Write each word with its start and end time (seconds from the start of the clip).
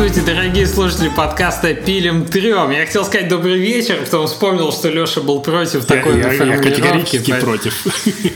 Здравствуйте, 0.00 0.32
дорогие 0.32 0.66
слушатели 0.66 1.10
подкаста 1.14 1.74
«Пилим 1.74 2.24
трем». 2.24 2.70
Я 2.70 2.86
хотел 2.86 3.04
сказать 3.04 3.28
добрый 3.28 3.58
вечер, 3.58 3.98
потом 4.02 4.28
вспомнил, 4.28 4.72
что 4.72 4.88
Леша 4.88 5.20
был 5.20 5.42
против 5.42 5.84
такой 5.84 6.18
я, 6.18 6.32
я, 6.32 6.44
я 6.54 6.56
категорически 6.56 7.30
поэтому, 7.30 7.52
против. 7.52 7.86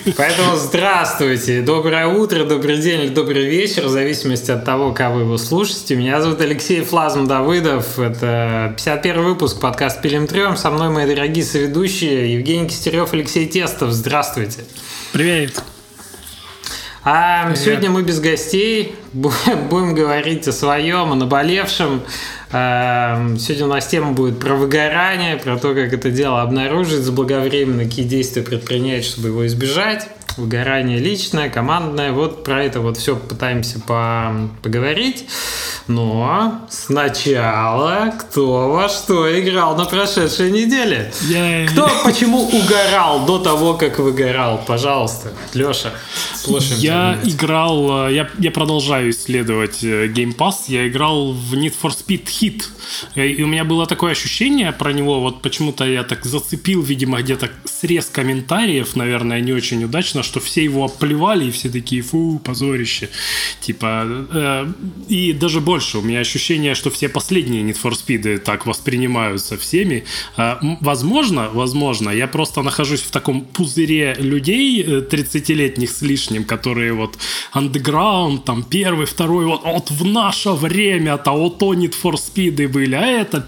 Поэтому 0.18 0.56
здравствуйте, 0.56 1.62
доброе 1.62 2.06
утро, 2.08 2.44
добрый 2.44 2.76
день 2.76 3.04
или 3.04 3.08
добрый 3.08 3.46
вечер, 3.46 3.86
в 3.86 3.88
зависимости 3.88 4.50
от 4.50 4.66
того, 4.66 4.92
кого 4.92 5.14
вы 5.14 5.20
его 5.22 5.38
слушаете. 5.38 5.96
Меня 5.96 6.20
зовут 6.20 6.42
Алексей 6.42 6.82
Флазм 6.82 7.26
Давыдов. 7.26 7.98
Это 7.98 8.74
51 8.76 9.22
выпуск 9.22 9.58
подкаста 9.58 10.02
«Пилим 10.02 10.26
трем». 10.26 10.58
Со 10.58 10.70
мной 10.70 10.90
мои 10.90 11.06
дорогие 11.06 11.46
соведущие 11.46 12.34
Евгений 12.34 12.68
Кистерев, 12.68 13.14
Алексей 13.14 13.48
Тестов. 13.48 13.90
Здравствуйте. 13.90 14.64
Привет. 15.14 15.62
А 17.06 17.44
Привет. 17.44 17.58
сегодня 17.58 17.90
мы 17.90 18.02
без 18.02 18.18
гостей 18.18 18.96
будем 19.12 19.94
говорить 19.94 20.48
о 20.48 20.52
своем, 20.52 21.12
о 21.12 21.14
наболевшем. 21.14 22.00
Сегодня 22.50 23.66
у 23.66 23.68
нас 23.68 23.86
тема 23.88 24.12
будет 24.12 24.38
про 24.38 24.54
выгорание, 24.54 25.36
про 25.36 25.58
то, 25.58 25.74
как 25.74 25.92
это 25.92 26.10
дело 26.10 26.40
обнаружить 26.40 27.00
заблаговременно, 27.00 27.84
какие 27.84 28.06
действия 28.06 28.40
предпринять, 28.40 29.04
чтобы 29.04 29.28
его 29.28 29.46
избежать. 29.46 30.08
Выгорание 30.36 30.98
личное, 30.98 31.48
командное. 31.48 32.12
Вот 32.12 32.44
про 32.44 32.64
это 32.64 32.80
вот 32.80 32.96
все 32.96 33.16
пытаемся 33.16 33.80
по 33.80 34.50
поговорить. 34.62 35.26
Но 35.86 36.66
сначала 36.70 38.14
кто 38.18 38.70
во 38.70 38.88
что 38.88 39.40
играл 39.40 39.76
на 39.76 39.84
прошедшей 39.84 40.50
неделе? 40.50 41.12
Я... 41.28 41.66
Кто 41.68 41.90
почему 42.04 42.42
угорал 42.48 43.26
до 43.26 43.38
того, 43.38 43.74
как 43.74 43.98
выгорал? 43.98 44.62
Пожалуйста, 44.66 45.32
Леша, 45.52 45.90
слушаем. 46.34 46.80
Я 46.80 47.18
играл, 47.22 48.08
э, 48.08 48.14
я, 48.14 48.30
я 48.38 48.50
продолжаю 48.50 49.10
исследовать 49.10 49.84
э, 49.84 50.06
Game 50.08 50.34
Pass. 50.34 50.64
Я 50.68 50.88
играл 50.88 51.32
в 51.32 51.54
Need 51.54 51.74
for 51.80 51.90
Speed 51.90 52.24
Hit. 52.24 52.64
Э, 53.14 53.26
и 53.26 53.42
у 53.42 53.46
меня 53.46 53.64
было 53.64 53.86
такое 53.86 54.12
ощущение 54.12 54.72
про 54.72 54.92
него, 54.92 55.20
вот 55.20 55.42
почему-то 55.42 55.84
я 55.84 56.02
так 56.02 56.24
зацепил, 56.24 56.82
видимо, 56.82 57.20
где-то 57.20 57.50
срез 57.64 58.06
комментариев, 58.06 58.96
наверное, 58.96 59.40
не 59.40 59.52
очень 59.52 59.84
удачно, 59.84 60.22
что 60.24 60.40
все 60.40 60.64
его 60.64 60.84
оплевали, 60.84 61.46
и 61.46 61.50
все 61.50 61.68
такие, 61.68 62.02
фу, 62.02 62.40
позорище. 62.44 63.08
Типа, 63.60 64.06
э, 64.32 64.66
и 65.08 65.32
даже 65.32 65.60
больше, 65.60 65.98
у 65.98 66.02
меня 66.02 66.20
ощущение, 66.20 66.74
что 66.74 66.90
все 66.90 67.08
последние 67.08 67.62
Need 67.62 67.78
for 67.82 67.92
Speed 67.92 68.38
так 68.38 68.66
воспринимаются 68.66 69.56
всеми. 69.56 70.04
Э, 70.36 70.56
возможно, 70.80 71.50
возможно, 71.52 72.10
я 72.10 72.26
просто 72.26 72.62
нахожусь 72.62 73.02
в 73.02 73.10
таком 73.10 73.42
пузыре 73.42 74.16
людей 74.18 74.82
30-летних 74.82 75.90
с 75.90 76.02
лишним, 76.02 76.44
которые 76.44 76.92
вот 76.92 77.18
underground, 77.54 78.42
там, 78.44 78.62
первый, 78.62 79.06
второй, 79.06 79.46
вот, 79.46 79.62
вот 79.64 79.90
в 79.90 80.04
наше 80.04 80.50
время-то, 80.50 81.30
вот 81.32 81.58
то 81.58 81.74
Need 81.74 81.94
for 82.02 82.14
Speed 82.14 82.68
были, 82.68 82.94
а 82.94 83.04
это, 83.04 83.46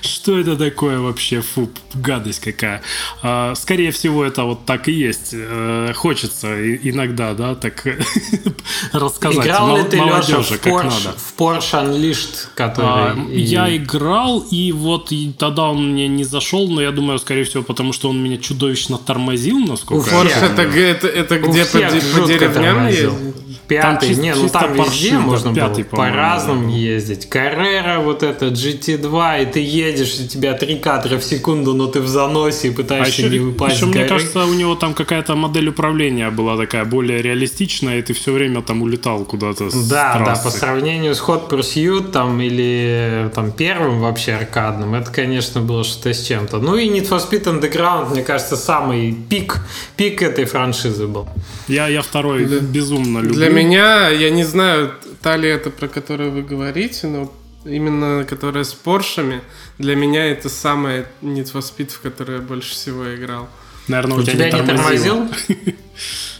что 0.00 0.38
это 0.38 0.56
такое 0.56 0.98
вообще, 0.98 1.40
фу, 1.40 1.70
гадость 1.94 2.40
какая. 2.40 2.82
А, 3.22 3.54
скорее 3.54 3.90
всего, 3.90 4.24
это 4.24 4.44
вот 4.44 4.64
так 4.66 4.88
и 4.88 4.92
есть. 4.92 5.30
Э, 5.32 5.92
хочется 6.14 6.76
иногда, 6.76 7.34
да, 7.34 7.54
так 7.54 7.84
рассказать 8.92 9.44
Играл 9.44 9.76
ли 9.76 9.82
ты, 9.84 9.96
Леша, 9.96 10.42
в 10.42 10.48
как 10.60 10.66
Porsche, 10.66 10.84
надо. 10.84 11.18
В 11.18 11.34
Porsche 11.36 11.84
Unleashed, 11.84 12.46
который... 12.54 12.88
А, 12.88 13.16
я 13.32 13.76
играл, 13.76 14.40
и 14.50 14.72
вот 14.72 15.10
и 15.10 15.32
тогда 15.36 15.64
он 15.64 15.92
мне 15.92 16.06
не 16.06 16.24
зашел, 16.24 16.68
но 16.68 16.80
я 16.80 16.92
думаю, 16.92 17.18
скорее 17.18 17.44
всего, 17.44 17.62
потому 17.62 17.92
что 17.92 18.10
он 18.10 18.22
меня 18.22 18.38
чудовищно 18.38 18.98
тормозил, 18.98 19.58
насколько 19.58 20.04
У 20.04 20.06
Porsche 20.06 20.52
это, 20.52 20.62
это, 20.62 21.08
это 21.08 21.38
где 21.40 21.64
по, 21.64 21.78
по 21.78 22.26
деревням 22.26 22.86
ездил? 22.86 23.33
Пятый, 23.68 24.14
там 24.14 24.22
не, 24.22 24.34
ну 24.34 24.48
там 24.48 24.74
везде 24.74 25.18
можно 25.18 25.54
пятый, 25.54 25.84
было 25.84 25.96
по-разному 25.96 26.68
ездить. 26.70 27.28
Каррера, 27.28 28.00
вот 28.00 28.22
это 28.22 28.46
GT2, 28.46 29.42
и 29.42 29.46
ты 29.46 29.60
едешь, 29.60 30.14
у 30.20 30.26
тебя 30.28 30.54
три 30.54 30.76
кадра 30.78 31.18
в 31.18 31.24
секунду, 31.24 31.72
но 31.72 31.86
ты 31.86 32.00
в 32.00 32.08
заносе 32.08 32.68
и 32.68 32.70
пытаешься 32.70 33.22
а 33.22 33.26
еще, 33.26 33.30
не 33.30 33.38
выпасть 33.38 33.76
еще, 33.76 33.86
мне 33.86 34.04
кажется, 34.04 34.44
у 34.44 34.54
него 34.54 34.74
там 34.74 34.94
какая-то 34.94 35.34
модель 35.34 35.68
управления 35.68 36.30
была 36.30 36.56
такая 36.56 36.84
более 36.84 37.22
реалистичная, 37.22 37.98
и 37.98 38.02
ты 38.02 38.12
все 38.12 38.32
время 38.32 38.60
там 38.62 38.82
улетал 38.82 39.24
куда-то 39.24 39.70
с 39.70 39.88
Да, 39.88 40.14
трассы. 40.14 40.44
да, 40.44 40.50
по 40.50 40.56
сравнению 40.56 41.14
с 41.14 41.22
Hot 41.22 41.48
Pursuit 41.48 42.10
там 42.10 42.40
или 42.40 43.30
там 43.34 43.50
первым 43.52 44.00
вообще 44.00 44.32
аркадным, 44.34 44.94
это, 44.94 45.10
конечно, 45.10 45.60
было 45.60 45.84
что-то 45.84 46.12
с 46.12 46.26
чем-то. 46.26 46.58
Ну 46.58 46.76
и 46.76 46.88
Need 46.88 47.08
for 47.08 47.18
Speed 47.18 47.44
Underground, 47.44 48.10
мне 48.10 48.22
кажется, 48.22 48.56
самый 48.56 49.12
пик, 49.12 49.58
пик 49.96 50.22
этой 50.22 50.44
франшизы 50.44 51.06
был. 51.06 51.26
Я, 51.68 51.88
я 51.88 52.02
второй 52.02 52.44
для, 52.44 52.60
безумно 52.60 53.18
люблю. 53.18 53.34
Для 53.34 53.48
меня, 53.54 54.08
я 54.08 54.30
не 54.30 54.44
знаю, 54.44 54.94
та 55.22 55.36
ли 55.36 55.48
это, 55.48 55.70
про 55.70 55.88
которую 55.88 56.32
вы 56.32 56.42
говорите, 56.42 57.06
но 57.06 57.32
именно 57.64 58.24
которая 58.24 58.64
с 58.64 58.74
Поршами, 58.74 59.40
для 59.78 59.96
меня 59.96 60.26
это 60.26 60.48
самая 60.48 61.06
Need 61.22 61.52
for 61.52 61.60
Speed, 61.60 61.92
в 61.92 62.00
которой 62.00 62.36
я 62.36 62.42
больше 62.42 62.72
всего 62.72 63.14
играл. 63.14 63.48
Наверное, 63.88 64.16
у, 64.16 64.20
у 64.20 64.22
тебя, 64.22 64.50
тебя 64.50 64.60
не 64.60 64.66
тормозил? 64.66 65.28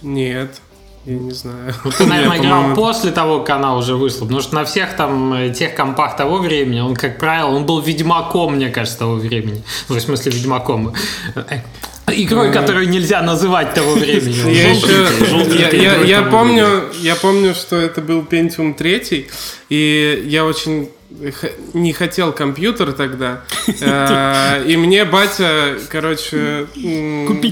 Нет. 0.02 0.60
Я 1.04 1.18
не 1.18 1.32
знаю. 1.32 1.74
Ну, 1.84 1.90
ты, 1.90 2.06
наверное, 2.06 2.38
играл 2.38 2.74
после 2.74 3.10
того, 3.10 3.40
как 3.40 3.56
она 3.56 3.76
уже 3.76 3.94
вышла. 3.94 4.20
Потому 4.20 4.40
что 4.40 4.54
на 4.54 4.64
всех 4.64 4.96
там 4.96 5.34
э, 5.34 5.52
тех 5.52 5.74
компах 5.74 6.16
того 6.16 6.38
времени, 6.38 6.80
он, 6.80 6.94
как 6.94 7.18
правило, 7.18 7.50
он 7.50 7.66
был 7.66 7.80
ведьмаком, 7.80 8.54
мне 8.54 8.70
кажется, 8.70 9.00
того 9.00 9.16
времени. 9.16 9.62
Ну, 9.90 9.96
в 9.96 10.00
смысле, 10.00 10.32
ведьмаком. 10.32 10.94
Э, 12.06 12.12
игрой, 12.14 12.52
которую 12.52 12.88
нельзя 12.88 13.22
называть 13.22 13.74
того 13.74 13.94
времени. 13.94 14.52
Я, 14.52 14.70
еще, 14.70 15.58
я, 15.58 15.68
я, 15.70 15.96
я, 16.02 16.22
помню, 16.22 16.84
я 17.00 17.16
помню, 17.16 17.54
что 17.54 17.76
это 17.76 18.00
был 18.00 18.22
Pentium 18.22 18.74
3, 18.74 19.28
и 19.70 20.24
я 20.26 20.44
очень 20.44 20.90
не 21.74 21.92
хотел 21.92 22.32
компьютер 22.32 22.92
тогда. 22.92 23.44
Э, 23.80 24.62
и 24.66 24.76
мне 24.76 25.04
батя, 25.04 25.76
короче, 25.88 26.66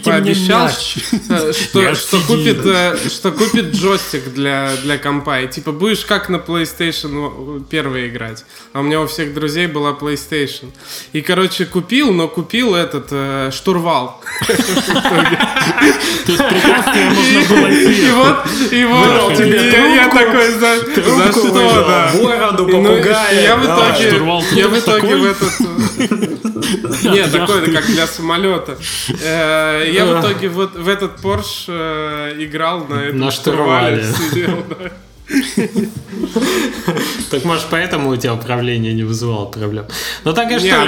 пообещал, 0.04 0.68
э, 0.68 1.52
что, 1.52 1.94
что, 1.94 2.20
купит, 2.20 2.64
э, 2.64 2.96
что 3.08 3.32
купит 3.32 3.74
джойстик 3.74 4.32
для, 4.32 4.70
для 4.82 4.98
компа. 4.98 5.40
И 5.40 5.48
типа 5.48 5.72
будешь 5.72 6.04
как 6.04 6.28
на 6.28 6.36
PlayStation 6.36 7.64
первый 7.68 8.08
играть. 8.08 8.44
А 8.72 8.80
у 8.80 8.82
меня 8.82 9.00
у 9.00 9.06
всех 9.06 9.34
друзей 9.34 9.66
была 9.66 9.92
PlayStation. 9.92 10.70
И, 11.12 11.22
короче, 11.22 11.64
купил, 11.64 12.12
но 12.12 12.28
купил 12.28 12.74
этот 12.74 13.52
штурвал. 13.52 14.22
То 16.26 16.32
есть 16.32 16.48
препятствие 16.48 17.10
можно 17.10 17.40
было 17.48 17.66
И 17.68 18.10
вот, 18.10 18.72
и 18.72 18.84
вот, 18.84 19.38
я 19.38 20.08
такой, 20.08 20.50
за 20.52 21.32
что, 21.32 21.84
да. 21.86 22.12
Бороду, 22.14 22.66
попугая 22.66 23.51
я 23.52 23.56
в 23.56 23.64
итоге, 23.64 24.60
я 24.60 24.68
в 24.68 24.78
итоге 24.78 25.16
в 25.16 25.24
этот... 25.24 25.52
Нет, 27.04 27.32
такой, 27.32 27.72
как 27.72 27.86
для 27.86 28.06
самолета. 28.06 28.78
Э, 29.22 29.84
я 29.92 30.06
в 30.06 30.20
итоге 30.20 30.48
вот 30.48 30.74
в 30.74 30.88
этот 30.88 31.20
Porsche 31.20 31.64
э, 31.68 32.44
играл 32.44 32.86
на 32.86 32.94
этом 33.04 33.30
штурвале. 33.30 34.04
Так 37.30 37.44
может 37.44 37.66
поэтому 37.70 38.10
у 38.10 38.16
тебя 38.16 38.34
управление 38.34 38.92
не 38.92 39.04
вызывало 39.04 39.46
проблем. 39.46 39.86
Ну 40.24 40.32
так 40.34 40.50
и 40.50 40.58
что, 40.58 40.82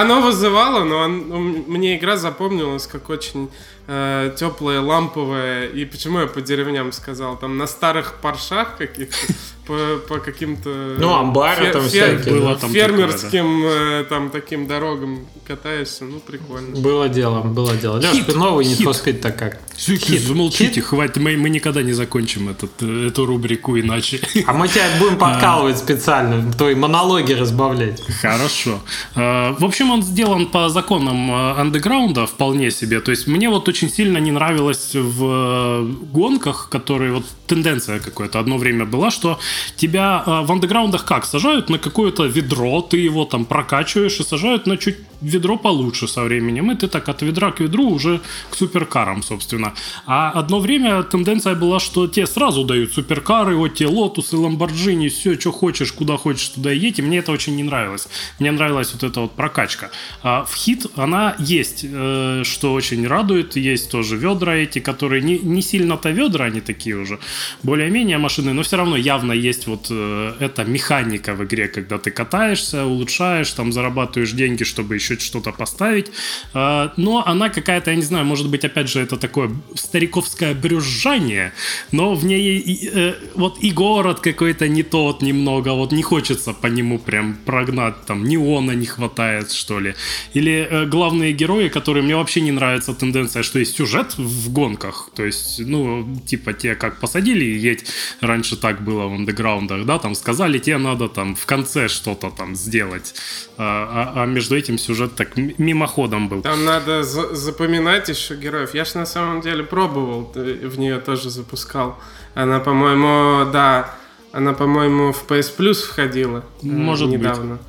Оно 0.00 0.20
вызывало, 0.20 0.82
но 0.82 1.06
мне 1.08 1.96
игра 1.96 2.16
запомнилась 2.16 2.86
как 2.86 3.08
очень 3.10 3.48
э, 3.86 4.34
теплая, 4.36 4.80
ламповая. 4.80 5.68
И 5.68 5.84
почему 5.84 6.20
я 6.20 6.26
по 6.26 6.40
деревням 6.40 6.90
сказал? 6.90 7.36
Там 7.36 7.58
на 7.58 7.66
старых 7.66 8.14
паршах 8.14 8.76
каких-то 8.76 9.34
по, 9.66 9.98
по 10.08 10.18
каким-то... 10.18 10.96
Ну, 10.98 11.14
амбары 11.14 11.64
фер, 11.64 11.72
там 11.72 11.82
фер, 11.82 12.18
всякие. 12.18 12.34
Было 12.34 12.54
там 12.56 12.70
фермерским 12.70 13.62
такое, 13.62 14.02
да. 14.02 14.08
там 14.08 14.30
таким 14.30 14.66
дорогам 14.66 15.26
катаешься, 15.46 16.04
ну, 16.04 16.20
прикольно. 16.20 16.76
Было 16.76 17.08
дело, 17.08 17.42
было 17.42 17.74
дело. 17.76 17.96
Леш, 17.96 18.24
ты 18.24 18.34
новый 18.34 18.64
не 18.64 18.74
спит 18.74 19.20
так 19.20 19.38
как? 19.38 19.60
Хит, 19.76 20.22
замолчите, 20.22 20.74
хит? 20.74 20.84
хватит, 20.84 21.16
мы, 21.16 21.36
мы 21.36 21.50
никогда 21.50 21.82
не 21.82 21.92
закончим 21.92 22.48
этот, 22.48 22.82
эту 22.82 23.26
рубрику 23.26 23.78
иначе. 23.78 24.20
А 24.46 24.52
мы 24.52 24.68
тебя 24.68 24.84
будем 24.98 25.18
подкалывать 25.18 25.78
специально, 25.78 26.52
твои 26.52 26.74
монологи 26.74 27.32
разбавлять. 27.32 28.02
Хорошо. 28.20 28.80
А, 29.14 29.54
в 29.58 29.64
общем, 29.64 29.90
он 29.90 30.02
сделан 30.02 30.46
по 30.46 30.68
законам 30.68 31.30
а, 31.30 31.60
андеграунда 31.60 32.26
вполне 32.26 32.70
себе. 32.70 33.00
То 33.00 33.10
есть 33.10 33.26
мне 33.26 33.50
вот 33.50 33.68
очень 33.68 33.90
сильно 33.90 34.18
не 34.18 34.32
нравилось 34.32 34.94
в 34.94 35.24
э, 35.24 35.92
гонках, 36.12 36.68
которые 36.70 37.12
вот 37.12 37.24
тенденция 37.46 37.98
какая-то 38.00 38.38
одно 38.38 38.56
время 38.56 38.84
была, 38.84 39.10
что 39.10 39.38
тебя 39.76 40.22
э, 40.26 40.42
в 40.42 40.52
андеграундах 40.52 41.04
как? 41.04 41.24
Сажают 41.24 41.70
на 41.70 41.78
какое-то 41.78 42.24
ведро, 42.24 42.80
ты 42.82 42.98
его 42.98 43.24
там 43.24 43.44
прокачиваешь 43.44 44.20
и 44.20 44.22
сажают 44.22 44.66
на 44.66 44.76
чуть 44.76 44.96
ведро 45.20 45.56
получше 45.56 46.08
со 46.08 46.22
временем, 46.22 46.70
и 46.70 46.74
ты 46.74 46.88
так 46.88 47.08
от 47.08 47.22
ведра 47.22 47.50
к 47.52 47.60
ведру 47.60 47.88
уже 47.90 48.20
к 48.50 48.56
суперкарам, 48.56 49.22
собственно. 49.22 49.74
А 50.06 50.30
одно 50.30 50.60
время 50.60 51.02
тенденция 51.02 51.54
была, 51.54 51.80
что 51.80 52.06
те 52.06 52.26
сразу 52.26 52.64
дают 52.64 52.92
суперкары, 52.92 53.56
вот 53.56 53.74
те 53.74 53.86
лотусы, 53.86 54.36
ламборджини, 54.36 55.08
все, 55.08 55.38
что 55.38 55.52
хочешь, 55.52 55.92
куда 55.92 56.16
хочешь, 56.16 56.48
туда 56.48 56.70
едь, 56.70 56.98
и 56.98 57.02
мне 57.02 57.18
это 57.18 57.32
очень 57.32 57.56
не 57.56 57.62
нравилось. 57.62 58.08
Мне 58.38 58.52
нравилась 58.52 58.92
вот 58.92 59.02
эта 59.02 59.20
вот 59.20 59.32
прокачка. 59.32 59.90
А 60.22 60.44
в 60.44 60.54
хит 60.54 60.86
она 60.96 61.36
есть, 61.38 61.84
э, 61.84 62.42
что 62.44 62.72
очень 62.72 63.06
радует, 63.06 63.56
есть 63.56 63.90
тоже 63.90 64.16
ведра 64.16 64.56
эти, 64.56 64.78
которые 64.78 65.22
не, 65.22 65.38
не 65.38 65.62
сильно-то 65.62 66.10
ведра, 66.10 66.46
они 66.46 66.60
такие 66.60 66.96
уже, 66.96 67.18
более-менее 67.62 68.18
машины, 68.18 68.52
но 68.52 68.62
все 68.62 68.76
равно 68.76 68.96
явно 68.96 69.32
есть 69.32 69.66
вот 69.66 69.86
э, 69.90 70.34
эта 70.40 70.64
механика 70.64 71.34
в 71.34 71.44
игре, 71.44 71.68
когда 71.68 71.98
ты 71.98 72.10
катаешься, 72.10 72.84
улучшаешь, 72.84 73.50
там 73.52 73.72
зарабатываешь 73.72 74.32
деньги, 74.32 74.64
чтобы 74.64 74.94
еще 74.94 75.05
что-то 75.14 75.52
поставить. 75.52 76.10
А, 76.54 76.92
но 76.96 77.22
она 77.26 77.48
какая-то, 77.48 77.90
я 77.90 77.96
не 77.96 78.02
знаю, 78.02 78.24
может 78.24 78.48
быть, 78.48 78.64
опять 78.64 78.88
же, 78.88 79.00
это 79.00 79.16
такое 79.16 79.50
стариковское 79.74 80.54
брюзжание, 80.54 81.52
но 81.92 82.14
в 82.14 82.24
ней 82.24 82.90
э, 82.92 83.14
вот 83.34 83.58
и 83.62 83.70
город 83.70 84.20
какой-то 84.20 84.68
не 84.68 84.82
тот 84.82 85.22
немного, 85.22 85.70
вот 85.70 85.92
не 85.92 86.02
хочется 86.02 86.52
по 86.52 86.66
нему 86.66 86.98
прям 86.98 87.34
прогнать, 87.34 88.06
там 88.06 88.24
неона 88.24 88.72
не 88.72 88.86
хватает, 88.86 89.52
что 89.52 89.80
ли. 89.80 89.94
Или 90.34 90.66
э, 90.70 90.86
главные 90.86 91.32
герои, 91.32 91.68
которые 91.68 92.02
мне 92.02 92.16
вообще 92.16 92.40
не 92.40 92.52
нравится 92.52 92.94
тенденция, 92.94 93.42
что 93.42 93.58
есть 93.58 93.76
сюжет 93.76 94.18
в 94.18 94.52
гонках, 94.52 95.10
то 95.14 95.24
есть, 95.24 95.60
ну, 95.60 96.06
типа 96.26 96.52
те, 96.52 96.74
как 96.74 97.00
посадили 97.00 97.44
едь, 97.44 97.84
раньше 98.20 98.56
так 98.56 98.82
было 98.82 99.06
в 99.08 99.14
андеграундах, 99.14 99.84
да, 99.86 99.98
там 99.98 100.14
сказали, 100.14 100.58
тебе 100.58 100.78
надо 100.78 101.08
там 101.08 101.34
в 101.34 101.46
конце 101.46 101.88
что-то 101.88 102.30
там 102.30 102.56
сделать, 102.56 103.14
а, 103.58 104.12
а, 104.16 104.22
а 104.22 104.26
между 104.26 104.56
этим 104.56 104.78
сюжет 104.78 104.95
так 105.08 105.36
мимоходом 105.36 106.28
был. 106.28 106.42
Там 106.42 106.64
надо 106.64 107.02
за 107.02 107.34
запоминать 107.34 108.08
еще 108.08 108.34
героев. 108.36 108.74
Я 108.74 108.84
ж 108.84 108.94
на 108.94 109.06
самом 109.06 109.40
деле 109.40 109.62
пробовал, 109.62 110.32
в 110.34 110.78
нее 110.78 110.98
тоже 110.98 111.30
запускал. 111.30 111.98
Она, 112.34 112.60
по-моему, 112.60 113.50
да, 113.52 113.94
она, 114.32 114.52
по-моему, 114.52 115.12
в 115.12 115.24
PS 115.28 115.56
Plus 115.56 115.74
входила. 115.86 116.38
Э, 116.62 116.66
Может 116.66 117.08
недавно. 117.08 117.54
быть. 117.54 117.60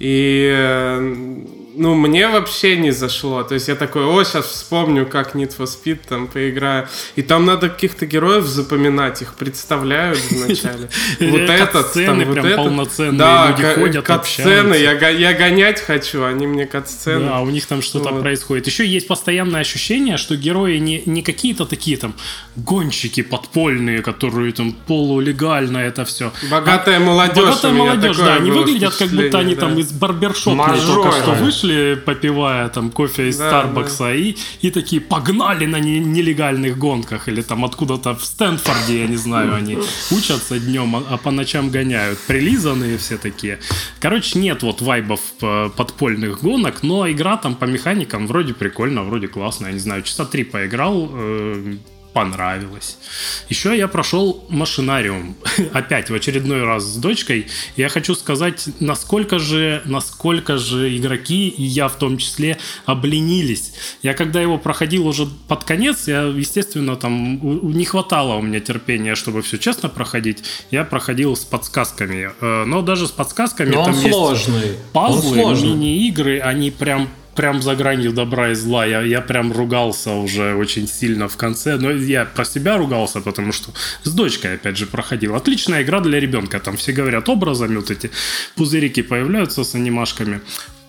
И 0.00 0.50
э, 0.52 1.44
ну, 1.78 1.94
мне 1.94 2.28
вообще 2.28 2.76
не 2.76 2.90
зашло. 2.90 3.42
То 3.42 3.54
есть 3.54 3.68
я 3.68 3.74
такой, 3.76 4.04
о, 4.04 4.24
сейчас 4.24 4.46
вспомню, 4.46 5.06
как 5.06 5.34
Need 5.34 5.56
for 5.56 5.66
Speed 5.66 6.00
там 6.08 6.26
поиграю. 6.26 6.88
И 7.16 7.22
там 7.22 7.46
надо 7.46 7.68
каких-то 7.68 8.04
героев 8.04 8.44
запоминать, 8.44 9.22
их 9.22 9.34
представляют 9.34 10.18
вначале. 10.30 10.88
Вот 11.20 11.40
этот, 11.40 11.92
там 11.92 12.24
вот 12.24 12.38
этот. 12.38 12.56
полноценные 12.56 13.18
Да, 13.18 13.50
люди 13.50 13.74
ходят, 13.74 14.04
катсцены, 14.04 14.74
я, 14.74 14.94
го- 14.94 15.08
я 15.08 15.32
гонять 15.32 15.80
хочу, 15.80 16.24
они 16.24 16.46
мне 16.46 16.66
катсцены. 16.66 17.26
Да, 17.26 17.40
у 17.40 17.50
них 17.50 17.66
там 17.66 17.82
что-то 17.82 18.10
происходит. 18.10 18.66
Еще 18.66 18.86
есть 18.86 19.06
постоянное 19.06 19.60
ощущение, 19.60 20.16
что 20.16 20.36
герои 20.36 20.78
не, 20.78 21.02
не 21.06 21.22
какие-то 21.22 21.64
такие 21.64 21.96
там 21.96 22.14
гонщики 22.56 23.22
подпольные, 23.22 24.02
которые 24.02 24.52
там 24.52 24.72
полулегально 24.72 25.78
это 25.78 26.04
все. 26.04 26.32
Богатая 26.50 26.98
молодежь. 26.98 27.36
у 27.36 27.46
Богатая 27.46 27.72
молодежь, 27.72 28.16
да, 28.16 28.34
они 28.34 28.50
выглядят, 28.50 28.94
как 28.96 29.08
будто 29.10 29.38
они 29.38 29.54
там 29.54 29.78
из 29.78 29.92
барбершопа 29.92 30.76
только 30.86 31.12
что 31.12 31.32
вышли, 31.32 31.67
попивая 32.04 32.68
там 32.68 32.90
кофе 32.90 33.28
из 33.28 33.38
Да, 33.38 33.48
Старбакса, 33.48 34.14
и, 34.14 34.36
и 34.60 34.70
такие 34.70 35.00
погнали 35.00 35.66
на 35.66 35.78
не- 35.80 36.00
нелегальных 36.00 36.78
гонках, 36.78 37.28
или 37.28 37.42
там 37.42 37.64
откуда-то 37.64 38.14
в 38.14 38.24
Стэнфорде, 38.24 39.00
я 39.00 39.06
не 39.06 39.16
знаю, 39.16 39.54
они 39.54 39.78
учатся 40.10 40.58
днем, 40.58 40.96
а, 40.96 41.02
а 41.10 41.16
по 41.16 41.30
ночам 41.30 41.70
гоняют. 41.70 42.18
Прилизанные 42.26 42.98
все 42.98 43.18
такие. 43.18 43.58
Короче, 44.00 44.38
нет 44.38 44.62
вот 44.62 44.80
вайбов 44.82 45.20
э, 45.42 45.70
подпольных 45.76 46.42
гонок, 46.42 46.82
но 46.82 47.10
игра 47.10 47.36
там 47.36 47.54
по 47.54 47.64
механикам 47.64 48.26
вроде 48.26 48.54
прикольно, 48.54 49.02
вроде 49.04 49.28
классно, 49.28 49.66
я 49.66 49.72
не 49.72 49.78
знаю, 49.78 50.02
часа 50.02 50.24
три 50.24 50.44
поиграл, 50.44 51.08
э, 51.12 51.76
понравилось. 52.18 52.98
Еще 53.48 53.76
я 53.78 53.86
прошел 53.86 54.44
машинариум. 54.48 55.36
Опять 55.72 56.10
в 56.10 56.14
очередной 56.14 56.64
раз 56.64 56.82
с 56.84 56.96
дочкой. 56.96 57.46
Я 57.76 57.88
хочу 57.88 58.14
сказать, 58.16 58.64
насколько 58.80 59.38
же, 59.38 59.82
насколько 59.84 60.58
же 60.58 60.96
игроки, 60.96 61.48
и 61.48 61.62
я 61.62 61.86
в 61.88 61.96
том 61.96 62.18
числе, 62.18 62.58
обленились. 62.86 63.72
Я 64.02 64.14
когда 64.14 64.40
его 64.42 64.58
проходил 64.58 65.06
уже 65.06 65.26
под 65.46 65.62
конец, 65.64 66.08
я, 66.08 66.22
естественно, 66.22 66.96
там 66.96 67.44
у- 67.44 67.70
не 67.70 67.84
хватало 67.84 68.34
у 68.34 68.42
меня 68.42 68.58
терпения, 68.60 69.14
чтобы 69.14 69.42
все 69.42 69.56
честно 69.58 69.88
проходить. 69.88 70.42
Я 70.72 70.84
проходил 70.84 71.36
с 71.36 71.44
подсказками. 71.44 72.30
Э, 72.40 72.64
Но 72.66 72.82
даже 72.82 73.06
с 73.06 73.10
подсказками 73.12 73.70
Но 73.70 73.80
он 73.82 73.86
там 73.86 73.94
есть 73.94 74.08
сложный. 74.10 74.70
он 74.72 74.92
пазлы, 74.92 75.36
мини-игры, 75.62 76.40
они 76.40 76.70
прям 76.72 77.08
прям 77.38 77.62
за 77.62 77.76
гранью 77.76 78.12
добра 78.12 78.50
и 78.50 78.54
зла. 78.54 78.84
Я, 78.86 79.02
я 79.02 79.20
прям 79.20 79.52
ругался 79.52 80.10
уже 80.10 80.54
очень 80.54 80.88
сильно 80.88 81.28
в 81.28 81.36
конце. 81.36 81.76
Но 81.76 81.92
я 81.92 82.24
про 82.24 82.44
себя 82.44 82.76
ругался, 82.76 83.20
потому 83.20 83.52
что 83.52 83.70
с 84.02 84.12
дочкой, 84.12 84.54
опять 84.54 84.76
же, 84.76 84.86
проходил. 84.86 85.36
Отличная 85.36 85.82
игра 85.82 86.00
для 86.00 86.18
ребенка. 86.18 86.58
Там 86.58 86.76
все 86.76 86.92
говорят 86.92 87.28
образами, 87.28 87.76
вот 87.76 87.92
эти 87.92 88.10
пузырики 88.56 89.02
появляются 89.02 89.62
с 89.62 89.76
анимашками. 89.76 90.40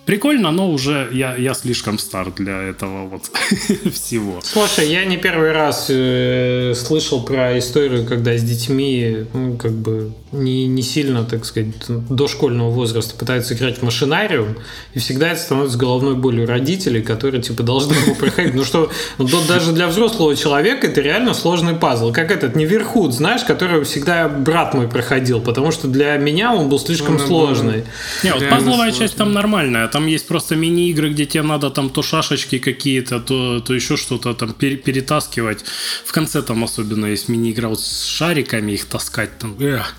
Прикольно, 0.06 0.50
но 0.50 0.68
уже 0.70 1.08
я, 1.12 1.36
я 1.36 1.54
слишком 1.54 1.98
стар 1.98 2.32
для 2.36 2.60
этого 2.62 3.06
вот 3.06 3.30
всего. 3.92 4.40
Слушай, 4.42 4.90
я 4.90 5.04
не 5.04 5.16
первый 5.16 5.52
раз 5.52 5.86
э, 5.88 6.72
слышал 6.74 7.22
про 7.22 7.56
историю, 7.58 8.04
когда 8.06 8.36
с 8.36 8.42
детьми, 8.42 9.26
ну, 9.32 9.56
как 9.56 9.70
бы, 9.72 10.12
не, 10.32 10.66
не 10.66 10.82
сильно, 10.82 11.22
так 11.24 11.44
сказать, 11.44 11.68
дошкольного 12.08 12.70
возраста 12.70 13.14
пытаются 13.14 13.54
играть 13.54 13.78
в 13.78 13.82
машинариум, 13.82 14.56
и 14.94 14.98
всегда 14.98 15.28
это 15.32 15.40
становится 15.40 15.78
головной 15.78 16.14
болью 16.16 16.46
родителей, 16.46 17.02
которые, 17.02 17.40
типа, 17.42 17.62
должны 17.62 17.92
его 17.94 18.14
проходить. 18.16 18.54
Ну 18.54 18.64
что, 18.64 18.90
ну, 19.18 19.28
да- 19.28 19.46
даже 19.46 19.70
для 19.72 19.86
взрослого 19.86 20.34
человека 20.34 20.88
это 20.88 21.00
реально 21.02 21.34
сложный 21.34 21.74
пазл. 21.74 22.10
Как 22.12 22.32
этот 22.32 22.56
Неверхуд, 22.56 23.12
знаешь, 23.14 23.42
который 23.44 23.84
всегда 23.84 24.28
брат 24.28 24.74
мой 24.74 24.88
проходил, 24.88 25.40
потому 25.40 25.70
что 25.70 25.86
для 25.86 26.16
меня 26.16 26.52
он 26.52 26.68
был 26.68 26.80
слишком 26.80 27.14
Ну, 27.16 27.26
сложный. 27.26 27.84
Не, 28.24 28.32
вот 28.32 28.48
пазловая 28.48 28.88
сложно. 28.90 28.98
часть 28.98 29.16
там 29.16 29.32
нормальная. 29.32 29.89
Там 29.92 30.06
есть 30.06 30.26
просто 30.26 30.56
мини-игры, 30.56 31.10
где 31.10 31.26
тебе 31.26 31.42
надо 31.42 31.70
там 31.70 31.90
то 31.90 32.02
шашечки 32.02 32.58
какие-то, 32.58 33.20
то, 33.20 33.60
то 33.60 33.74
еще 33.74 33.96
что-то 33.96 34.34
там 34.34 34.52
пере- 34.52 34.76
перетаскивать. 34.76 35.64
В 36.04 36.12
конце 36.12 36.42
там 36.42 36.64
особенно 36.64 37.06
есть 37.06 37.28
мини-игра 37.28 37.68
вот 37.68 37.80
с 37.80 38.06
шариками, 38.06 38.72
их 38.72 38.84
таскать 38.86 39.38
там. 39.38 39.56
Эх. 39.60 39.94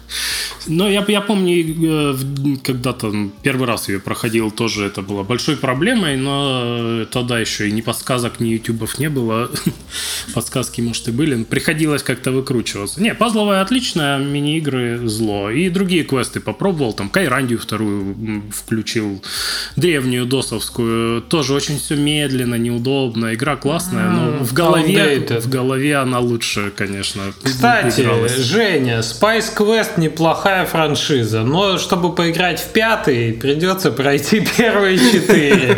Но 0.67 0.89
я, 0.89 1.03
я 1.07 1.21
помню, 1.21 1.53
э, 1.53 2.15
когда-то 2.63 3.13
первый 3.43 3.67
раз 3.67 3.89
ее 3.89 3.99
проходил, 3.99 4.51
тоже 4.51 4.85
это 4.85 5.01
было 5.01 5.23
большой 5.23 5.57
проблемой, 5.57 6.17
но 6.17 6.61
э, 7.01 7.05
тогда 7.11 7.39
еще 7.39 7.67
и 7.67 7.71
ни 7.71 7.81
подсказок, 7.81 8.39
ни 8.39 8.49
ютубов 8.49 8.99
не 8.99 9.09
было. 9.09 9.51
Подсказки, 10.33 10.81
может, 10.81 11.07
и 11.07 11.11
были. 11.11 11.43
Приходилось 11.43 12.03
как-то 12.03 12.31
выкручиваться. 12.31 13.01
Не, 13.01 13.13
пазловая 13.13 13.61
отличная, 13.61 14.19
мини-игры 14.19 15.07
зло. 15.07 15.49
И 15.49 15.69
другие 15.69 16.03
квесты 16.03 16.39
попробовал. 16.39 16.93
Там 16.93 17.09
Кайрандию 17.09 17.59
вторую 17.59 18.43
включил. 18.51 19.23
Древнюю 19.81 20.25
досовскую. 20.25 21.21
Тоже 21.21 21.53
очень 21.53 21.79
все 21.79 21.95
медленно, 21.95 22.55
неудобно. 22.55 23.33
Игра 23.33 23.55
классная, 23.55 24.09
но 24.09 24.43
в 24.43 24.53
голове, 24.53 25.19
в 25.41 25.49
голове 25.49 25.95
она 25.97 26.19
лучше, 26.19 26.71
конечно, 26.75 27.33
Кстати, 27.43 28.01
игралась. 28.01 28.37
Женя, 28.37 28.99
Spice 28.99 29.55
Quest 29.55 29.93
неплохая 29.97 30.65
франшиза, 30.65 31.41
но 31.41 31.77
чтобы 31.77 32.13
поиграть 32.13 32.59
в 32.59 32.67
пятый, 32.67 33.33
придется 33.33 33.91
пройти 33.91 34.45
первые 34.57 34.97
четыре. 34.97 35.77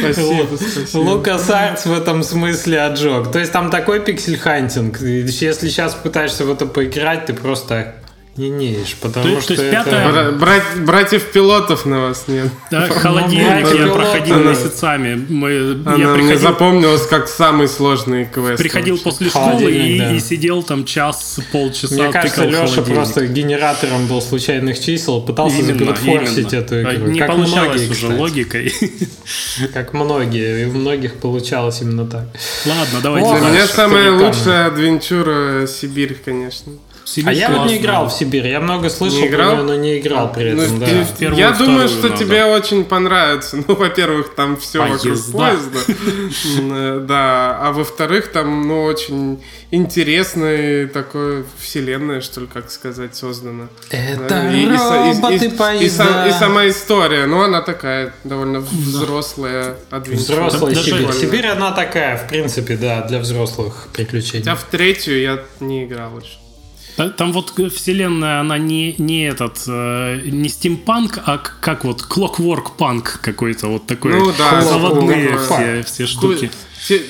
Спасибо, 0.00 0.46
спасибо. 0.56 1.00
LucasArts 1.00 1.86
в 1.86 1.92
этом 1.92 2.22
смысле 2.22 2.80
отжег. 2.80 3.30
То 3.30 3.38
есть 3.38 3.52
там 3.52 3.70
такой 3.70 4.00
pixel 4.00 4.38
hunting. 4.38 5.00
Если 5.00 5.68
сейчас 5.68 5.94
пытаешься 5.94 6.44
в 6.44 6.50
это 6.50 6.66
поиграть, 6.66 7.26
ты 7.26 7.34
просто 7.34 7.96
не 8.36 8.50
неешь, 8.50 8.96
потому 9.00 9.36
То 9.36 9.40
что 9.40 9.54
то 9.54 9.62
есть 9.62 9.74
это- 9.74 10.10
Бра- 10.10 10.32
брать- 10.32 10.84
братьев-пилотов 10.84 11.86
на 11.86 12.00
вас 12.08 12.24
нет. 12.26 12.48
Да, 12.70 12.88
холодильник 12.88 13.72
я 13.74 13.86
проходил 13.92 14.34
Она- 14.36 14.50
месяцами. 14.50 15.24
Мы, 15.28 15.50
я 15.52 15.60
Она 15.86 15.96
мне 15.96 16.14
приходил, 16.14 16.38
запомнилась 16.40 17.06
как 17.06 17.28
самый 17.28 17.68
сложный 17.68 18.24
квест. 18.24 18.58
приходил 18.58 18.98
после 18.98 19.28
школы 19.28 19.70
и, 19.70 19.98
да. 19.98 20.12
и 20.12 20.18
сидел 20.18 20.64
там 20.64 20.84
час, 20.84 21.38
полчаса, 21.52 21.94
Мне 21.94 22.12
кажется, 22.12 22.44
Леша 22.44 22.82
просто 22.82 23.26
генератором 23.26 24.06
был 24.08 24.20
случайных 24.20 24.80
чисел, 24.80 25.20
пытался 25.20 25.58
именно. 25.58 25.92
эту 25.92 26.82
игру. 26.82 27.06
Не 27.10 27.18
как 27.20 27.28
получалось 27.28 27.66
многие, 27.68 27.90
уже 27.90 27.94
кстати. 28.06 28.18
логикой. 28.18 28.72
Как 29.72 29.92
многие, 29.94 30.62
и 30.62 30.64
у 30.66 30.72
многих 30.72 31.14
получалось 31.14 31.80
именно 31.82 32.04
так. 32.04 32.24
Ладно, 32.66 32.98
давайте 33.02 33.38
Для 33.40 33.48
меня 33.50 33.66
самая 33.66 34.10
лучшая 34.10 34.66
адвенчура 34.66 35.66
Сибирь, 35.66 36.16
конечно. 36.24 36.72
Сибирь 37.04 37.28
а 37.28 37.32
я 37.32 37.50
вот 37.50 37.68
не 37.68 37.76
играл 37.76 38.08
в 38.08 38.12
Сибирь. 38.12 38.46
Я 38.46 38.60
много 38.60 38.88
слышал 38.88 39.20
не 39.20 39.28
играл? 39.28 39.50
про 39.50 39.56
него, 39.56 39.66
но 39.68 39.74
не 39.76 39.98
играл 39.98 40.32
при 40.32 40.52
ну, 40.52 40.62
этом. 40.62 40.78
Ну, 40.78 40.86
да. 40.86 41.06
Первую, 41.18 41.38
я 41.38 41.52
думаю, 41.52 41.88
что 41.88 42.08
надо. 42.08 42.16
тебе 42.16 42.44
очень 42.44 42.84
понравится. 42.84 43.58
Ну, 43.66 43.76
во-первых, 43.76 44.34
там 44.34 44.56
все 44.58 44.80
вокруг 44.80 45.18
поезда. 45.32 47.00
Да. 47.06 47.58
А 47.60 47.72
во-вторых, 47.72 48.28
там, 48.28 48.68
ну, 48.68 48.84
очень 48.84 49.42
интересная 49.70 50.86
такое 50.86 51.44
вселенная, 51.58 52.20
что 52.20 52.42
ли, 52.42 52.46
как 52.46 52.70
сказать, 52.70 53.14
создана. 53.16 53.68
Это 53.90 54.50
и, 54.50 54.66
роботы 54.66 55.46
и, 55.46 55.84
и, 55.84 55.86
и, 55.86 55.88
сама 55.88 56.68
история, 56.68 57.26
ну, 57.26 57.42
она 57.42 57.62
такая 57.62 58.12
довольно 58.24 58.60
взрослая. 58.60 59.76
Взрослая 59.90 60.74
Сибирь. 60.74 61.12
Сибирь, 61.12 61.46
она 61.46 61.72
такая, 61.72 62.16
в 62.16 62.28
принципе, 62.28 62.76
да, 62.76 63.02
для 63.02 63.18
взрослых 63.18 63.88
приключений. 63.92 64.50
А 64.50 64.56
в 64.56 64.64
третью 64.64 65.20
я 65.20 65.42
не 65.60 65.84
играл 65.84 66.18
еще. 66.18 66.43
Там 66.96 67.32
вот 67.32 67.52
вселенная, 67.72 68.40
она 68.40 68.56
не, 68.56 68.94
не 68.98 69.26
этот, 69.26 69.58
э, 69.66 70.20
не 70.26 70.48
стимпанк, 70.48 71.18
а 71.26 71.38
как 71.38 71.84
вот 71.84 72.02
Clockwork 72.02 72.76
панк 72.78 73.18
какой-то 73.20 73.66
вот 73.66 73.86
такой. 73.86 74.12
Ну 74.12 74.32
да, 74.38 74.60
заводные 74.60 75.36
все, 75.38 75.82
все 75.82 76.06
штуки. 76.06 76.50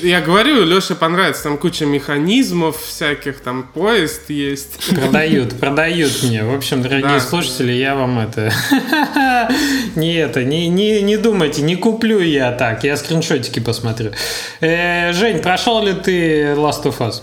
Я 0.02 0.20
говорю, 0.20 0.62
Леше 0.64 0.94
понравится, 0.94 1.44
там 1.44 1.58
куча 1.58 1.84
механизмов 1.84 2.80
всяких, 2.80 3.40
там 3.40 3.64
поезд 3.64 4.30
есть. 4.30 4.94
Продают, 4.94 5.54
продают 5.60 6.22
мне. 6.22 6.44
В 6.44 6.54
общем, 6.54 6.80
дорогие 6.80 7.08
да. 7.08 7.20
слушатели, 7.20 7.72
я 7.72 7.96
вам 7.96 8.20
это... 8.20 8.52
не 9.96 10.14
это, 10.14 10.44
не, 10.44 10.68
не, 10.68 11.02
не 11.02 11.16
думайте, 11.16 11.62
не 11.62 11.74
куплю 11.74 12.20
я 12.20 12.52
так, 12.52 12.84
я 12.84 12.96
скриншотики 12.96 13.58
посмотрю. 13.58 14.12
Э, 14.60 15.12
Жень, 15.12 15.40
прошел 15.40 15.84
ли 15.84 15.92
ты 15.92 16.54
Last 16.54 16.84
of 16.84 16.98
Us? 16.98 17.22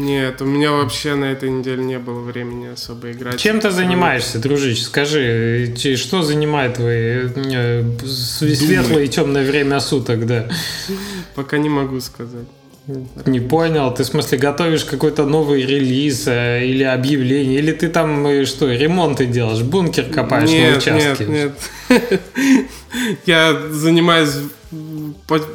Нет, 0.00 0.40
у 0.40 0.46
меня 0.46 0.72
вообще 0.72 1.14
на 1.14 1.26
этой 1.26 1.50
неделе 1.50 1.84
не 1.84 1.98
было 1.98 2.20
времени 2.20 2.68
особо 2.68 3.12
играть. 3.12 3.38
Чем 3.38 3.60
ты 3.60 3.70
занимаешься, 3.70 4.38
дружище? 4.38 4.82
Скажи, 4.82 5.74
что 5.96 6.22
занимает 6.22 6.74
твои 6.74 7.28
светлое 8.06 9.04
и 9.04 9.08
темное 9.08 9.44
время 9.44 9.78
суток, 9.80 10.26
да? 10.26 10.48
Пока 11.34 11.58
не 11.58 11.68
могу 11.68 12.00
сказать. 12.00 12.46
Не 13.26 13.40
понял, 13.40 13.92
ты 13.94 14.02
в 14.02 14.06
смысле 14.06 14.38
готовишь 14.38 14.84
какой-то 14.84 15.24
новый 15.24 15.62
релиз 15.62 16.26
э, 16.26 16.64
или 16.64 16.82
объявление, 16.82 17.58
или 17.58 17.72
ты 17.72 17.88
там 17.88 18.26
э, 18.26 18.46
что, 18.46 18.72
ремонты 18.72 19.26
делаешь, 19.26 19.62
бункер 19.62 20.06
копаешь 20.06 20.50
нет, 20.50 20.72
на 20.72 20.78
участке? 20.78 21.26
Нет, 21.26 21.52
нет. 21.88 22.20
Я 23.26 23.56
занимаюсь 23.70 24.34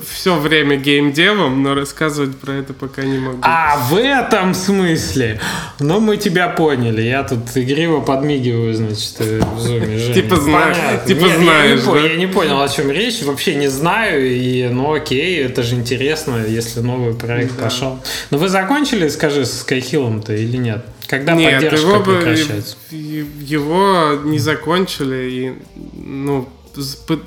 все 0.05 0.37
время 0.37 0.75
геймдевом, 0.75 1.63
но 1.63 1.73
рассказывать 1.73 2.37
про 2.37 2.53
это 2.53 2.73
пока 2.73 3.03
не 3.03 3.17
могу. 3.17 3.39
А, 3.41 3.77
в 3.89 3.95
этом 3.95 4.53
смысле? 4.53 5.39
Ну, 5.79 5.99
мы 6.01 6.17
тебя 6.17 6.49
поняли. 6.49 7.01
Я 7.01 7.23
тут 7.23 7.39
игриво 7.55 8.01
подмигиваю, 8.01 8.73
значит, 8.73 9.15
э, 9.19 9.39
в 9.55 9.59
зуме. 9.59 9.97
Женя. 9.97 10.13
Типа, 10.13 10.35
зна... 10.35 10.73
типа 11.05 11.27
знаешь, 11.29 11.81
я 12.03 12.15
не, 12.17 12.27
понял, 12.27 12.61
о 12.61 12.67
чем 12.67 12.91
речь. 12.91 13.21
Вообще 13.23 13.55
не 13.55 13.69
знаю. 13.69 14.25
И, 14.25 14.67
ну, 14.67 14.93
окей, 14.93 15.43
это 15.43 15.63
же 15.63 15.75
интересно, 15.75 16.43
если 16.45 16.81
новый 16.81 17.13
проект 17.13 17.57
пошел. 17.57 17.99
Но 18.31 18.37
вы 18.37 18.49
закончили, 18.49 19.07
скажи, 19.07 19.45
с 19.45 19.65
Skyhill-то 19.65 20.33
или 20.33 20.57
нет? 20.57 20.85
Когда 21.07 21.33
нет, 21.33 21.61
поддержка 21.61 21.87
его 21.87 22.03
прекращается? 22.03 22.75
Его 22.91 24.19
не 24.25 24.39
закончили. 24.39 25.29
И, 25.29 25.53
ну, 25.93 26.49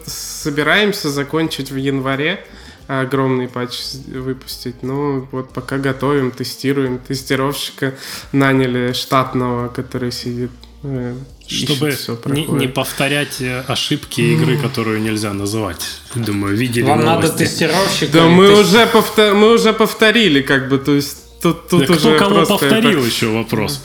собираемся 0.06 1.10
закончить 1.10 1.70
в 1.70 1.76
январе 1.76 2.44
огромный 2.88 3.48
патч 3.48 3.80
выпустить. 4.06 4.82
Ну, 4.82 5.28
вот 5.30 5.52
пока 5.52 5.76
готовим, 5.76 6.30
тестируем. 6.30 6.98
Тестировщика 6.98 7.94
наняли 8.32 8.92
штатного, 8.92 9.68
который 9.68 10.10
сидит 10.10 10.50
э, 10.82 11.14
чтобы 11.46 11.94
не, 12.26 12.46
не 12.46 12.66
повторять 12.66 13.40
э, 13.40 13.60
ошибки 13.68 14.22
игры, 14.22 14.58
которую 14.58 15.02
нельзя 15.02 15.34
называть. 15.34 15.84
Думаю, 16.14 16.56
видели 16.56 16.84
Вам 16.84 17.00
новости. 17.00 17.28
надо 17.28 17.38
тестировщика. 17.38 18.12
Да 18.12 18.26
мы, 18.26 18.48
тест... 18.48 18.60
уже 18.60 18.86
повтор... 18.86 19.34
мы 19.34 19.52
уже 19.52 19.72
повторили, 19.74 20.40
как 20.40 20.70
бы, 20.70 20.78
то 20.78 20.94
есть 20.94 21.27
Тут, 21.40 21.68
тут 21.68 21.86
да 21.86 21.94
уже 21.94 22.16
кто 22.16 22.28
кого 22.28 22.46
повторил 22.46 22.98
это... 22.98 23.08
еще 23.08 23.26
вопрос. 23.26 23.80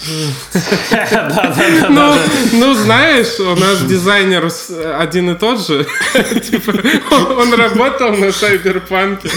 Ну, 1.89 2.15
ну, 2.53 2.73
знаешь, 2.73 3.39
у 3.39 3.55
нас 3.55 3.83
дизайнер 3.83 4.49
один 4.97 5.29
и 5.29 5.35
тот 5.35 5.65
же. 5.65 5.85
Типа, 6.49 6.73
он 7.37 7.53
работал 7.53 8.11
на 8.17 8.31
Сайберпанке. 8.31 9.29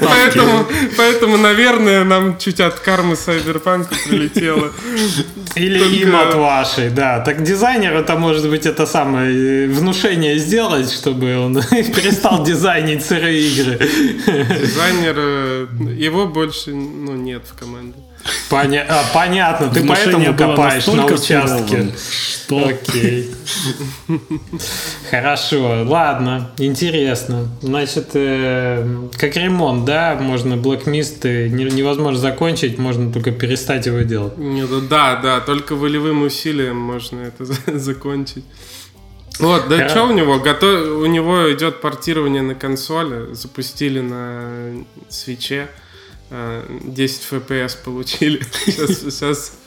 Поэтому, 0.00 0.66
поэтому, 0.96 1.36
наверное, 1.38 2.04
нам 2.04 2.38
чуть 2.38 2.60
от 2.60 2.78
кармы 2.78 3.16
Сайберпанка 3.16 3.96
прилетело. 4.08 4.70
Или 5.56 6.02
им 6.02 6.14
от 6.14 6.34
вашей, 6.34 6.90
да. 6.90 7.18
Так 7.18 7.42
дизайнер 7.42 7.94
это 7.94 8.14
может 8.16 8.48
быть 8.48 8.66
это 8.66 8.86
самое 8.86 9.68
внушение 9.68 10.38
сделать, 10.38 10.92
чтобы 10.92 11.36
он 11.36 11.54
перестал 11.70 12.44
дизайнить 12.44 13.04
сырые 13.04 13.40
игры. 13.48 13.78
Дизайнер 14.26 15.63
его 15.64 16.26
больше 16.26 16.74
ну, 16.74 17.14
нет 17.14 17.42
в 17.46 17.58
команде. 17.58 17.98
Поня... 18.48 18.86
А, 18.88 19.04
понятно, 19.12 19.68
ты 19.68 19.80
Внушение 19.80 20.32
поэтому 20.32 20.36
копаешь 20.36 20.86
на 20.86 21.06
участке. 21.06 21.92
Что? 22.44 22.68
Окей. 22.68 23.30
Хорошо, 25.10 25.84
ладно, 25.86 26.50
интересно. 26.58 27.48
Значит, 27.62 28.10
э, 28.14 29.08
как 29.16 29.36
ремонт, 29.36 29.84
да, 29.84 30.16
можно 30.20 30.54
Black 30.54 30.84
Mist 30.84 31.20
э, 31.24 31.48
невозможно 31.48 32.18
закончить, 32.18 32.78
можно 32.78 33.12
только 33.12 33.30
перестать 33.30 33.86
его 33.86 34.00
делать. 34.00 34.36
Нет, 34.38 34.68
да, 34.88 35.16
да, 35.16 35.40
только 35.40 35.74
волевым 35.74 36.22
усилием 36.22 36.76
можно 36.76 37.20
это 37.20 37.44
закончить. 37.78 38.44
Вот, 39.38 39.68
да 39.68 39.88
что 39.88 40.04
у 40.04 40.12
него? 40.12 40.38
Готов... 40.38 40.98
У 40.98 41.06
него 41.06 41.52
идет 41.52 41.80
портирование 41.80 42.42
на 42.42 42.54
консоли. 42.54 43.34
Запустили 43.34 44.00
на 44.00 44.84
свече. 45.08 45.68
10 46.30 47.28
FPS 47.30 47.76
получили. 47.84 48.42
Сейчас, 48.66 49.00
сейчас 49.00 49.58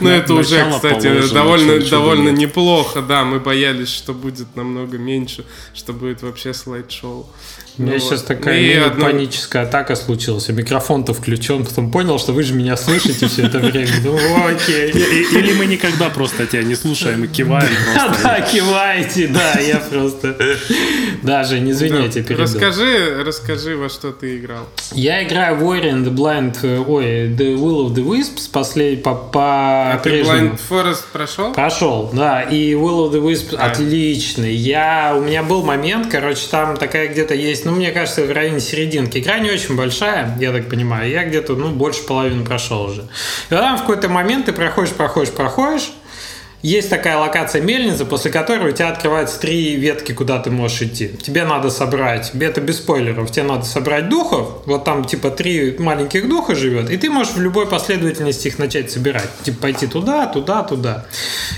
ну, 0.00 0.10
это 0.10 0.34
уже, 0.34 0.70
кстати, 0.70 1.32
довольно, 1.32 1.78
довольно 1.80 2.28
неплохо, 2.28 3.00
да. 3.00 3.24
Мы 3.24 3.40
боялись, 3.40 3.88
что 3.88 4.12
будет 4.12 4.54
намного 4.56 4.98
меньше, 4.98 5.44
что 5.72 5.92
будет 5.92 6.22
вообще 6.22 6.52
слайд-шоу. 6.52 7.26
У 7.76 7.82
меня 7.82 7.94
ну, 7.94 7.98
сейчас 7.98 8.22
такая 8.22 8.60
и 8.60 8.74
одно... 8.74 9.06
паническая 9.06 9.64
атака 9.64 9.96
случилась. 9.96 10.48
Микрофон-то 10.48 11.12
включен, 11.12 11.64
потом 11.64 11.90
понял, 11.90 12.20
что 12.20 12.32
вы 12.32 12.44
же 12.44 12.54
меня 12.54 12.76
слышите 12.76 13.26
все 13.26 13.46
это 13.46 13.58
время. 13.58 13.90
Ну, 14.04 14.16
окей. 14.46 14.90
Или 14.90 15.54
мы 15.54 15.66
никогда 15.66 16.08
просто 16.08 16.46
тебя 16.46 16.62
не 16.62 16.76
слушаем 16.76 17.24
и 17.24 17.26
киваем 17.26 17.68
Да, 18.22 18.40
киваете, 18.42 19.26
да, 19.26 19.58
я 19.58 19.78
просто... 19.78 20.36
Даже 21.22 21.58
не 21.58 21.72
извините, 21.72 22.22
перебил. 22.22 22.44
Расскажи, 22.44 23.24
расскажи, 23.24 23.76
во 23.76 23.88
что 23.88 24.12
ты 24.12 24.38
играл. 24.38 24.68
Я 24.92 25.26
играю 25.26 25.56
в 25.56 25.64
Ori 25.64 25.90
and 25.90 26.04
the 26.04 26.14
Blind, 26.14 26.86
ой, 26.86 27.30
The 27.30 27.56
Will 27.56 27.86
of 27.86 27.94
the 27.94 28.04
Wisps, 28.04 28.50
последний 28.52 29.02
по, 29.02 29.14
по 29.14 29.94
А 29.94 29.98
ты 29.98 30.22
Blind 30.22 30.60
Forest 30.70 31.04
прошел? 31.12 31.52
Прошел, 31.52 32.10
да, 32.12 32.42
и 32.42 32.72
Will 32.74 33.08
of 33.08 33.12
the 33.12 33.20
Wisps 33.20 33.56
отличный. 33.56 34.54
Я, 34.54 35.14
у 35.16 35.22
меня 35.22 35.42
был 35.42 35.64
момент, 35.64 36.06
короче, 36.08 36.46
там 36.48 36.76
такая 36.76 37.08
где-то 37.08 37.34
есть, 37.34 37.63
ну, 37.64 37.72
мне 37.72 37.90
кажется, 37.90 38.24
в 38.24 38.32
районе 38.32 38.60
серединки. 38.60 39.18
Игра 39.18 39.38
не 39.38 39.50
очень 39.50 39.76
большая, 39.76 40.36
я 40.40 40.52
так 40.52 40.68
понимаю. 40.68 41.10
Я 41.10 41.24
где-то, 41.24 41.54
ну, 41.54 41.70
больше 41.70 42.02
половины 42.02 42.44
прошел 42.44 42.82
уже. 42.82 43.02
И 43.50 43.54
там 43.54 43.76
в 43.76 43.80
какой-то 43.80 44.08
момент 44.08 44.46
ты 44.46 44.52
проходишь, 44.52 44.92
проходишь, 44.92 45.32
проходишь, 45.32 45.92
есть 46.64 46.88
такая 46.88 47.18
локация 47.18 47.60
мельница, 47.60 48.06
после 48.06 48.30
которой 48.30 48.70
у 48.70 48.72
тебя 48.72 48.88
открываются 48.88 49.38
три 49.38 49.76
ветки, 49.76 50.12
куда 50.12 50.38
ты 50.38 50.50
можешь 50.50 50.80
идти. 50.80 51.08
Тебе 51.08 51.44
надо 51.44 51.68
собрать, 51.68 52.32
это 52.34 52.62
без 52.62 52.78
спойлеров, 52.78 53.30
тебе 53.30 53.42
надо 53.42 53.66
собрать 53.66 54.08
духов, 54.08 54.62
вот 54.64 54.82
там 54.82 55.04
типа 55.04 55.30
три 55.30 55.76
маленьких 55.78 56.26
духа 56.26 56.54
живет, 56.54 56.88
и 56.88 56.96
ты 56.96 57.10
можешь 57.10 57.34
в 57.34 57.40
любой 57.40 57.66
последовательности 57.66 58.48
их 58.48 58.58
начать 58.58 58.90
собирать. 58.90 59.28
Типа 59.42 59.58
пойти 59.60 59.86
туда, 59.86 60.24
туда, 60.24 60.62
туда. 60.62 61.04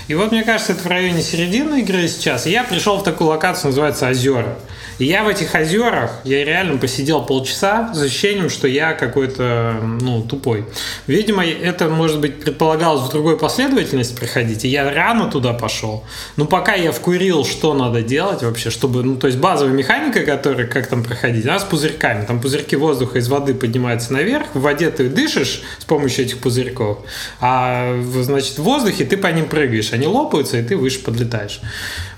И 0.09 0.13
вот 0.13 0.33
мне 0.33 0.43
кажется, 0.43 0.73
это 0.73 0.81
в 0.81 0.87
районе 0.87 1.21
середины 1.21 1.79
игры 1.79 2.05
сейчас. 2.09 2.45
Я 2.45 2.65
пришел 2.65 2.97
в 2.97 3.03
такую 3.03 3.29
локацию, 3.29 3.67
называется 3.67 4.09
Озера. 4.09 4.57
И 4.99 5.05
я 5.05 5.23
в 5.23 5.27
этих 5.27 5.53
озерах, 5.53 6.11
я 6.23 6.43
реально 6.43 6.77
посидел 6.77 7.23
полчаса 7.23 7.93
с 7.93 8.01
ощущением, 8.01 8.49
что 8.49 8.67
я 8.67 8.93
какой-то, 8.93 9.75
ну, 10.01 10.23
тупой. 10.23 10.65
Видимо, 11.05 11.45
это, 11.45 11.87
может 11.87 12.19
быть, 12.19 12.39
предполагалось 12.39 13.07
в 13.07 13.11
другой 13.11 13.37
последовательности 13.37 14.15
проходить, 14.15 14.65
и 14.65 14.67
я 14.67 14.85
рано 14.97 15.29
туда 15.31 15.53
пошел. 15.53 16.03
Но 16.35 16.45
пока 16.45 16.73
я 16.73 16.91
вкурил, 16.91 17.45
что 17.45 17.73
надо 17.73 18.01
делать 18.01 18.43
вообще, 18.43 18.69
чтобы, 18.69 19.03
ну, 19.03 19.15
то 19.15 19.27
есть 19.27 19.39
базовая 19.39 19.73
механика, 19.73 20.23
которая, 20.23 20.67
как 20.67 20.87
там 20.87 21.03
проходить, 21.03 21.45
она 21.45 21.59
с 21.59 21.63
пузырьками. 21.63 22.25
Там 22.25 22.41
пузырьки 22.41 22.75
воздуха 22.75 23.19
из 23.19 23.27
воды 23.29 23.53
поднимаются 23.53 24.13
наверх, 24.13 24.47
в 24.53 24.61
воде 24.61 24.89
ты 24.89 25.09
дышишь 25.09 25.61
с 25.77 25.85
помощью 25.85 26.25
этих 26.25 26.39
пузырьков, 26.39 26.99
а, 27.39 28.01
значит, 28.21 28.57
в 28.57 28.63
воздухе 28.63 29.05
ты 29.05 29.17
по 29.17 29.27
ним 29.27 29.45
прыгаешь, 29.45 29.93
они 29.93 30.07
лопаются, 30.07 30.57
и 30.57 30.63
ты 30.63 30.75
выше 30.75 30.99
подлетаешь. 30.99 31.61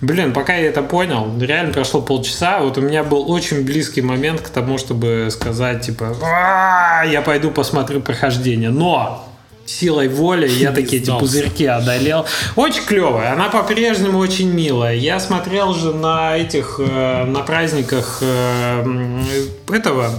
Блин, 0.01 0.33
пока 0.33 0.55
я 0.55 0.69
это 0.69 0.81
понял, 0.81 1.31
реально 1.39 1.73
прошло 1.73 2.01
полчаса, 2.01 2.59
вот 2.59 2.77
у 2.77 2.81
меня 2.81 3.03
был 3.03 3.29
очень 3.29 3.65
близкий 3.65 4.01
момент 4.01 4.41
к 4.41 4.49
тому, 4.49 4.77
чтобы 4.77 5.27
сказать, 5.29 5.85
типа, 5.85 6.15
я 7.05 7.21
пойду 7.21 7.51
посмотрю 7.51 8.01
прохождение. 8.01 8.69
Но 8.69 9.28
силой 9.69 10.07
воли 10.07 10.47
я 10.47 10.71
такие 10.71 11.01
эти 11.01 11.11
пузырьки 11.11 11.65
одолел. 11.65 12.25
Очень 12.55 12.83
клевая, 12.85 13.33
она 13.33 13.49
по-прежнему 13.49 14.19
очень 14.19 14.51
милая. 14.51 14.95
Я 14.95 15.19
смотрел 15.19 15.73
же 15.73 15.93
на 15.93 16.35
этих, 16.35 16.79
э, 16.79 17.25
на 17.25 17.41
праздниках 17.41 18.19
э, 18.21 19.21
этого 19.71 20.11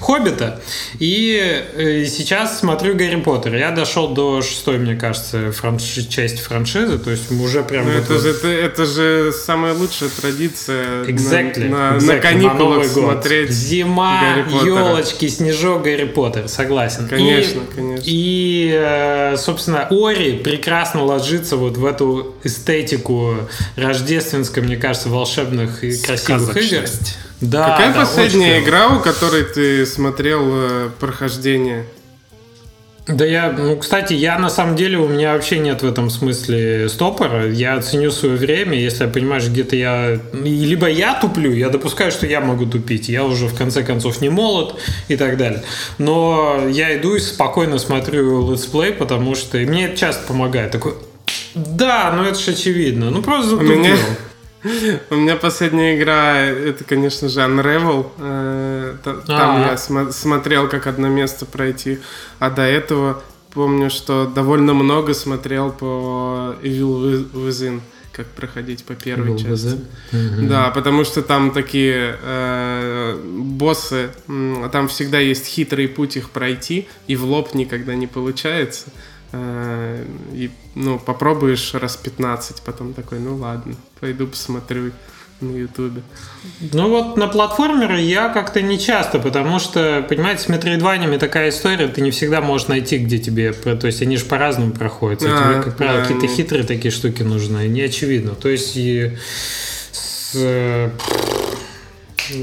Хоббита. 0.00 0.60
И 0.98 1.64
э, 1.74 2.04
сейчас 2.06 2.60
смотрю 2.60 2.94
Гарри 2.94 3.16
Поттер. 3.16 3.56
Я 3.56 3.70
дошел 3.70 4.08
до 4.14 4.42
шестой, 4.42 4.78
мне 4.78 4.94
кажется, 4.94 5.50
франши- 5.50 6.08
части 6.08 6.40
франшизы. 6.40 6.98
То 6.98 7.10
есть 7.10 7.30
уже 7.30 7.62
прям... 7.62 7.86
Ну, 7.86 7.92
это, 7.92 8.18
же, 8.18 8.30
это, 8.30 8.48
это 8.48 8.86
же 8.86 9.32
самая 9.32 9.74
лучшая 9.74 10.08
традиция 10.08 11.04
exactly, 11.04 11.68
на, 11.68 11.92
на, 11.92 11.96
exactly, 11.96 12.06
на 12.06 12.18
каникулах 12.18 12.84
на 12.84 12.92
смотреть 12.92 13.50
Зима, 13.50 14.46
елочки, 14.64 15.28
снежок, 15.28 15.82
Гарри 15.82 16.04
Поттер. 16.04 16.48
Согласен. 16.48 17.08
Конечно, 17.08 17.60
и, 17.60 17.76
конечно. 17.76 18.02
И, 18.06 18.72
э, 18.74 19.36
собственно, 19.36 19.88
Ори 19.90 20.38
прекрасно 20.38 21.04
ложится 21.04 21.56
вот 21.56 21.76
в 21.76 21.84
эту 21.84 22.34
эстетику 22.44 23.36
рождественской, 23.76 24.62
мне 24.62 24.76
кажется, 24.76 25.08
волшебных 25.08 25.84
и 25.84 25.96
красивых 25.96 26.56
игр. 26.56 26.86
Да, 27.42 27.70
Какая 27.70 27.92
да, 27.92 28.00
последняя 28.00 28.62
игра, 28.62 28.88
у 28.88 29.00
которой 29.00 29.42
ты 29.42 29.84
смотрел 29.84 30.42
э, 30.46 30.90
прохождение? 31.00 31.84
Да 33.08 33.24
я, 33.24 33.50
ну, 33.50 33.76
кстати, 33.76 34.12
я 34.12 34.38
на 34.38 34.48
самом 34.48 34.76
деле, 34.76 34.96
у 34.96 35.08
меня 35.08 35.32
вообще 35.32 35.58
нет 35.58 35.82
в 35.82 35.86
этом 35.86 36.08
смысле 36.08 36.88
стопора. 36.88 37.48
Я 37.48 37.80
ценю 37.80 38.12
свое 38.12 38.36
время, 38.36 38.78
если 38.78 39.04
я 39.04 39.10
понимаешь, 39.10 39.48
где-то 39.48 39.74
я... 39.74 40.20
Либо 40.32 40.88
я 40.88 41.14
туплю, 41.14 41.52
я 41.52 41.68
допускаю, 41.68 42.12
что 42.12 42.28
я 42.28 42.40
могу 42.40 42.64
тупить. 42.64 43.08
Я 43.08 43.24
уже, 43.24 43.48
в 43.48 43.58
конце 43.58 43.82
концов, 43.82 44.20
не 44.20 44.28
молод 44.28 44.76
и 45.08 45.16
так 45.16 45.36
далее. 45.36 45.64
Но 45.98 46.68
я 46.70 46.96
иду 46.96 47.16
и 47.16 47.18
спокойно 47.18 47.78
смотрю 47.78 48.52
let's 48.52 48.72
play, 48.72 48.92
потому 48.92 49.34
что... 49.34 49.58
И 49.58 49.66
мне 49.66 49.86
это 49.86 49.96
часто 49.96 50.28
помогает. 50.28 50.70
Такой, 50.70 50.94
да, 51.56 52.12
ну 52.16 52.22
это 52.22 52.38
же 52.38 52.52
очевидно. 52.52 53.10
Ну 53.10 53.20
просто 53.20 53.50
затупил. 53.50 53.72
У 53.72 53.78
меня... 53.80 53.96
У 55.10 55.14
меня 55.16 55.36
последняя 55.36 55.96
игра, 55.98 56.36
это, 56.38 56.84
конечно 56.84 57.28
же, 57.28 57.40
Unravel. 57.40 58.06
Э, 58.18 58.96
там 59.02 59.22
А-а-а. 59.28 59.70
я 59.72 59.76
см- 59.76 60.12
смотрел, 60.12 60.68
как 60.68 60.86
одно 60.86 61.08
место 61.08 61.46
пройти. 61.46 61.98
А 62.38 62.50
до 62.50 62.62
этого 62.62 63.22
помню, 63.52 63.90
что 63.90 64.26
довольно 64.26 64.72
много 64.74 65.14
смотрел 65.14 65.70
по 65.72 66.54
Evil 66.62 67.30
Within 67.32 67.80
как 68.12 68.26
проходить 68.26 68.84
по 68.84 68.94
первой 68.94 69.38
части. 69.38 69.80
Да, 70.12 70.70
потому 70.70 71.02
что 71.04 71.22
там 71.22 71.50
такие 71.50 72.16
э, 72.22 73.18
боссы, 73.24 74.10
там 74.70 74.88
всегда 74.88 75.18
есть 75.18 75.46
хитрый 75.46 75.88
путь 75.88 76.16
их 76.18 76.28
пройти, 76.30 76.88
и 77.06 77.16
в 77.16 77.24
лоб 77.24 77.54
никогда 77.54 77.94
не 77.94 78.06
получается. 78.06 78.90
Э, 79.32 80.04
и, 80.34 80.50
ну, 80.74 80.98
попробуешь 80.98 81.72
раз 81.72 81.96
15, 81.96 82.60
потом 82.62 82.92
такой, 82.92 83.18
ну 83.18 83.36
ладно, 83.36 83.76
пойду 84.02 84.26
посмотрю 84.26 84.90
на 85.40 85.56
Ютубе. 85.56 86.02
Ну 86.72 86.88
вот 86.88 87.16
на 87.16 87.28
платформеры 87.28 88.00
я 88.00 88.28
как-то 88.30 88.60
не 88.60 88.76
часто, 88.76 89.20
потому 89.20 89.60
что, 89.60 90.04
понимаете, 90.08 90.42
с 90.42 90.48
метроидваниями 90.48 91.18
такая 91.18 91.50
история, 91.50 91.86
ты 91.86 92.00
не 92.00 92.10
всегда 92.10 92.40
можешь 92.40 92.66
найти, 92.66 92.98
где 92.98 93.18
тебе, 93.18 93.52
то 93.52 93.86
есть 93.86 94.02
они 94.02 94.16
же 94.16 94.24
по-разному 94.24 94.72
проходят. 94.72 95.22
А, 95.22 95.26
тебе, 95.26 95.62
как 95.62 95.76
правило, 95.76 95.98
да, 95.98 96.02
какие-то 96.02 96.26
не... 96.26 96.34
хитрые 96.34 96.64
такие 96.64 96.90
штуки 96.90 97.22
нужны, 97.22 97.68
не 97.68 97.82
очевидно. 97.82 98.34
То 98.34 98.48
есть 98.48 98.76
и 98.76 99.12
с 99.92 100.34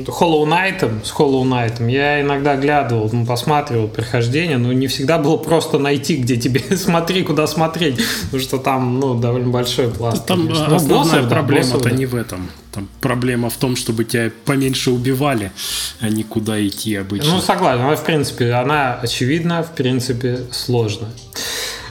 Hollow 0.07 0.45
Knight, 0.45 1.05
с 1.05 1.11
Hollow 1.11 1.43
Knight 1.43 1.89
я 1.89 2.21
иногда 2.21 2.55
глядывал, 2.55 3.09
ну, 3.11 3.25
посматривал 3.25 3.87
прохождение, 3.87 4.57
но 4.57 4.73
не 4.73 4.87
всегда 4.87 5.17
было 5.17 5.37
просто 5.37 5.79
найти, 5.79 6.17
где 6.17 6.37
тебе 6.37 6.61
смотри, 6.77 7.23
куда 7.23 7.47
смотреть, 7.47 7.99
потому 8.25 8.41
что 8.41 8.57
там, 8.57 8.99
ну, 8.99 9.15
довольно 9.15 9.49
большой 9.49 9.89
пласт. 9.89 10.25
Там 10.25 10.47
конечно. 10.47 10.67
Ну, 10.67 10.75
основная 10.75 11.03
боссов, 11.03 11.29
проблема-то 11.29 11.89
да, 11.89 11.91
не 11.91 12.05
в 12.05 12.15
этом. 12.15 12.49
Там 12.71 12.87
проблема 13.01 13.49
в 13.49 13.57
том, 13.57 13.75
чтобы 13.75 14.05
тебя 14.05 14.31
поменьше 14.45 14.91
убивали, 14.91 15.51
а 15.99 16.09
не 16.09 16.23
куда 16.23 16.65
идти 16.65 16.95
обычно. 16.95 17.33
Ну, 17.33 17.41
согласен. 17.41 17.81
Она, 17.81 17.95
в 17.95 18.05
принципе, 18.05 18.51
она 18.51 18.95
очевидна, 18.95 19.63
в 19.63 19.71
принципе, 19.71 20.41
сложная. 20.51 21.11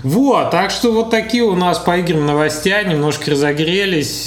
Вот, 0.02 0.50
так 0.50 0.70
что 0.70 0.92
вот 0.92 1.10
такие 1.10 1.42
у 1.42 1.54
нас 1.54 1.78
по 1.78 1.98
играм 1.98 2.24
новостя, 2.24 2.82
немножко 2.82 3.32
разогрелись. 3.32 4.24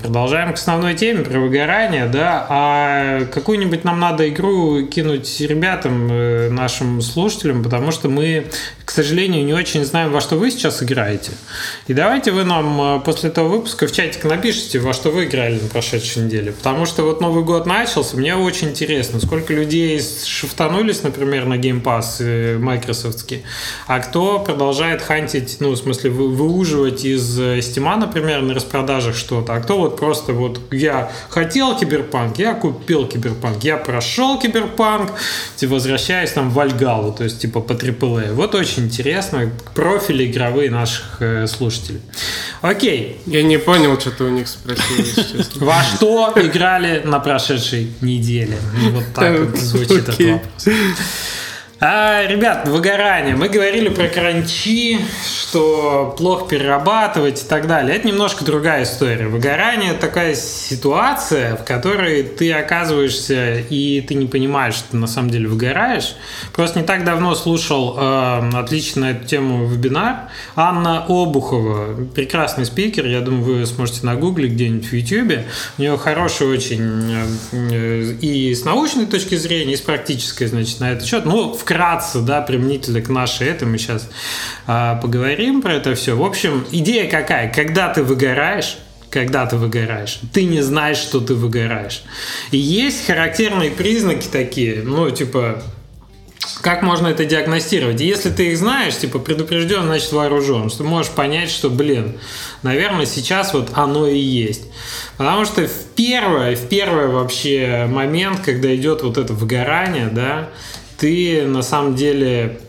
Продолжаем 0.00 0.52
к 0.52 0.54
основной 0.54 0.94
теме 0.94 1.24
про 1.24 1.38
выгорание, 1.38 2.06
да. 2.06 2.46
А 2.48 3.24
какую-нибудь 3.26 3.84
нам 3.84 4.00
надо 4.00 4.28
игру 4.28 4.86
кинуть 4.86 5.40
ребятам, 5.40 6.08
э, 6.10 6.48
нашим 6.50 7.00
слушателям, 7.02 7.62
потому 7.62 7.92
что 7.92 8.08
мы, 8.08 8.46
к 8.84 8.90
сожалению, 8.90 9.44
не 9.44 9.52
очень 9.52 9.84
знаем, 9.84 10.10
во 10.10 10.20
что 10.20 10.36
вы 10.36 10.50
сейчас 10.50 10.82
играете. 10.82 11.32
И 11.86 11.94
давайте 11.94 12.32
вы 12.32 12.44
нам 12.44 12.98
э, 12.98 13.00
после 13.00 13.30
этого 13.30 13.48
выпуска 13.48 13.86
в 13.86 13.92
чатик 13.92 14.24
напишите, 14.24 14.78
во 14.78 14.92
что 14.92 15.10
вы 15.10 15.24
играли 15.24 15.58
на 15.60 15.68
прошедшей 15.68 16.24
неделе. 16.24 16.52
Потому 16.52 16.86
что 16.86 17.02
вот 17.02 17.20
Новый 17.20 17.44
год 17.44 17.66
начался, 17.66 18.16
мне 18.16 18.34
очень 18.36 18.70
интересно, 18.70 19.20
сколько 19.20 19.52
людей 19.52 20.00
шифтанулись, 20.24 21.02
например, 21.02 21.46
на 21.46 21.54
Game 21.54 21.82
Pass 21.82 22.16
э, 22.20 22.58
майкрософтский, 22.58 23.44
а 23.94 24.00
кто 24.00 24.38
продолжает 24.38 25.02
хантить, 25.02 25.58
ну, 25.60 25.70
в 25.72 25.76
смысле, 25.76 26.10
выуживать 26.10 27.04
из 27.04 27.64
Стима, 27.64 27.96
например, 27.96 28.40
на 28.40 28.54
распродажах 28.54 29.14
что-то, 29.14 29.54
а 29.54 29.60
кто 29.60 29.76
вот 29.76 29.98
просто 29.98 30.32
вот 30.32 30.60
я 30.70 31.12
хотел 31.28 31.76
киберпанк, 31.76 32.38
я 32.38 32.54
купил 32.54 33.06
киберпанк, 33.06 33.62
я 33.64 33.76
прошел 33.76 34.38
киберпанк, 34.38 35.12
типа, 35.56 35.74
возвращаясь 35.74 36.32
там 36.32 36.48
в 36.48 36.58
Альгалу, 36.58 37.12
то 37.12 37.24
есть 37.24 37.40
типа 37.40 37.60
по 37.60 37.72
AAA. 37.72 38.32
Вот 38.32 38.54
очень 38.54 38.84
интересно, 38.84 39.50
профили 39.74 40.24
игровые 40.24 40.70
наших 40.70 41.18
э, 41.20 41.46
слушателей. 41.46 42.00
Окей. 42.62 43.20
Я 43.26 43.42
не 43.42 43.58
понял, 43.58 44.00
что 44.00 44.10
ты 44.10 44.24
у 44.24 44.30
них 44.30 44.48
спросил, 44.48 45.04
честно. 45.04 45.44
Во 45.66 45.82
что 45.82 46.32
играли 46.36 47.02
на 47.04 47.20
прошедшей 47.20 47.92
неделе? 48.00 48.56
Вот 48.90 49.04
так 49.14 49.38
вот 49.38 49.58
звучит 49.58 50.08
этот 50.08 50.18
вопрос. 50.18 50.68
А, 51.84 52.24
ребят, 52.28 52.68
выгорание. 52.68 53.34
Мы 53.34 53.48
говорили 53.48 53.88
про 53.88 54.06
кранчи, 54.06 55.00
что 55.26 56.14
плохо 56.16 56.46
перерабатывать 56.50 57.42
и 57.42 57.44
так 57.44 57.66
далее. 57.66 57.96
Это 57.96 58.06
немножко 58.06 58.44
другая 58.44 58.84
история. 58.84 59.26
Выгорание– 59.26 59.92
такая 60.00 60.36
ситуация, 60.36 61.56
в 61.56 61.64
которой 61.64 62.22
ты 62.22 62.52
оказываешься 62.52 63.58
и 63.58 64.00
ты 64.00 64.14
не 64.14 64.26
понимаешь, 64.26 64.74
что 64.74 64.92
ты 64.92 64.96
на 64.96 65.08
самом 65.08 65.30
деле 65.30 65.48
выгораешь. 65.48 66.14
Просто 66.52 66.78
не 66.78 66.86
так 66.86 67.02
давно 67.02 67.34
слушал 67.34 67.96
э, 67.98 68.50
отлично 68.54 69.06
эту 69.06 69.26
тему 69.26 69.66
вебинар. 69.66 70.28
Анна 70.54 71.04
Обухова, 71.08 71.96
прекрасный 72.14 72.64
спикер, 72.64 73.06
я 73.06 73.22
думаю, 73.22 73.42
вы 73.42 73.66
сможете 73.66 74.06
нагуглить 74.06 74.52
где-нибудь 74.52 74.86
в 74.86 74.92
YouTube. 74.92 75.46
У 75.78 75.82
нее 75.82 75.98
хороший 75.98 76.46
очень 76.46 77.28
э, 77.50 78.12
и 78.20 78.54
с 78.54 78.64
научной 78.64 79.06
точки 79.06 79.34
зрения, 79.34 79.72
и 79.72 79.76
с 79.76 79.80
практической, 79.80 80.46
значит, 80.46 80.78
на 80.78 80.92
этот 80.92 81.08
счет. 81.08 81.24
Ну, 81.24 81.52
в 81.52 81.64
вкратце, 81.72 82.20
да, 82.20 82.40
применительно 82.42 83.00
к 83.00 83.08
нашей 83.08 83.48
этой, 83.48 83.66
мы 83.66 83.78
сейчас 83.78 84.08
а, 84.66 84.96
поговорим 84.96 85.62
про 85.62 85.74
это 85.74 85.94
все. 85.94 86.16
В 86.16 86.22
общем, 86.22 86.64
идея 86.70 87.10
какая? 87.10 87.52
Когда 87.52 87.88
ты 87.88 88.02
выгораешь, 88.02 88.76
когда 89.10 89.46
ты 89.46 89.56
выгораешь. 89.56 90.20
Ты 90.32 90.44
не 90.44 90.62
знаешь, 90.62 90.96
что 90.96 91.20
ты 91.20 91.34
выгораешь. 91.34 92.02
И 92.50 92.56
есть 92.56 93.06
характерные 93.06 93.70
признаки 93.70 94.26
такие, 94.26 94.82
ну, 94.82 95.10
типа, 95.10 95.62
как 96.62 96.82
можно 96.82 97.08
это 97.08 97.24
диагностировать? 97.24 98.00
Если 98.00 98.30
ты 98.30 98.52
их 98.52 98.58
знаешь, 98.58 98.96
типа, 98.96 99.18
предупрежден, 99.18 99.82
значит 99.82 100.12
вооружен, 100.12 100.70
что 100.70 100.78
ты 100.78 100.84
можешь 100.84 101.12
понять, 101.12 101.50
что, 101.50 101.68
блин, 101.70 102.18
наверное, 102.62 103.06
сейчас 103.06 103.52
вот 103.52 103.70
оно 103.74 104.06
и 104.06 104.18
есть. 104.18 104.62
Потому 105.18 105.44
что 105.44 105.66
в 105.66 105.84
первое, 105.94 106.56
в 106.56 106.68
первый 106.68 107.08
вообще 107.08 107.86
момент, 107.88 108.40
когда 108.40 108.74
идет 108.74 109.02
вот 109.02 109.18
это 109.18 109.34
выгорание, 109.34 110.08
да, 110.08 110.48
ты 111.02 111.44
на 111.48 111.62
самом 111.62 111.96
деле 111.96 112.60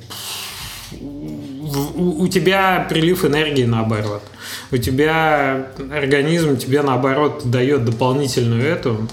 у, 0.91 2.23
у 2.23 2.27
тебя 2.27 2.83
прилив 2.89 3.25
энергии 3.25 3.65
наоборот. 3.65 4.23
У 4.71 4.77
тебя 4.77 5.67
организм 5.95 6.57
тебе 6.57 6.81
наоборот 6.81 7.43
дает 7.45 7.85
дополнительную 7.85 8.63
эту, 8.63 9.07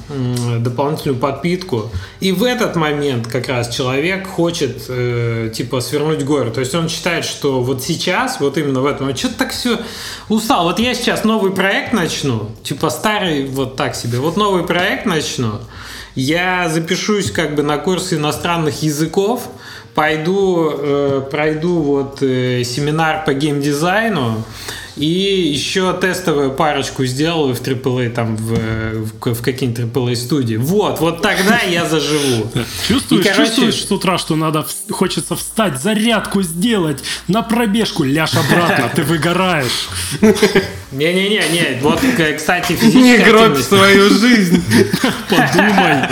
дополнительную 0.60 1.20
подпитку. 1.20 1.90
И 2.20 2.32
в 2.32 2.44
этот 2.44 2.76
момент 2.76 3.26
как 3.26 3.48
раз 3.48 3.68
человек 3.68 4.26
хочет 4.26 4.86
э, 4.88 5.52
типа 5.54 5.82
свернуть 5.82 6.24
горы. 6.24 6.50
То 6.50 6.60
есть 6.60 6.74
он 6.74 6.88
считает, 6.88 7.26
что 7.26 7.60
вот 7.60 7.82
сейчас, 7.82 8.40
вот 8.40 8.56
именно 8.56 8.80
в 8.80 8.86
этом, 8.86 9.14
что-то 9.14 9.34
так 9.34 9.50
все 9.50 9.78
устал. 10.30 10.64
Вот 10.64 10.78
я 10.78 10.94
сейчас 10.94 11.24
новый 11.24 11.52
проект 11.52 11.92
начну, 11.92 12.50
типа 12.62 12.88
старый 12.88 13.44
вот 13.44 13.76
так 13.76 13.94
себе. 13.94 14.18
Вот 14.18 14.38
новый 14.38 14.64
проект 14.64 15.04
начну 15.04 15.60
я 16.14 16.68
запишусь 16.68 17.30
как 17.30 17.54
бы 17.54 17.62
на 17.62 17.78
курсы 17.78 18.16
иностранных 18.16 18.82
языков, 18.82 19.48
пойду, 19.94 20.70
э, 20.72 21.22
пройду 21.30 21.80
вот 21.80 22.22
э, 22.22 22.64
семинар 22.64 23.24
по 23.24 23.34
геймдизайну, 23.34 24.44
и 25.00 25.48
еще 25.48 25.94
тестовую 25.94 26.52
парочку 26.52 27.06
сделаю 27.06 27.54
в 27.54 27.62
AAA, 27.62 28.10
там, 28.10 28.36
в, 28.36 28.54
в, 29.20 29.34
в 29.34 29.42
какие-нибудь 29.42 29.84
AAA 29.84 30.14
студии. 30.14 30.56
Вот, 30.56 31.00
вот 31.00 31.22
тогда 31.22 31.60
я 31.60 31.86
заживу. 31.86 32.50
Чувствуешь, 32.86 33.24
и, 33.24 33.28
короче... 33.28 33.46
чувствуешь 33.46 33.86
с 33.86 33.90
утра, 33.90 34.18
что 34.18 34.36
надо, 34.36 34.66
хочется 34.90 35.36
встать, 35.36 35.80
зарядку 35.80 36.42
сделать, 36.42 37.02
на 37.28 37.40
пробежку, 37.40 38.04
ляж 38.04 38.34
обратно, 38.34 38.90
ты 38.94 39.02
выгораешь. 39.02 39.88
Не-не-не, 40.92 41.48
не, 41.48 41.80
вот, 41.80 42.00
кстати, 42.36 42.72
физическая 42.72 43.02
Не 43.02 43.24
гробь 43.24 43.58
свою 43.58 44.10
жизнь. 44.10 44.62
Подумай. 45.30 46.08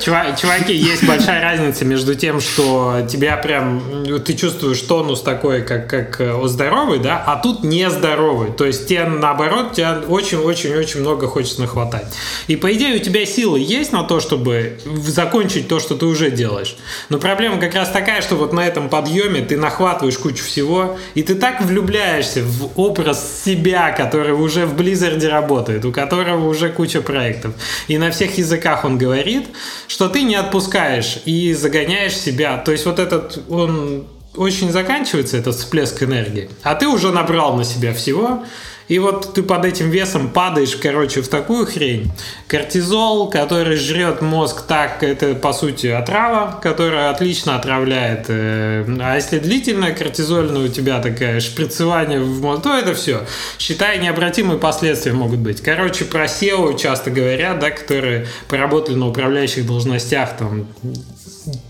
Чуваки, 0.00 0.74
есть 0.74 1.04
большая 1.04 1.42
разница 1.42 1.84
между 1.84 2.14
тем, 2.14 2.40
что 2.40 3.06
тебя 3.08 3.36
прям, 3.36 3.82
ты 4.24 4.34
чувствуешь 4.34 4.80
тонус 4.80 5.22
такой, 5.22 5.62
как, 5.62 5.88
как 5.88 6.20
э, 6.20 6.40
здоровый, 6.44 6.98
да, 6.98 7.22
а 7.24 7.36
тут 7.36 7.62
нездоровый. 7.76 8.52
То 8.52 8.64
есть 8.64 8.88
тебе 8.88 9.04
наоборот, 9.04 9.72
тебя 9.74 10.02
очень-очень-очень 10.08 11.00
много 11.00 11.26
хочется 11.26 11.60
нахватать. 11.60 12.06
И 12.46 12.56
по 12.56 12.72
идее 12.72 12.96
у 12.96 12.98
тебя 12.98 13.24
силы 13.26 13.60
есть 13.60 13.92
на 13.92 14.02
то, 14.02 14.20
чтобы 14.20 14.78
закончить 15.06 15.68
то, 15.68 15.80
что 15.80 15.96
ты 15.96 16.06
уже 16.06 16.30
делаешь. 16.30 16.76
Но 17.08 17.18
проблема 17.18 17.58
как 17.58 17.74
раз 17.74 17.90
такая, 17.90 18.22
что 18.22 18.36
вот 18.36 18.52
на 18.52 18.66
этом 18.66 18.88
подъеме 18.88 19.42
ты 19.42 19.56
нахватываешь 19.56 20.18
кучу 20.18 20.44
всего, 20.44 20.98
и 21.14 21.22
ты 21.22 21.34
так 21.34 21.60
влюбляешься 21.62 22.42
в 22.42 22.78
образ 22.78 23.42
себя, 23.44 23.92
который 23.92 24.32
уже 24.32 24.66
в 24.66 24.74
Blizzard 24.74 25.26
работает, 25.28 25.84
у 25.84 25.92
которого 25.92 26.48
уже 26.48 26.70
куча 26.70 27.00
проектов. 27.00 27.52
И 27.88 27.98
на 27.98 28.10
всех 28.10 28.38
языках 28.38 28.84
он 28.84 28.98
говорит, 28.98 29.46
что 29.88 30.08
ты 30.08 30.22
не 30.22 30.34
отпускаешь 30.34 31.18
и 31.24 31.52
загоняешь 31.52 32.16
себя. 32.16 32.58
То 32.58 32.72
есть 32.72 32.86
вот 32.86 32.98
этот, 32.98 33.38
он 33.48 34.06
очень 34.36 34.70
заканчивается, 34.70 35.36
этот 35.36 35.56
всплеск 35.56 36.02
энергии, 36.02 36.50
а 36.62 36.74
ты 36.74 36.86
уже 36.86 37.12
набрал 37.12 37.56
на 37.56 37.64
себя 37.64 37.92
всего, 37.94 38.44
и 38.88 39.00
вот 39.00 39.34
ты 39.34 39.42
под 39.42 39.64
этим 39.64 39.90
весом 39.90 40.30
падаешь, 40.30 40.76
короче, 40.76 41.20
в 41.20 41.28
такую 41.28 41.66
хрень. 41.66 42.10
Кортизол, 42.46 43.28
который 43.28 43.76
жрет 43.76 44.22
мозг 44.22 44.62
так, 44.62 45.02
это 45.02 45.34
по 45.34 45.52
сути 45.52 45.88
отрава, 45.88 46.60
которая 46.62 47.10
отлично 47.10 47.56
отравляет. 47.56 48.26
Э, 48.28 48.84
а 49.00 49.16
если 49.16 49.40
длительная 49.40 49.92
кортизольная 49.92 50.66
у 50.66 50.68
тебя 50.68 51.00
такая 51.00 51.40
шприцевание 51.40 52.20
в 52.20 52.40
мозг, 52.40 52.62
то 52.62 52.78
это 52.78 52.94
все. 52.94 53.26
Считай, 53.58 53.98
необратимые 53.98 54.58
последствия 54.58 55.12
могут 55.12 55.40
быть. 55.40 55.60
Короче, 55.60 56.04
про 56.04 56.26
SEO 56.26 56.78
часто 56.78 57.10
говорят, 57.10 57.58
да, 57.58 57.70
которые 57.70 58.28
поработали 58.48 58.94
на 58.94 59.08
управляющих 59.08 59.66
должностях 59.66 60.36
там 60.36 60.68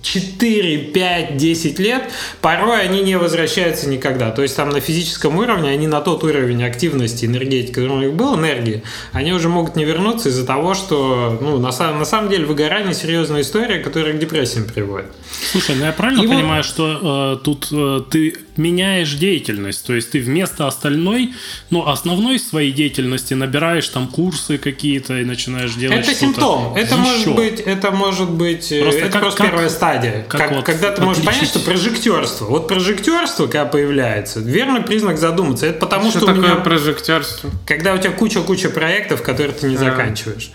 4, 0.02 0.78
5, 0.78 1.36
10 1.36 1.78
лет, 1.78 2.02
порой 2.40 2.82
они 2.82 3.02
не 3.02 3.16
возвращаются 3.18 3.88
никогда. 3.88 4.30
То 4.30 4.42
есть 4.42 4.56
там 4.56 4.70
на 4.70 4.80
физическом 4.80 5.36
уровне 5.36 5.70
они 5.70 5.86
на 5.86 6.00
тот 6.00 6.24
уровень 6.24 6.64
активности 6.64 7.26
энергетики, 7.26 7.72
который 7.72 7.92
у 7.92 8.00
них 8.00 8.14
был, 8.14 8.36
энергии, 8.36 8.82
они 9.12 9.32
уже 9.32 9.48
могут 9.48 9.76
не 9.76 9.84
вернуться 9.84 10.28
из-за 10.30 10.46
того, 10.46 10.74
что 10.74 11.38
ну, 11.40 11.58
на, 11.58 11.70
на 11.70 12.04
самом 12.04 12.30
деле 12.30 12.46
выгорание 12.46 12.94
серьезная 12.94 13.42
история, 13.42 13.78
которая 13.78 14.14
к 14.14 14.18
депрессиям 14.18 14.64
приводит. 14.64 15.10
Слушай, 15.52 15.76
ну 15.76 15.84
я 15.84 15.92
правильно 15.92 16.22
И 16.22 16.26
понимаю, 16.26 16.62
вот... 16.62 16.66
что 16.66 17.36
э, 17.40 17.44
тут 17.44 17.68
э, 17.72 18.00
ты 18.10 18.34
меняешь 18.56 19.12
деятельность, 19.14 19.86
то 19.86 19.94
есть 19.94 20.10
ты 20.10 20.20
вместо 20.20 20.66
остальной, 20.66 21.34
ну, 21.70 21.86
основной 21.86 22.38
своей 22.38 22.72
деятельности 22.72 23.34
набираешь 23.34 23.88
там 23.88 24.08
курсы 24.08 24.58
какие-то 24.58 25.18
и 25.18 25.24
начинаешь 25.24 25.74
делать 25.74 26.00
Это 26.00 26.14
симптом. 26.14 26.74
Это 26.74 26.94
еще. 26.94 26.96
может 26.96 27.34
быть, 27.34 27.60
это 27.60 27.90
может 27.90 28.30
быть, 28.30 28.72
э, 28.72 28.82
просто 28.82 29.00
это 29.02 29.10
как, 29.10 29.20
просто 29.22 29.42
как, 29.42 29.50
первая 29.50 29.65
стадия. 29.68 30.24
Как 30.28 30.40
как, 30.40 30.52
вот 30.52 30.64
когда 30.64 30.90
ты 30.90 31.02
можешь 31.02 31.24
понять, 31.24 31.48
что 31.48 31.60
прожектерство. 31.60 32.46
Вот 32.46 32.68
прожектерство, 32.68 33.46
когда 33.46 33.66
появляется, 33.66 34.40
верный 34.40 34.80
признак 34.80 35.18
задуматься. 35.18 35.66
Это 35.66 35.78
потому, 35.78 36.10
что, 36.10 36.20
что 36.20 36.26
такое 36.28 36.52
меня, 36.52 36.56
прожектерство? 36.56 37.50
Когда 37.66 37.94
у 37.94 37.98
тебя 37.98 38.12
куча-куча 38.12 38.70
проектов, 38.70 39.22
которые 39.22 39.54
ты 39.54 39.66
не 39.66 39.76
а. 39.76 39.78
заканчиваешь. 39.78 40.50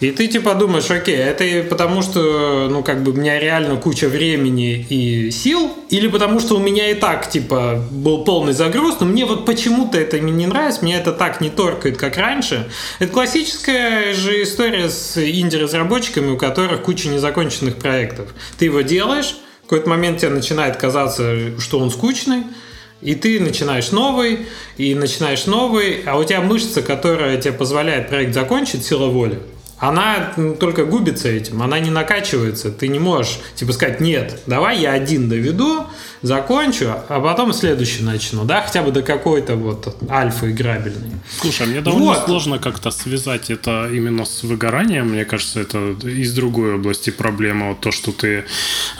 И 0.00 0.10
ты 0.10 0.26
типа 0.26 0.54
думаешь, 0.54 0.90
окей, 0.90 1.16
это 1.16 1.44
потому, 1.68 2.02
что, 2.02 2.68
ну, 2.70 2.82
как 2.82 3.02
бы 3.02 3.12
у 3.12 3.14
меня 3.14 3.38
реально 3.38 3.76
куча 3.76 4.08
времени 4.08 4.86
и 4.88 5.30
сил, 5.30 5.72
или 5.88 6.08
потому, 6.08 6.40
что 6.40 6.56
у 6.56 6.58
меня 6.58 6.90
и 6.90 6.94
так, 6.94 7.30
типа, 7.30 7.44
типа 7.44 7.82
был 7.90 8.24
полный 8.24 8.52
загруз, 8.52 8.96
но 9.00 9.06
мне 9.06 9.24
вот 9.24 9.44
почему-то 9.44 9.98
это 9.98 10.18
не 10.18 10.46
нравится, 10.46 10.82
мне 10.82 10.96
это 10.96 11.12
так 11.12 11.40
не 11.40 11.50
торкает, 11.50 11.96
как 11.96 12.16
раньше. 12.16 12.68
Это 12.98 13.12
классическая 13.12 14.12
же 14.14 14.42
история 14.42 14.88
с 14.88 15.16
инди-разработчиками, 15.18 16.32
у 16.32 16.36
которых 16.36 16.82
куча 16.82 17.08
незаконченных 17.08 17.76
проектов. 17.76 18.28
Ты 18.58 18.66
его 18.66 18.82
делаешь, 18.82 19.36
в 19.60 19.68
какой-то 19.68 19.88
момент 19.88 20.20
тебе 20.20 20.30
начинает 20.30 20.76
казаться, 20.76 21.58
что 21.60 21.78
он 21.78 21.90
скучный, 21.90 22.44
и 23.00 23.14
ты 23.14 23.40
начинаешь 23.40 23.90
новый, 23.90 24.46
и 24.76 24.94
начинаешь 24.94 25.46
новый, 25.46 26.02
а 26.06 26.16
у 26.18 26.24
тебя 26.24 26.40
мышца, 26.40 26.82
которая 26.82 27.36
тебе 27.38 27.52
позволяет 27.52 28.08
проект 28.08 28.34
закончить, 28.34 28.84
сила 28.84 29.06
воли, 29.06 29.40
она 29.78 30.32
только 30.60 30.84
губится 30.84 31.28
этим, 31.28 31.62
она 31.62 31.78
не 31.80 31.90
накачивается. 31.90 32.70
Ты 32.70 32.88
не 32.88 32.98
можешь, 32.98 33.38
типа, 33.54 33.72
сказать, 33.72 34.00
нет, 34.00 34.40
давай 34.46 34.78
я 34.78 34.92
один 34.92 35.28
доведу, 35.28 35.86
закончу, 36.24 36.86
а 37.08 37.20
потом 37.20 37.52
следующий 37.52 38.02
начну, 38.02 38.44
да, 38.44 38.62
хотя 38.62 38.82
бы 38.82 38.90
до 38.90 39.02
какой-то 39.02 39.56
вот 39.56 39.94
альфа 40.10 40.50
играбельной. 40.50 41.10
Слушай, 41.40 41.66
мне 41.66 41.80
довольно 41.82 42.14
вот. 42.14 42.24
сложно 42.24 42.58
как-то 42.58 42.90
связать 42.90 43.50
это 43.50 43.88
именно 43.92 44.24
с 44.24 44.42
выгоранием. 44.42 45.10
Мне 45.10 45.26
кажется, 45.26 45.60
это 45.60 45.94
из 46.02 46.34
другой 46.34 46.76
области 46.76 47.10
проблема. 47.10 47.68
Вот 47.68 47.80
то, 47.80 47.92
что 47.92 48.10
ты 48.12 48.44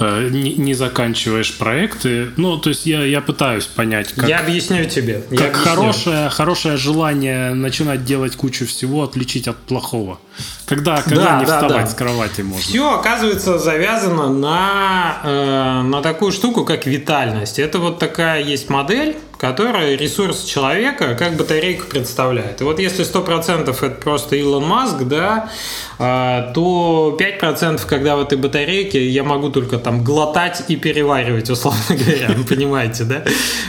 э, 0.01 0.29
не, 0.31 0.55
не 0.55 0.75
заканчиваешь 0.75 1.57
проекты. 1.57 2.31
Ну, 2.37 2.59
то 2.59 2.69
есть 2.69 2.85
я, 2.85 3.05
я 3.05 3.23
пытаюсь 3.23 3.65
понять, 3.65 4.13
как... 4.13 4.29
Я 4.29 4.41
объясню 4.41 4.85
тебе. 4.85 5.23
Я 5.31 5.37
как 5.37 5.49
объясню. 5.49 5.71
Хорошее, 5.71 6.29
хорошее 6.29 6.77
желание 6.77 7.55
начинать 7.55 8.05
делать 8.05 8.37
кучу 8.37 8.67
всего 8.67 9.03
отличить 9.03 9.49
от 9.49 9.57
плохого. 9.57 10.19
Когда, 10.67 11.03
когда 11.03 11.25
да, 11.25 11.41
не 11.41 11.47
да, 11.47 11.61
вставать 11.61 11.87
да. 11.87 11.91
с 11.91 11.95
кровати 11.95 12.41
можно. 12.41 12.61
Все, 12.61 12.95
оказывается, 12.95 13.59
завязано 13.59 14.29
на, 14.31 15.21
э, 15.23 15.83
на 15.83 16.01
такую 16.03 16.33
штуку, 16.33 16.65
как 16.65 16.87
витальность. 17.15 17.59
Это 17.59 17.79
вот 17.79 17.99
такая 17.99 18.43
есть 18.43 18.69
модель, 18.71 19.17
которая 19.39 19.97
ресурс 19.97 20.45
человека 20.45 21.17
как 21.19 21.37
батарейку 21.37 21.87
представляет. 21.87 22.61
И 22.61 22.65
вот 22.65 22.79
если 22.79 23.05
100% 23.05 23.71
это 23.71 23.91
просто 23.91 24.37
Илон 24.37 24.65
Маск, 24.65 25.03
да, 25.05 25.51
а, 25.99 26.53
то 26.53 27.17
5% 27.19 27.85
когда 27.87 28.17
в 28.17 28.23
этой 28.23 28.39
батарейке 28.39 29.07
я 29.09 29.25
могу 29.25 29.51
только 29.51 29.79
там 29.79 30.03
глотать 30.03 30.65
и 30.69 30.77
переваривать, 30.77 31.51
условно 31.51 31.83
говоря, 31.89 32.31
понимаете, 32.49 33.05
да? 33.05 33.25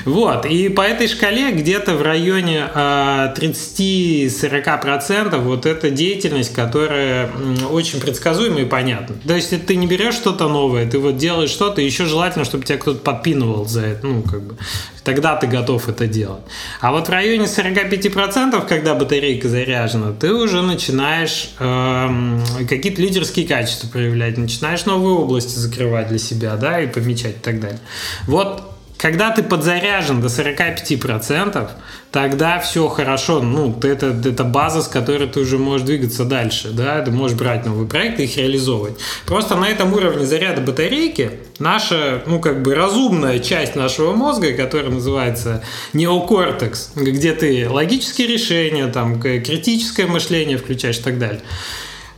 Вот, 0.06 0.46
и 0.46 0.70
по 0.70 0.82
этой 0.82 1.08
шкале 1.08 1.52
где-то 1.52 1.96
в 1.96 2.02
районе 2.02 2.68
30-40% 2.76 5.34
а, 5.34 5.38
вот 5.38 5.66
эта 5.66 5.90
деятельность, 5.90 6.54
которая 6.54 7.30
очень 7.72 8.00
предсказуема 8.00 8.62
и 8.62 8.66
понятна. 8.66 9.16
То 9.28 9.36
есть 9.36 9.66
ты 9.66 9.76
не 9.76 9.88
берешь 9.88 10.16
что-то 10.16 10.48
новое, 10.48 10.90
ты 10.90 11.00
вот 11.00 11.18
делаешь 11.18 11.50
что-то, 11.50 11.82
еще 11.82 12.06
желательно, 12.06 12.46
чтобы 12.46 12.64
тебя 12.66 12.78
кто-то 12.78 13.00
подпинывал 13.00 13.66
за 13.66 13.82
это, 13.82 14.08
ну, 14.08 14.22
как 14.24 14.42
бы, 14.42 14.56
тогда 15.04 15.36
ты 15.36 15.48
готов 15.56 15.90
это 15.90 16.08
делать. 16.08 16.42
А 16.82 16.92
вот 16.92 17.08
в 17.08 17.10
районе 17.10 17.46
45%, 17.46 18.68
когда 18.68 18.96
батарейка 18.96 19.50
заряжена, 19.50 20.12
ты 20.12 20.34
уже 20.34 20.62
начинаешь 20.62 21.50
э, 21.60 22.40
какие-то 22.68 23.02
лидерские 23.02 23.48
качества 23.48 23.88
проявлять, 23.88 24.38
начинаешь 24.38 24.86
новые 24.86 25.16
области 25.16 25.58
закрывать 25.58 26.10
для 26.10 26.20
себя, 26.20 26.56
да, 26.56 26.82
и 26.82 26.88
помечать 26.88 27.38
и 27.38 27.42
так 27.42 27.60
далее. 27.60 27.80
Вот 28.28 28.75
когда 28.98 29.32
ты 29.32 29.44
подзаряжен 29.44 30.22
до 30.22 30.28
45%, 30.28 31.70
тогда 32.12 32.60
все 32.60 32.88
хорошо. 32.88 33.42
Ну, 33.42 33.78
это, 33.84 34.08
это 34.08 34.44
база, 34.44 34.82
с 34.82 34.88
которой 34.88 35.28
ты 35.28 35.42
уже 35.42 35.58
можешь 35.58 35.86
двигаться 35.86 36.24
дальше. 36.24 36.70
Да? 36.72 37.02
Ты 37.02 37.12
можешь 37.12 37.38
брать 37.38 37.66
новые 37.66 37.88
проекты 37.88 38.24
и 38.24 38.26
их 38.26 38.38
реализовывать. 38.38 38.96
Просто 39.26 39.56
на 39.56 39.66
этом 39.66 39.94
уровне 39.94 40.26
заряда 40.26 40.62
батарейки 40.62 41.32
наша, 41.60 42.24
ну, 42.26 42.40
как 42.40 42.62
бы 42.62 42.74
разумная 42.74 43.40
часть 43.40 43.76
нашего 43.76 44.14
мозга, 44.14 44.54
которая 44.54 44.92
называется 44.92 45.64
неокортекс, 45.94 46.92
где 46.96 47.34
ты 47.34 47.70
логические 47.70 48.28
решения, 48.28 48.88
там, 48.88 49.22
критическое 49.22 50.08
мышление 50.08 50.58
включаешь 50.58 50.98
и 50.98 51.02
так 51.02 51.20
далее– 51.20 51.42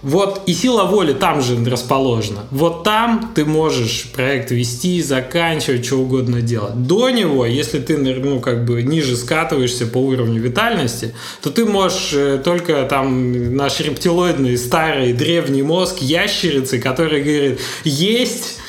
вот 0.03 0.43
и 0.45 0.53
сила 0.53 0.83
воли 0.83 1.13
там 1.13 1.41
же 1.41 1.57
расположена. 1.65 2.41
Вот 2.51 2.83
там 2.83 3.31
ты 3.33 3.45
можешь 3.45 4.09
проект 4.13 4.51
вести, 4.51 5.01
заканчивать, 5.01 5.85
что 5.85 5.97
угодно 5.97 6.41
делать. 6.41 6.83
До 6.83 7.09
него, 7.09 7.45
если 7.45 7.79
ты 7.79 7.97
ну, 7.97 8.39
как 8.39 8.65
бы 8.65 8.83
ниже 8.83 9.17
скатываешься 9.17 9.87
по 9.87 9.97
уровню 9.97 10.39
витальности, 10.39 11.15
то 11.41 11.49
ты 11.49 11.65
можешь 11.65 12.13
э, 12.13 12.41
только 12.43 12.83
там 12.83 13.55
наш 13.55 13.79
рептилоидный 13.79 14.57
старый 14.57 15.13
древний 15.13 15.63
мозг 15.63 15.97
ящерицы, 15.99 16.79
который 16.79 17.21
говорит 17.21 17.59
«есть», 17.83 18.59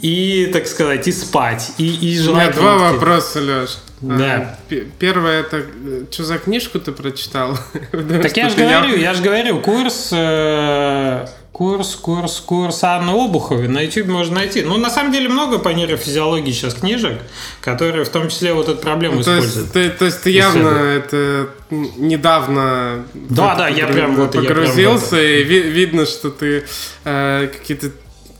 и, 0.00 0.50
так 0.52 0.66
сказать, 0.66 1.08
и 1.08 1.12
спать, 1.12 1.72
и, 1.78 1.86
и 1.86 2.18
желать. 2.18 2.56
У 2.56 2.60
меня 2.60 2.60
два 2.60 2.92
вопроса, 2.92 3.40
Леш. 3.40 3.78
Да. 4.00 4.58
А, 4.70 4.74
первое, 4.98 5.40
это 5.40 5.58
э, 5.58 6.04
что 6.10 6.24
за 6.24 6.38
книжку 6.38 6.78
ты 6.78 6.92
прочитал? 6.92 7.58
Так 7.92 8.36
я 8.36 8.48
же 8.50 8.56
говорю, 8.56 8.96
я 8.96 9.14
же 9.14 9.22
говорю, 9.22 9.60
курс, 9.60 10.10
э, 10.12 11.26
Курс, 11.56 11.96
курс, 11.96 12.42
курс 12.44 12.84
Анны 12.84 13.12
Обуховой 13.12 13.66
на 13.66 13.80
YouTube 13.80 14.08
можно 14.08 14.34
найти. 14.34 14.60
Ну, 14.60 14.76
на 14.76 14.90
самом 14.90 15.10
деле, 15.10 15.30
много 15.30 15.58
по 15.58 15.70
нейрофизиологии 15.70 16.52
сейчас 16.52 16.74
книжек, 16.74 17.18
которые 17.62 18.04
в 18.04 18.10
том 18.10 18.28
числе 18.28 18.52
вот 18.52 18.68
эту 18.68 18.78
проблему 18.82 19.16
ну, 19.16 19.22
то 19.22 19.38
используют. 19.38 19.74
Есть, 19.74 19.92
ты, 19.92 19.98
то 19.98 20.04
есть 20.04 20.22
ты 20.22 20.30
явно 20.32 20.68
это 20.68 21.48
недавно 21.70 23.06
да, 23.14 23.54
да, 23.54 23.68
я 23.68 23.86
прям 23.86 24.16
вот 24.16 24.32
погрузился, 24.32 25.16
я 25.16 25.46
прям, 25.46 25.62
и 25.64 25.70
видно, 25.70 26.04
что 26.04 26.28
ты 26.28 26.64
э, 27.06 27.48
какие-то 27.50 27.90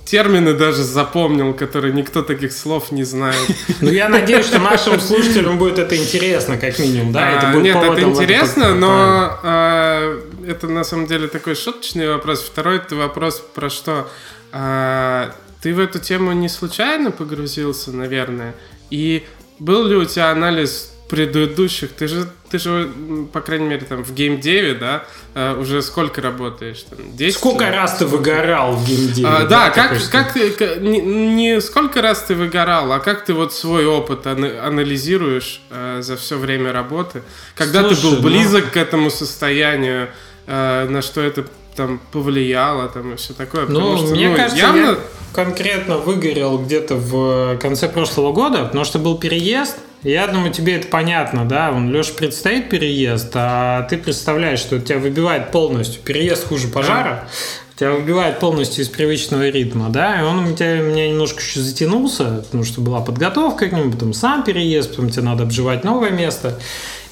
термины 0.06 0.54
даже 0.54 0.82
запомнил, 0.82 1.52
которые 1.52 1.92
никто 1.92 2.22
таких 2.22 2.52
слов 2.52 2.92
не 2.92 3.04
знает. 3.04 3.36
Ну, 3.80 3.90
я 3.90 4.08
надеюсь, 4.08 4.46
что 4.46 4.58
нашим 4.58 4.98
слушателям 5.00 5.58
будет 5.58 5.78
это 5.78 5.96
интересно, 5.96 6.56
как 6.56 6.78
минимум, 6.78 7.12
да? 7.12 7.30
Это 7.30 7.48
будет 7.48 7.64
Нет, 7.64 7.76
это 7.76 8.02
интересно, 8.02 8.74
но 8.74 9.38
а, 9.42 10.22
это 10.46 10.68
на 10.68 10.84
самом 10.84 11.06
деле 11.06 11.28
такой 11.28 11.54
шуточный 11.54 12.08
вопрос. 12.08 12.40
Второй 12.42 12.76
это 12.76 12.96
вопрос 12.96 13.42
про 13.54 13.68
что? 13.68 14.08
А, 14.52 15.32
ты 15.60 15.74
в 15.74 15.80
эту 15.80 15.98
тему 15.98 16.32
не 16.32 16.48
случайно 16.48 17.10
погрузился, 17.10 17.92
наверное? 17.92 18.54
И 18.90 19.26
был 19.58 19.84
ли 19.84 19.96
у 19.96 20.04
тебя 20.04 20.30
анализ 20.30 20.92
предыдущих, 21.08 21.92
ты 21.92 22.08
же, 22.08 22.28
ты 22.50 22.58
же, 22.58 22.90
по 23.32 23.40
крайней 23.40 23.66
мере, 23.66 23.86
там 23.86 24.02
в 24.02 24.12
геймдеве, 24.12 24.74
да, 24.74 25.04
uh, 25.34 25.60
уже 25.60 25.82
сколько 25.82 26.20
работаешь? 26.20 26.82
Там, 26.82 26.98
10 27.16 27.38
сколько 27.38 27.64
лет? 27.64 27.74
раз 27.74 27.98
ты 27.98 28.06
выгорал 28.06 28.72
в 28.72 28.86
геймдеве? 28.86 29.28
Uh, 29.28 29.48
да, 29.48 29.68
да 29.68 29.70
как, 29.70 30.10
как 30.10 30.32
ты, 30.32 30.50
как, 30.50 30.80
не, 30.80 31.00
не 31.00 31.60
сколько 31.60 32.02
раз 32.02 32.22
ты 32.22 32.34
выгорал, 32.34 32.92
а 32.92 32.98
как 32.98 33.24
ты 33.24 33.34
вот 33.34 33.52
свой 33.52 33.86
опыт 33.86 34.26
анализируешь 34.26 35.60
uh, 35.70 36.02
за 36.02 36.16
все 36.16 36.38
время 36.38 36.72
работы? 36.72 37.22
Когда 37.54 37.82
Слушай, 37.82 37.96
ты 37.96 38.02
был 38.02 38.22
близок 38.22 38.64
ну... 38.66 38.70
к 38.72 38.76
этому 38.76 39.10
состоянию, 39.10 40.08
uh, 40.46 40.88
на 40.88 41.02
что 41.02 41.20
это 41.20 41.46
там 41.76 42.00
повлияло, 42.10 42.88
там 42.88 43.12
и 43.12 43.16
все 43.16 43.32
такое. 43.34 43.66
Ну, 43.66 43.96
что, 43.98 44.06
мне 44.08 44.30
ну, 44.30 44.36
кажется, 44.36 44.58
явно... 44.58 44.78
я 44.78 44.98
конкретно 45.34 45.98
выгорел 45.98 46.58
где-то 46.58 46.96
в 46.96 47.58
конце 47.58 47.88
прошлого 47.88 48.32
года, 48.32 48.64
потому 48.64 48.84
что 48.84 48.98
был 48.98 49.18
переезд, 49.18 49.76
я 50.02 50.26
думаю, 50.26 50.52
тебе 50.52 50.76
это 50.76 50.88
понятно, 50.88 51.44
да? 51.44 51.72
Он 51.72 51.92
Леша 51.92 52.12
предстоит 52.14 52.68
переезд, 52.68 53.30
а 53.34 53.82
ты 53.82 53.96
представляешь, 53.96 54.60
что 54.60 54.78
тебя 54.78 54.98
выбивает 54.98 55.50
полностью. 55.50 56.02
Переезд 56.02 56.46
хуже 56.46 56.68
пожара. 56.68 57.28
Тебя 57.76 57.92
выбивает 57.92 58.38
полностью 58.38 58.84
из 58.84 58.88
привычного 58.88 59.50
ритма, 59.50 59.90
да, 59.90 60.20
и 60.20 60.22
он 60.22 60.46
у 60.46 60.54
тебя, 60.54 60.78
меня 60.78 61.10
немножко 61.10 61.42
еще 61.42 61.60
затянулся, 61.60 62.42
потому 62.46 62.64
что 62.64 62.80
была 62.80 63.02
подготовка 63.02 63.68
к 63.68 63.72
нему, 63.72 63.92
потом 63.92 64.14
сам 64.14 64.44
переезд, 64.44 64.90
потом 64.90 65.10
тебе 65.10 65.22
надо 65.22 65.42
обживать 65.42 65.84
новое 65.84 66.08
место. 66.08 66.58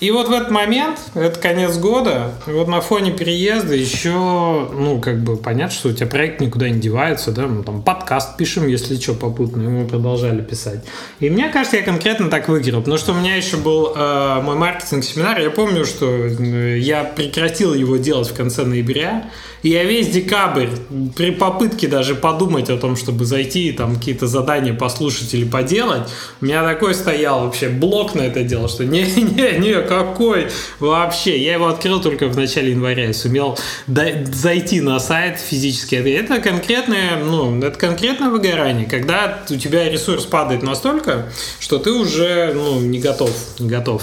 И 0.04 0.10
вот 0.10 0.28
в 0.28 0.32
этот 0.32 0.50
момент, 0.50 0.98
это 1.14 1.40
конец 1.40 1.78
года, 1.78 2.32
вот 2.44 2.68
на 2.68 2.82
фоне 2.82 3.10
переезда 3.10 3.74
еще, 3.74 4.10
ну, 4.10 5.00
как 5.00 5.22
бы 5.22 5.38
понятно, 5.38 5.74
что 5.74 5.88
у 5.88 5.92
тебя 5.92 6.06
проект 6.06 6.42
никуда 6.42 6.68
не 6.68 6.78
девается, 6.78 7.32
да, 7.32 7.46
мы 7.46 7.64
там 7.64 7.82
подкаст 7.82 8.36
пишем, 8.36 8.68
если 8.68 8.96
что, 8.96 9.14
попутно, 9.14 9.62
и 9.62 9.66
мы 9.66 9.88
продолжали 9.88 10.42
писать. 10.42 10.84
И 11.20 11.30
мне 11.30 11.48
кажется, 11.48 11.78
я 11.78 11.82
конкретно 11.82 12.28
так 12.28 12.48
выиграл, 12.48 12.80
потому 12.80 12.98
что 12.98 13.12
у 13.12 13.14
меня 13.14 13.34
еще 13.34 13.56
был 13.56 13.94
э, 13.96 14.40
мой 14.42 14.56
маркетинг-семинар, 14.56 15.40
я 15.40 15.48
помню, 15.48 15.86
что 15.86 16.04
э, 16.06 16.78
я 16.80 17.04
прекратил 17.04 17.72
его 17.72 17.96
делать 17.96 18.28
в 18.28 18.34
конце 18.34 18.62
ноября, 18.62 19.30
я 19.68 19.85
весь 19.85 20.09
декабрь 20.09 20.68
при 21.16 21.31
попытке 21.31 21.88
даже 21.88 22.14
подумать 22.14 22.68
о 22.68 22.77
том, 22.77 22.96
чтобы 22.96 23.24
зайти 23.24 23.68
и 23.68 23.72
там 23.72 23.96
какие-то 23.96 24.27
задания 24.27 24.74
послушать 24.74 25.33
или 25.33 25.44
поделать, 25.44 26.03
у 26.40 26.44
меня 26.44 26.62
такой 26.62 26.94
стоял 26.94 27.44
вообще 27.44 27.68
блок 27.68 28.14
на 28.14 28.22
это 28.22 28.42
дело, 28.42 28.68
что 28.68 28.85
не-не-не, 28.85 29.83
какой 29.88 30.48
вообще. 30.81 31.42
Я 31.42 31.55
его 31.55 31.68
открыл 31.68 32.00
только 32.00 32.29
в 32.29 32.37
начале 32.37 32.72
января 32.72 33.09
и 33.09 33.12
сумел 33.14 33.59
зайти 33.87 34.83
на 34.83 35.00
сайт 35.00 35.40
физически. 35.40 35.94
Это 35.94 36.40
конкретное, 36.40 37.24
ну, 37.24 37.59
это 37.62 37.79
конкретное 37.79 38.29
выгорание, 38.29 38.87
когда 38.87 39.44
у 39.48 39.57
тебя 39.57 39.88
ресурс 39.88 40.27
падает 40.27 40.62
настолько, 40.62 41.31
что 41.59 41.79
ты 41.79 41.90
уже 41.90 42.53
ну, 42.55 42.81
не 42.81 42.98
готов, 42.98 43.31
не 43.59 43.68
готов 43.68 44.03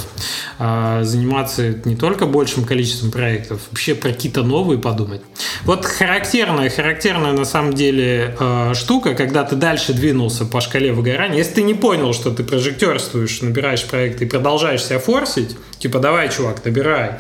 а, 0.58 1.04
заниматься 1.04 1.76
не 1.86 1.96
только 1.96 2.26
большим 2.26 2.66
количеством 2.66 3.12
проектов, 3.12 3.62
вообще 3.70 3.94
про 3.94 4.10
какие-то 4.10 4.42
новые 4.42 4.80
подумать. 4.80 5.22
Вот 5.64 5.86
характерная, 5.86 6.70
характерная 6.70 7.34
на 7.34 7.46
самом 7.46 7.74
деле 7.74 8.36
э, 8.40 8.74
штука, 8.74 9.14
когда 9.14 9.44
ты 9.44 9.56
дальше 9.56 9.94
двинулся 9.94 10.46
по 10.46 10.62
шкале 10.62 10.92
выгорания, 10.94 11.38
если 11.38 11.56
ты 11.56 11.62
не 11.64 11.74
понял, 11.74 12.14
что 12.14 12.32
ты 12.32 12.44
прожектерствуешь, 12.44 13.42
набираешь 13.42 13.86
проекты 13.86 14.26
и 14.26 14.28
продолжаешь 14.28 14.84
себя 14.84 15.00
форсить, 15.00 15.58
типа 15.80 16.00
давай, 16.00 16.30
чувак, 16.30 16.64
набирай, 16.66 17.20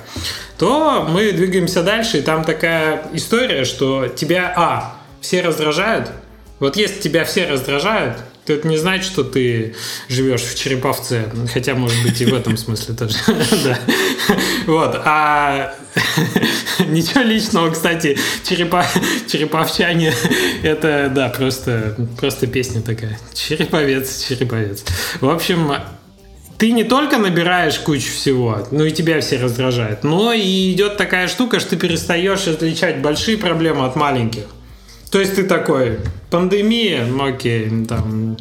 то 0.57 1.07
мы 1.09 1.31
двигаемся 1.31 1.83
дальше, 1.83 2.19
и 2.19 2.21
там 2.21 2.43
такая 2.43 3.03
история, 3.13 3.65
что 3.65 4.07
тебя, 4.07 4.53
а, 4.55 4.95
все 5.21 5.41
раздражают, 5.41 6.11
вот 6.59 6.77
если 6.77 7.01
тебя 7.01 7.25
все 7.25 7.47
раздражают, 7.47 8.17
то 8.51 8.57
это 8.57 8.67
не 8.67 8.77
значит, 8.77 9.05
что 9.05 9.23
ты 9.23 9.75
живешь 10.09 10.41
в 10.41 10.57
Череповце. 10.57 11.31
Хотя, 11.53 11.73
может 11.73 12.03
быть, 12.03 12.19
и 12.21 12.25
в 12.25 12.33
этом 12.33 12.57
смысле 12.57 12.95
тоже. 12.95 13.15
Вот. 14.65 15.01
А 15.05 15.73
ничего 16.87 17.21
личного, 17.21 17.71
кстати, 17.71 18.17
череповчане 18.45 20.13
это, 20.63 21.11
да, 21.13 21.29
просто, 21.29 21.95
просто 22.19 22.47
песня 22.47 22.81
такая. 22.81 23.17
Череповец, 23.33 24.25
череповец. 24.27 24.83
В 25.19 25.29
общем, 25.29 25.73
ты 26.57 26.71
не 26.71 26.83
только 26.83 27.17
набираешь 27.17 27.79
кучу 27.79 28.11
всего, 28.11 28.67
ну 28.71 28.85
и 28.85 28.91
тебя 28.91 29.19
все 29.21 29.37
раздражают, 29.41 30.03
но 30.03 30.31
и 30.33 30.73
идет 30.73 30.97
такая 30.97 31.27
штука, 31.27 31.59
что 31.59 31.71
ты 31.71 31.77
перестаешь 31.77 32.47
отличать 32.47 32.99
большие 32.99 33.37
проблемы 33.37 33.85
от 33.85 33.95
маленьких. 33.95 34.43
То 35.11 35.19
есть 35.19 35.35
ты 35.35 35.43
такой, 35.43 35.99
пандемия, 36.29 37.05
ну 37.05 37.25
окей, 37.25 37.85
там, 37.85 38.37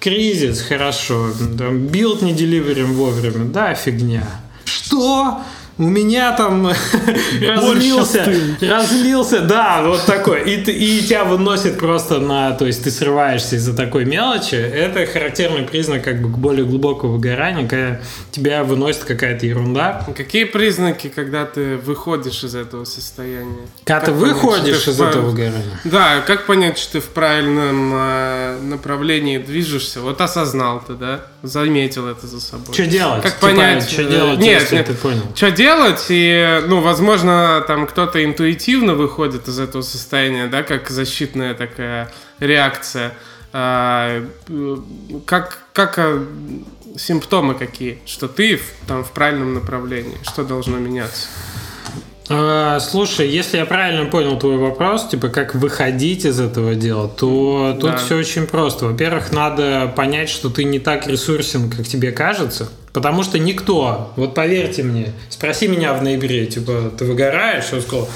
кризис, 0.00 0.62
хорошо, 0.62 1.30
там, 1.58 1.88
build 1.88 2.22
не 2.22 2.32
deliver 2.32 2.80
им 2.80 2.94
вовремя, 2.94 3.44
да, 3.44 3.74
фигня. 3.74 4.26
Что? 4.64 5.40
У 5.78 5.82
меня 5.82 6.32
там 6.32 6.66
разлился, 7.40 8.32
разлился, 8.62 9.40
да, 9.42 9.82
вот 9.82 10.06
такой, 10.06 10.42
и, 10.50 10.60
и 10.70 11.02
тебя 11.02 11.24
выносит 11.24 11.78
просто 11.78 12.18
на, 12.18 12.52
то 12.52 12.66
есть 12.66 12.82
ты 12.82 12.90
срываешься 12.90 13.56
из-за 13.56 13.76
такой 13.76 14.06
мелочи, 14.06 14.54
это 14.54 15.04
характерный 15.04 15.62
признак 15.62 16.02
как 16.02 16.22
бы 16.22 16.28
более 16.28 16.64
глубокого 16.64 17.12
выгорания, 17.12 17.68
когда 17.68 18.00
тебя 18.30 18.64
выносит 18.64 19.04
какая-то 19.04 19.44
ерунда. 19.44 20.06
Какие 20.16 20.44
признаки, 20.44 21.12
когда 21.14 21.44
ты 21.44 21.76
выходишь 21.76 22.42
из 22.42 22.54
этого 22.54 22.84
состояния? 22.84 23.66
Когда 23.84 24.00
как 24.00 24.06
ты 24.06 24.20
понять, 24.20 24.34
выходишь 24.34 24.82
ты 24.82 24.90
из 24.92 24.96
прав... 24.96 25.10
этого 25.10 25.26
выгорания? 25.26 25.80
Да, 25.84 26.20
как 26.22 26.46
понять, 26.46 26.78
что 26.78 26.92
ты 26.92 27.00
в 27.00 27.08
правильном 27.08 27.92
э, 27.94 28.58
направлении 28.62 29.36
движешься? 29.36 30.00
Вот 30.00 30.22
осознал 30.22 30.82
ты, 30.86 30.94
да? 30.94 31.26
Заметил 31.42 32.08
это 32.08 32.26
за 32.26 32.40
собой. 32.40 32.72
Что 32.72 32.86
делать? 32.86 33.22
Как 33.22 33.34
типа, 33.34 33.48
понять? 33.48 33.88
Что 33.90 34.04
делать, 34.04 34.38
нет, 34.38 34.62
если 34.62 34.76
нет, 34.76 34.86
ты 34.86 34.94
понял? 34.94 35.22
Что 35.34 35.50
делать? 35.50 35.65
Делать, 35.66 36.06
и, 36.10 36.62
ну, 36.68 36.80
возможно, 36.80 37.64
там 37.66 37.88
кто-то 37.88 38.24
интуитивно 38.24 38.94
выходит 38.94 39.48
из 39.48 39.58
этого 39.58 39.82
состояния, 39.82 40.46
да, 40.46 40.62
как 40.62 40.90
защитная 40.90 41.54
такая 41.54 42.08
реакция. 42.38 43.14
А, 43.52 44.24
как, 45.24 45.58
как 45.72 45.98
а, 45.98 46.24
симптомы 46.96 47.54
какие, 47.54 47.98
что 48.06 48.28
ты 48.28 48.60
там 48.86 49.02
в 49.02 49.10
правильном 49.10 49.54
направлении, 49.54 50.18
что 50.22 50.44
должно 50.44 50.78
меняться? 50.78 51.26
А, 52.28 52.80
слушай, 52.80 53.28
если 53.28 53.58
я 53.58 53.66
правильно 53.66 54.06
понял 54.06 54.38
твой 54.38 54.56
вопрос, 54.56 55.08
типа 55.08 55.28
как 55.28 55.54
выходить 55.54 56.24
из 56.24 56.40
этого 56.40 56.74
дела, 56.74 57.08
то 57.08 57.76
тут 57.80 57.92
да. 57.92 57.96
все 57.98 58.16
очень 58.16 58.46
просто. 58.46 58.86
Во-первых, 58.86 59.32
надо 59.32 59.92
понять, 59.94 60.28
что 60.28 60.50
ты 60.50 60.64
не 60.64 60.78
так 60.78 61.06
ресурсен, 61.06 61.70
как 61.70 61.86
тебе 61.86 62.10
кажется. 62.10 62.68
Потому 62.92 63.22
что 63.22 63.38
никто, 63.38 64.12
вот 64.16 64.34
поверьте 64.34 64.82
мне, 64.82 65.12
спроси 65.28 65.68
меня 65.68 65.92
в 65.92 66.02
ноябре, 66.02 66.46
типа, 66.46 66.90
ты 66.96 67.04
выгораешь? 67.04 67.66
Я 67.70 67.80
сказал, 67.80 68.08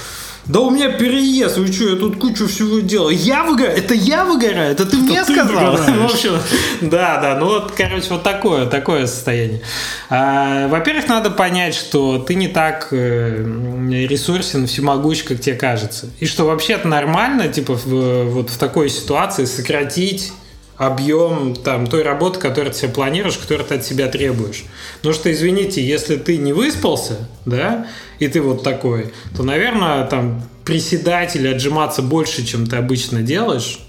да 0.51 0.61
у 0.61 0.71
меня 0.71 0.91
переезд, 0.91 1.59
вы 1.59 1.73
что, 1.73 1.91
я 1.91 1.97
тут 1.97 2.19
кучу 2.19 2.49
всего 2.49 2.81
делал. 2.81 3.09
Я 3.11 3.45
выгораю? 3.45 3.77
Это 3.77 3.95
я 3.95 4.25
выгораю? 4.25 4.73
Это 4.73 4.85
ты 4.85 4.97
это 4.97 5.05
мне 5.05 5.25
ты 5.25 5.33
сказал? 5.33 5.77
В 5.77 6.05
общем, 6.05 6.39
да, 6.81 7.21
да, 7.21 7.37
ну 7.39 7.47
вот, 7.47 7.73
короче, 7.77 8.07
вот 8.11 8.25
такое, 8.25 8.67
такое 8.67 9.07
состояние. 9.07 9.61
А, 10.09 10.67
во-первых, 10.67 11.07
надо 11.07 11.31
понять, 11.31 11.77
что 11.77 12.19
ты 12.19 12.35
не 12.35 12.49
так 12.49 12.89
э, 12.91 13.45
ресурсен, 14.09 14.67
всемогущ, 14.67 15.23
как 15.23 15.41
тебе 15.41 15.55
кажется. 15.55 16.11
И 16.19 16.27
что 16.27 16.45
вообще 16.45 16.73
это 16.73 16.89
нормально, 16.89 17.47
типа, 17.47 17.75
в, 17.75 18.25
вот 18.25 18.51
в 18.51 18.59
такой 18.59 18.89
ситуации 18.89 19.45
сократить 19.45 20.33
объем 20.81 21.55
там, 21.55 21.87
той 21.87 22.03
работы, 22.03 22.41
которую 22.41 22.73
ты 22.73 22.79
себе 22.79 22.89
планируешь, 22.93 23.37
которую 23.37 23.69
ты 23.69 23.75
от 23.75 23.85
себя 23.85 24.09
требуешь. 24.09 24.65
Потому 24.97 25.15
что, 25.15 25.31
извините, 25.31 25.87
если 25.87 26.17
ты 26.17 26.39
не 26.39 26.55
выспался, 26.55 27.29
да, 27.45 27.87
и 28.19 28.27
ты 28.29 28.41
вот 28.41 28.63
такой, 28.63 29.13
то, 29.37 29.43
наверное, 29.43 30.07
там 30.07 30.43
приседать 30.65 31.37
или 31.37 31.49
отжиматься 31.49 32.01
больше, 32.01 32.47
чем 32.47 32.67
ты 32.67 32.77
обычно 32.77 33.21
делаешь, 33.21 33.81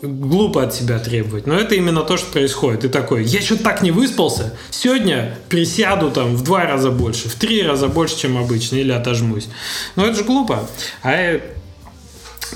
глупо 0.00 0.62
от 0.62 0.72
себя 0.72 1.00
требовать. 1.00 1.48
Но 1.48 1.56
это 1.58 1.74
именно 1.74 2.02
то, 2.02 2.16
что 2.16 2.30
происходит. 2.30 2.82
Ты 2.82 2.88
такой, 2.88 3.24
я 3.24 3.40
что-то 3.40 3.64
так 3.64 3.82
не 3.82 3.90
выспался, 3.90 4.56
сегодня 4.70 5.36
присяду 5.48 6.12
там 6.12 6.36
в 6.36 6.44
два 6.44 6.66
раза 6.66 6.92
больше, 6.92 7.28
в 7.28 7.34
три 7.34 7.64
раза 7.64 7.88
больше, 7.88 8.16
чем 8.16 8.38
обычно, 8.38 8.76
или 8.76 8.92
отожмусь. 8.92 9.48
Но 9.96 10.06
это 10.06 10.18
же 10.18 10.22
глупо. 10.22 10.68
А 11.02 11.40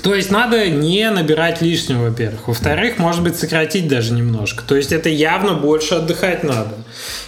То 0.03 0.13
есть 0.13 0.31
надо 0.31 0.69
не 0.69 1.09
набирать 1.09 1.61
лишнего, 1.61 2.09
во-первых. 2.09 2.47
Во-вторых, 2.47 2.97
может 2.97 3.23
быть, 3.23 3.35
сократить 3.37 3.87
даже 3.87 4.13
немножко. 4.13 4.63
То 4.63 4.75
есть 4.75 4.91
это 4.91 5.09
явно 5.09 5.53
больше 5.53 5.95
отдыхать 5.95 6.43
надо. 6.43 6.75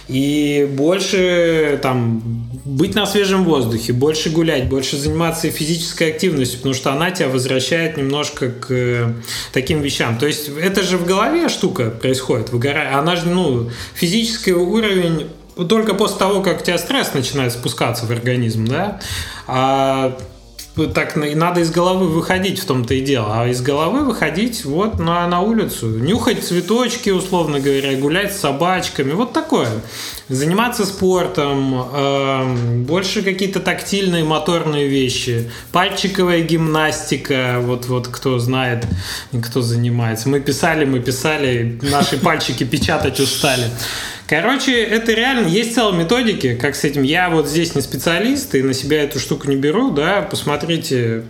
И 0.08 0.68
больше 0.70 1.78
там 1.82 2.22
быть 2.64 2.94
на 2.94 3.06
свежем 3.06 3.44
воздухе, 3.44 3.92
больше 3.92 4.30
гулять, 4.30 4.68
больше 4.68 4.96
заниматься 4.96 5.50
физической 5.50 6.10
активностью, 6.10 6.58
потому 6.58 6.74
что 6.74 6.92
она 6.92 7.10
тебя 7.10 7.28
возвращает 7.28 7.96
немножко 7.96 8.50
к 8.50 8.66
э, 8.70 9.12
таким 9.52 9.80
вещам. 9.82 10.18
То 10.18 10.26
есть 10.26 10.48
это 10.48 10.82
же 10.82 10.96
в 10.96 11.06
голове 11.06 11.48
штука 11.48 11.90
происходит, 11.90 12.50
выгорание. 12.50 12.92
Она 12.92 13.16
же, 13.16 13.26
ну, 13.26 13.70
физический 13.94 14.52
уровень 14.52 15.28
только 15.68 15.94
после 15.94 16.18
того, 16.18 16.42
как 16.42 16.60
у 16.60 16.64
тебя 16.64 16.78
стресс 16.78 17.12
начинает 17.14 17.52
спускаться 17.52 18.06
в 18.06 18.10
организм, 18.10 18.66
да, 18.66 19.00
а 19.46 20.16
так 20.94 21.16
надо 21.16 21.60
из 21.60 21.70
головы 21.70 22.08
выходить 22.08 22.60
в 22.60 22.64
том-то 22.64 22.94
и 22.94 23.00
дело. 23.00 23.42
А 23.42 23.48
из 23.48 23.60
головы 23.60 24.04
выходить 24.04 24.64
вот 24.64 24.98
на, 24.98 25.26
на 25.26 25.40
улицу, 25.40 25.88
нюхать 25.88 26.44
цветочки, 26.44 27.10
условно 27.10 27.60
говоря, 27.60 27.96
гулять 27.96 28.32
с 28.32 28.40
собачками, 28.40 29.12
вот 29.12 29.32
такое. 29.32 29.68
Заниматься 30.28 30.86
спортом, 30.86 31.86
э, 31.92 32.76
больше 32.84 33.22
какие-то 33.22 33.60
тактильные, 33.60 34.24
моторные 34.24 34.86
вещи, 34.86 35.50
пальчиковая 35.72 36.40
гимнастика, 36.42 37.58
вот, 37.60 37.86
вот 37.86 38.08
кто 38.08 38.38
знает, 38.38 38.86
кто 39.42 39.62
занимается. 39.62 40.28
Мы 40.28 40.40
писали, 40.40 40.84
мы 40.84 41.00
писали, 41.00 41.78
наши 41.82 42.16
пальчики 42.16 42.64
печатать 42.64 43.18
устали. 43.18 43.64
Короче, 44.30 44.80
это 44.80 45.10
реально, 45.10 45.48
есть 45.48 45.74
целые 45.74 46.04
методики, 46.04 46.54
как 46.54 46.76
с 46.76 46.84
этим. 46.84 47.02
Я 47.02 47.30
вот 47.30 47.48
здесь 47.48 47.74
не 47.74 47.82
специалист 47.82 48.54
и 48.54 48.62
на 48.62 48.74
себя 48.74 49.02
эту 49.02 49.18
штуку 49.18 49.48
не 49.48 49.56
беру, 49.56 49.90
да, 49.90 50.22
посмотрите 50.22 51.24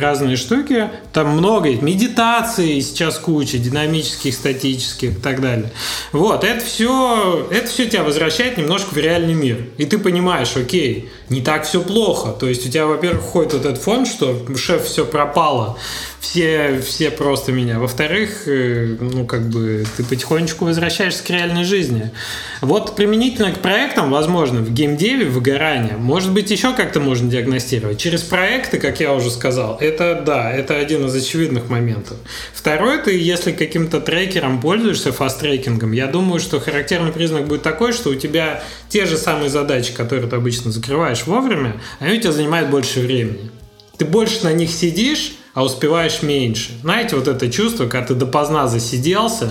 разные 0.00 0.34
штуки. 0.34 0.90
Там 1.12 1.36
много, 1.36 1.70
медитации 1.70 2.80
сейчас 2.80 3.20
куча, 3.20 3.58
динамических, 3.58 4.34
статических 4.34 5.18
и 5.18 5.20
так 5.20 5.40
далее. 5.40 5.70
Вот, 6.10 6.42
это 6.42 6.64
все, 6.64 7.46
это 7.48 7.68
все 7.68 7.86
тебя 7.88 8.02
возвращает 8.02 8.58
немножко 8.58 8.92
в 8.92 8.98
реальный 8.98 9.34
мир. 9.34 9.58
И 9.78 9.84
ты 9.84 9.98
понимаешь, 9.98 10.56
окей, 10.56 11.10
не 11.28 11.42
так 11.42 11.64
все 11.64 11.80
плохо. 11.80 12.32
То 12.32 12.48
есть 12.48 12.66
у 12.66 12.70
тебя, 12.70 12.86
во-первых, 12.86 13.22
ходит 13.22 13.52
вот 13.52 13.66
этот 13.66 13.80
фон, 13.80 14.04
что 14.04 14.36
шеф 14.56 14.84
все 14.86 15.06
пропало, 15.06 15.78
все, 16.22 16.80
все 16.80 17.10
просто 17.10 17.50
меня. 17.50 17.80
Во-вторых, 17.80 18.44
э, 18.46 18.96
ну, 19.00 19.26
как 19.26 19.48
бы 19.48 19.84
ты 19.96 20.04
потихонечку 20.04 20.64
возвращаешься 20.64 21.22
к 21.24 21.28
реальной 21.30 21.64
жизни. 21.64 22.12
Вот 22.60 22.94
применительно 22.94 23.50
к 23.50 23.58
проектам, 23.58 24.12
возможно, 24.12 24.60
в 24.60 24.72
геймдеве 24.72 25.26
выгорание, 25.26 25.96
может 25.96 26.32
быть, 26.32 26.48
еще 26.52 26.74
как-то 26.74 27.00
можно 27.00 27.28
диагностировать. 27.28 27.98
Через 27.98 28.22
проекты, 28.22 28.78
как 28.78 29.00
я 29.00 29.12
уже 29.12 29.30
сказал, 29.30 29.76
это, 29.80 30.22
да, 30.24 30.50
это 30.52 30.76
один 30.76 31.06
из 31.06 31.14
очевидных 31.14 31.68
моментов. 31.68 32.16
Второй, 32.54 33.02
ты, 33.02 33.18
если 33.18 33.50
каким-то 33.50 34.00
трекером 34.00 34.60
пользуешься, 34.60 35.12
task 35.12 35.33
tracking 35.33 35.74
ом, 35.74 35.90
я 35.90 36.06
думаю, 36.06 36.38
что 36.38 36.60
характерный 36.60 37.10
признак 37.10 37.48
будет 37.48 37.62
такой, 37.62 37.92
что 37.92 38.10
у 38.10 38.14
тебя 38.14 38.62
те 38.88 39.06
же 39.06 39.18
самые 39.18 39.50
задачи, 39.50 39.92
которые 39.92 40.28
ты 40.28 40.36
обычно 40.36 40.70
закрываешь 40.70 41.26
вовремя, 41.26 41.80
они 41.98 42.18
у 42.18 42.20
тебя 42.20 42.32
занимают 42.32 42.70
больше 42.70 43.00
времени. 43.00 43.50
Ты 43.98 44.04
больше 44.04 44.44
на 44.44 44.52
них 44.52 44.70
сидишь, 44.70 45.32
а 45.54 45.64
успеваешь 45.64 46.22
меньше. 46.22 46.72
Знаете, 46.82 47.16
вот 47.16 47.28
это 47.28 47.50
чувство, 47.50 47.86
когда 47.86 48.08
ты 48.08 48.14
допоздна 48.14 48.68
засиделся, 48.68 49.50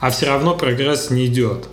а 0.00 0.10
все 0.10 0.26
равно 0.26 0.56
прогресс 0.56 1.10
не 1.10 1.26
идет. 1.26 1.66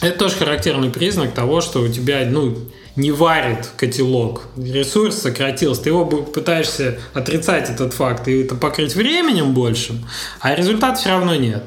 Это 0.00 0.18
тоже 0.18 0.36
характерный 0.36 0.90
признак 0.90 1.34
того, 1.34 1.60
что 1.60 1.80
у 1.80 1.88
тебя, 1.88 2.26
ну, 2.28 2.56
не 2.98 3.12
варит 3.12 3.70
котелок, 3.76 4.42
ресурс 4.56 5.18
сократился, 5.18 5.84
ты 5.84 5.90
его 5.90 6.04
пытаешься 6.04 6.98
отрицать 7.14 7.70
этот 7.70 7.94
факт 7.94 8.26
и 8.26 8.42
это 8.42 8.56
покрыть 8.56 8.94
временем 8.96 9.54
большим, 9.54 10.04
а 10.40 10.54
результата 10.54 10.98
все 10.98 11.10
равно 11.10 11.36
нет. 11.36 11.62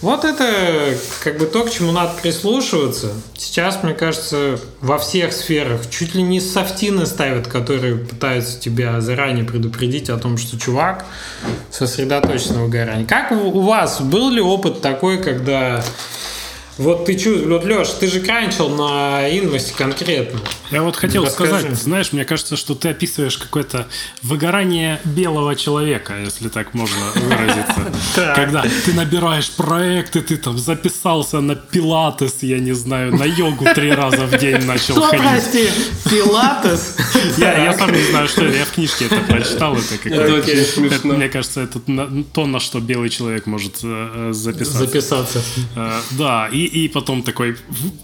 Вот 0.00 0.24
это 0.24 0.96
как 1.22 1.38
бы 1.38 1.44
то, 1.44 1.64
к 1.64 1.70
чему 1.70 1.92
надо 1.92 2.14
прислушиваться. 2.22 3.12
Сейчас, 3.36 3.82
мне 3.82 3.92
кажется, 3.92 4.58
во 4.80 4.98
всех 4.98 5.34
сферах 5.34 5.82
чуть 5.90 6.14
ли 6.14 6.22
не 6.22 6.40
софтины 6.40 7.04
ставят, 7.04 7.46
которые 7.46 7.96
пытаются 7.96 8.58
тебя 8.58 9.02
заранее 9.02 9.44
предупредить 9.44 10.08
о 10.08 10.16
том, 10.16 10.38
что 10.38 10.58
чувак 10.58 11.04
сосредоточен 11.70 12.54
на 12.54 12.64
выгорании. 12.64 13.04
Как 13.04 13.32
у 13.32 13.60
вас 13.60 14.00
был 14.00 14.30
ли 14.30 14.40
опыт 14.40 14.80
такой, 14.80 15.22
когда 15.22 15.84
вот 16.80 17.04
ты 17.04 17.14
чувствуешь, 17.14 17.46
вот, 17.46 17.64
Леш, 17.64 17.88
ты 17.90 18.06
же 18.06 18.20
кранчил 18.20 18.70
на 18.70 19.28
инвесте 19.28 19.74
конкретно. 19.76 20.40
Я 20.70 20.82
вот 20.82 20.96
хотел 20.96 21.24
Расскажи. 21.24 21.50
сказать, 21.50 21.74
знаешь, 21.76 22.12
мне 22.12 22.24
кажется, 22.24 22.56
что 22.56 22.74
ты 22.74 22.88
описываешь 22.88 23.36
какое-то 23.36 23.86
выгорание 24.22 24.98
белого 25.04 25.56
человека, 25.56 26.14
если 26.18 26.48
так 26.48 26.72
можно 26.72 26.96
выразиться. 27.16 28.32
Когда 28.34 28.64
ты 28.84 28.94
набираешь 28.94 29.50
проекты, 29.50 30.22
ты 30.22 30.36
там 30.36 30.56
записался 30.56 31.40
на 31.40 31.54
пилатес, 31.54 32.36
я 32.42 32.58
не 32.58 32.72
знаю, 32.72 33.14
на 33.14 33.24
йогу 33.24 33.66
три 33.74 33.92
раза 33.92 34.26
в 34.26 34.38
день 34.38 34.64
начал 34.64 35.02
ходить. 35.02 35.20
прости, 35.20 35.68
пилатес? 36.08 36.96
Я 37.36 37.74
сам 37.74 37.92
не 37.92 38.04
знаю, 38.04 38.28
что 38.28 38.46
я 38.46 38.64
в 38.64 38.70
книжке 38.70 39.04
это 39.06 39.20
прочитал. 39.20 39.76
Это 40.04 40.34
очень 40.34 40.64
смешно. 40.64 41.14
Мне 41.14 41.28
кажется, 41.28 41.60
это 41.60 41.78
то, 42.32 42.46
на 42.46 42.60
что 42.60 42.80
белый 42.80 43.10
человек 43.10 43.46
может 43.46 43.80
э, 43.82 44.30
записаться. 44.32 44.78
Записаться. 44.78 45.42
Э, 45.76 46.00
да, 46.12 46.48
и 46.50 46.69
и 46.72 46.88
потом 46.88 47.22
такой 47.22 47.56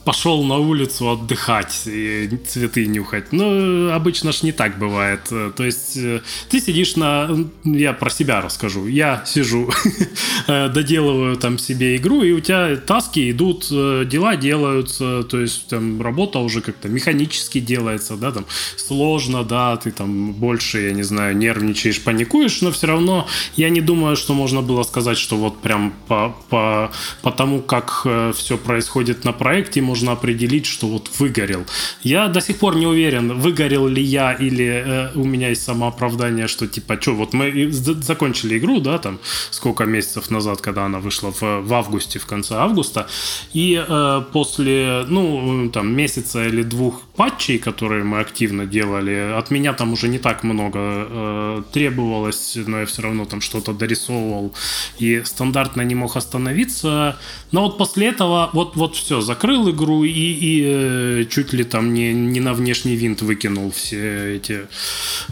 пошел 0.04 0.44
на 0.44 0.56
улицу 0.58 1.10
отдыхать 1.10 1.82
и 1.86 2.28
цветы 2.46 2.86
нюхать. 2.86 3.32
Ну, 3.32 3.90
обычно 3.92 4.32
ж 4.32 4.42
не 4.42 4.52
так 4.52 4.78
бывает. 4.78 5.20
То 5.56 5.64
есть 5.64 5.96
э, 5.96 6.20
ты 6.48 6.60
сидишь 6.60 6.96
на... 6.96 7.28
Я 7.64 7.92
про 7.92 8.10
себя 8.10 8.40
расскажу. 8.40 8.86
Я 8.86 9.22
сижу, 9.26 9.70
э, 10.46 10.68
доделываю 10.68 11.36
там 11.36 11.58
себе 11.58 11.96
игру, 11.96 12.22
и 12.22 12.32
у 12.32 12.40
тебя 12.40 12.76
таски 12.76 13.30
идут, 13.30 13.68
э, 13.70 14.04
дела 14.06 14.36
делаются, 14.36 15.22
то 15.22 15.40
есть 15.40 15.68
там 15.68 16.00
работа 16.02 16.38
уже 16.38 16.60
как-то 16.60 16.88
механически 16.88 17.60
делается, 17.60 18.16
да, 18.16 18.32
там 18.32 18.46
сложно, 18.76 19.44
да, 19.44 19.76
ты 19.76 19.90
там 19.90 20.32
больше, 20.32 20.80
я 20.80 20.92
не 20.92 21.02
знаю, 21.02 21.36
нервничаешь, 21.36 22.02
паникуешь, 22.02 22.62
но 22.62 22.70
все 22.70 22.86
равно 22.86 23.26
я 23.56 23.70
не 23.70 23.80
думаю, 23.80 24.16
что 24.16 24.34
можно 24.34 24.62
было 24.62 24.82
сказать, 24.82 25.18
что 25.18 25.36
вот 25.36 25.60
прям 25.60 25.92
по, 26.08 26.36
по, 26.48 26.90
по 27.22 27.30
тому, 27.30 27.60
как 27.60 28.06
все 28.34 28.45
все 28.46 28.56
происходит 28.56 29.24
на 29.24 29.32
проекте, 29.32 29.82
можно 29.82 30.12
определить, 30.12 30.66
что 30.66 30.86
вот 30.86 31.10
выгорел. 31.18 31.66
Я 32.02 32.28
до 32.28 32.40
сих 32.40 32.58
пор 32.58 32.76
не 32.76 32.86
уверен, 32.86 33.40
выгорел 33.40 33.88
ли 33.88 34.00
я 34.00 34.32
или 34.34 34.84
э, 34.86 35.10
у 35.16 35.24
меня 35.24 35.48
есть 35.48 35.64
самооправдание, 35.64 36.46
что 36.46 36.68
типа, 36.68 36.96
что, 37.00 37.14
вот 37.14 37.32
мы 37.32 37.72
закончили 37.72 38.58
игру, 38.58 38.80
да, 38.80 38.98
там, 38.98 39.18
сколько 39.50 39.84
месяцев 39.84 40.30
назад, 40.30 40.60
когда 40.60 40.84
она 40.84 41.00
вышла 41.00 41.32
в, 41.32 41.42
в 41.42 41.74
августе, 41.74 42.20
в 42.20 42.26
конце 42.26 42.54
августа, 42.54 43.08
и 43.52 43.84
э, 43.84 44.22
после, 44.32 45.04
ну, 45.08 45.68
там, 45.72 45.92
месяца 45.92 46.46
или 46.46 46.62
двух 46.62 47.02
патчей, 47.16 47.58
которые 47.58 48.04
мы 48.04 48.20
активно 48.20 48.64
делали, 48.64 49.32
от 49.36 49.50
меня 49.50 49.72
там 49.72 49.92
уже 49.92 50.06
не 50.06 50.18
так 50.18 50.44
много 50.44 50.78
э, 50.78 51.62
требовалось, 51.72 52.56
но 52.66 52.78
я 52.80 52.86
все 52.86 53.02
равно 53.02 53.24
там 53.24 53.40
что-то 53.40 53.72
дорисовывал 53.72 54.54
и 55.00 55.22
стандартно 55.24 55.82
не 55.82 55.96
мог 55.96 56.16
остановиться. 56.16 57.16
Но 57.50 57.62
вот 57.62 57.78
после 57.78 58.06
этого 58.06 58.35
вот, 58.52 58.76
вот 58.76 58.96
все, 58.96 59.20
закрыл 59.20 59.70
игру 59.70 60.04
и, 60.04 60.10
и 60.10 60.62
э, 60.64 61.24
чуть 61.30 61.52
ли 61.52 61.64
там 61.64 61.94
не, 61.94 62.12
не 62.12 62.40
на 62.40 62.54
внешний 62.54 62.96
винт 62.96 63.22
выкинул 63.22 63.70
все 63.70 64.36
эти 64.36 64.66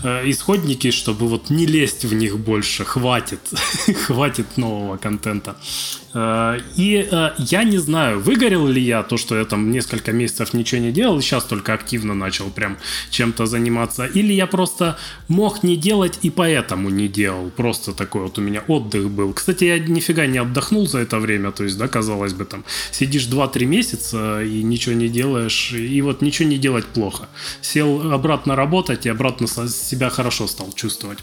э, 0.03 0.31
исходники, 0.31 0.91
чтобы 0.91 1.29
вот 1.29 1.51
не 1.51 1.67
лезть 1.67 2.05
в 2.05 2.15
них 2.15 2.39
больше, 2.39 2.85
хватит, 2.85 3.41
хватит 4.07 4.57
нового 4.57 4.97
контента. 4.97 5.57
Э, 6.15 6.61
и 6.77 7.09
э, 7.11 7.31
я 7.39 7.65
не 7.65 7.79
знаю, 7.79 8.21
выгорел 8.21 8.69
ли 8.69 8.81
я 8.81 9.03
то, 9.03 9.17
что 9.17 9.37
я 9.37 9.45
там 9.45 9.71
несколько 9.71 10.13
месяцев 10.13 10.55
ничего 10.55 10.81
не 10.81 10.93
делал, 10.93 11.21
сейчас 11.21 11.45
только 11.45 11.75
активно 11.75 12.15
начал 12.15 12.51
прям 12.51 12.79
чем-то 13.11 13.47
заниматься, 13.47 14.07
или 14.07 14.33
я 14.33 14.47
просто 14.47 14.97
мог 15.29 15.63
не 15.65 15.77
делать 15.77 16.19
и 16.23 16.31
поэтому 16.31 16.89
не 16.91 17.09
делал. 17.09 17.51
Просто 17.51 17.93
такой 17.93 18.23
вот 18.23 18.39
у 18.39 18.43
меня 18.43 18.63
отдых 18.69 19.11
был. 19.11 19.33
Кстати, 19.33 19.65
я 19.65 19.79
нифига 19.79 20.27
не 20.27 20.39
отдохнул 20.39 20.87
за 20.87 20.99
это 20.99 21.19
время, 21.19 21.51
то 21.51 21.65
есть, 21.65 21.77
да, 21.79 21.89
казалось 21.89 22.33
бы, 22.33 22.45
там 22.45 22.65
сидишь 22.95 23.27
2-3 23.27 23.65
месяца 23.65 24.43
и 24.43 24.63
ничего 24.63 24.95
не 24.95 25.09
делаешь, 25.09 25.73
и 25.73 26.01
вот 26.03 26.23
ничего 26.23 26.49
не 26.49 26.59
делать 26.59 26.87
плохо. 26.87 27.29
Сел 27.61 28.13
обратно 28.13 28.55
работать 28.57 29.07
и 29.07 29.09
обратно 29.09 29.47
себя 29.49 30.11
хорошо 30.11 30.47
стал 30.47 30.73
чувствовать. 30.73 31.19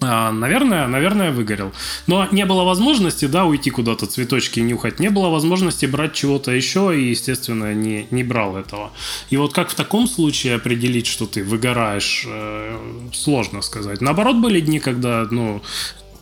А, 0.00 0.30
наверное, 0.30 0.86
наверное, 0.86 1.32
выгорел. 1.32 1.72
Но 2.06 2.28
не 2.30 2.44
было 2.44 2.64
возможности, 2.64 3.24
да, 3.24 3.46
уйти 3.46 3.70
куда-то 3.70 4.06
цветочки 4.06 4.60
нюхать. 4.60 5.00
Не 5.00 5.08
было 5.08 5.30
возможности 5.30 5.86
брать 5.86 6.12
чего-то 6.12 6.52
еще, 6.52 6.92
и, 6.94 7.08
естественно, 7.08 7.72
не, 7.74 8.06
не 8.10 8.22
брал 8.22 8.56
этого. 8.56 8.92
И 9.30 9.36
вот 9.36 9.54
как 9.54 9.70
в 9.70 9.74
таком 9.74 10.06
случае 10.06 10.56
определить, 10.56 11.06
что 11.06 11.26
ты 11.26 11.42
выгораешь, 11.42 12.24
э, 12.26 12.78
сложно 13.14 13.62
сказать. 13.62 14.02
Наоборот, 14.02 14.36
были 14.36 14.60
дни, 14.60 14.80
когда, 14.80 15.26
ну, 15.30 15.62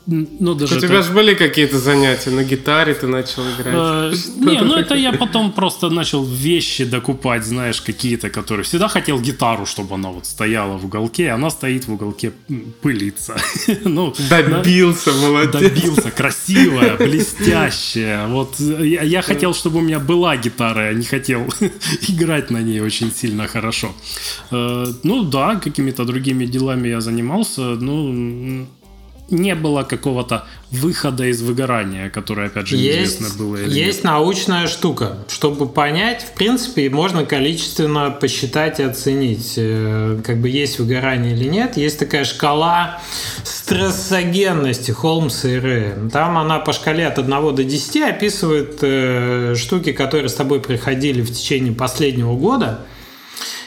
ну, 0.07 0.55
даже 0.55 0.77
У 0.77 0.81
тебя 0.81 1.03
же 1.03 1.13
были 1.13 1.35
какие-то 1.35 1.79
занятия 1.79 2.31
на 2.31 2.45
гитаре, 2.45 2.95
ты 2.95 3.07
начал 3.07 3.43
играть. 3.43 3.75
Э, 3.75 4.13
не, 4.37 4.61
ну 4.61 4.77
это 4.77 4.95
я 4.95 5.13
потом 5.13 5.53
просто 5.53 5.89
начал 5.89 6.25
вещи 6.25 6.85
докупать, 6.85 7.45
знаешь, 7.45 7.81
какие-то, 7.81 8.29
которые... 8.29 8.65
Всегда 8.65 8.89
хотел 8.89 9.19
гитару, 9.21 9.65
чтобы 9.65 9.95
она 9.95 10.11
вот 10.11 10.27
стояла 10.27 10.77
в 10.77 10.85
уголке, 10.85 11.31
она 11.31 11.49
стоит 11.49 11.87
в 11.87 11.93
уголке, 11.93 12.33
пылится. 12.83 13.37
ну, 13.85 14.15
добился, 14.29 15.13
молодец. 15.13 15.63
Добился, 15.63 16.11
красивая, 16.11 16.97
блестящая. 16.99 18.27
Вот 18.29 18.61
я, 18.61 19.03
я 19.03 19.23
хотел, 19.23 19.55
чтобы 19.55 19.79
у 19.79 19.83
меня 19.83 20.01
была 20.01 20.37
гитара, 20.37 20.89
я 20.89 20.95
не 20.95 21.05
хотел 21.05 21.47
играть 22.09 22.51
на 22.51 22.63
ней 22.63 22.81
очень 22.81 23.11
сильно 23.11 23.47
хорошо. 23.47 23.95
Э, 24.51 24.85
ну 25.03 25.25
да, 25.25 25.57
какими-то 25.57 26.05
другими 26.05 26.45
делами 26.45 26.89
я 26.89 27.01
занимался, 27.01 27.61
ну 27.61 28.67
не 29.31 29.55
было 29.55 29.83
какого-то 29.83 30.45
выхода 30.71 31.25
из 31.25 31.41
выгорания, 31.41 32.11
которое, 32.11 32.49
опять 32.49 32.67
же, 32.67 32.77
неизвестно 32.77 33.25
есть, 33.25 33.39
было 33.39 33.57
или 33.57 33.71
Есть 33.71 33.99
нет. 33.99 34.05
научная 34.05 34.67
штука. 34.67 35.19
Чтобы 35.29 35.67
понять, 35.67 36.23
в 36.23 36.33
принципе, 36.33 36.91
можно 36.91 37.25
количественно 37.25 38.11
посчитать 38.11 38.81
и 38.81 38.83
оценить, 38.83 39.55
э, 39.57 40.21
как 40.25 40.41
бы 40.41 40.49
есть 40.49 40.79
выгорание 40.79 41.35
или 41.35 41.49
нет. 41.49 41.77
Есть 41.77 41.99
такая 41.99 42.25
шкала 42.25 43.01
стрессогенности 43.45 44.91
Холмса 44.91 45.49
и 45.49 45.59
Рэя. 45.59 46.11
Там 46.13 46.37
она 46.37 46.59
по 46.59 46.73
шкале 46.73 47.07
от 47.07 47.19
1 47.19 47.55
до 47.55 47.65
10 47.65 48.03
описывает 48.03 48.79
э, 48.83 49.55
штуки, 49.57 49.93
которые 49.93 50.29
с 50.29 50.35
тобой 50.35 50.61
приходили 50.61 51.23
в 51.23 51.33
течение 51.33 51.73
последнего 51.73 52.35
года– 52.37 52.81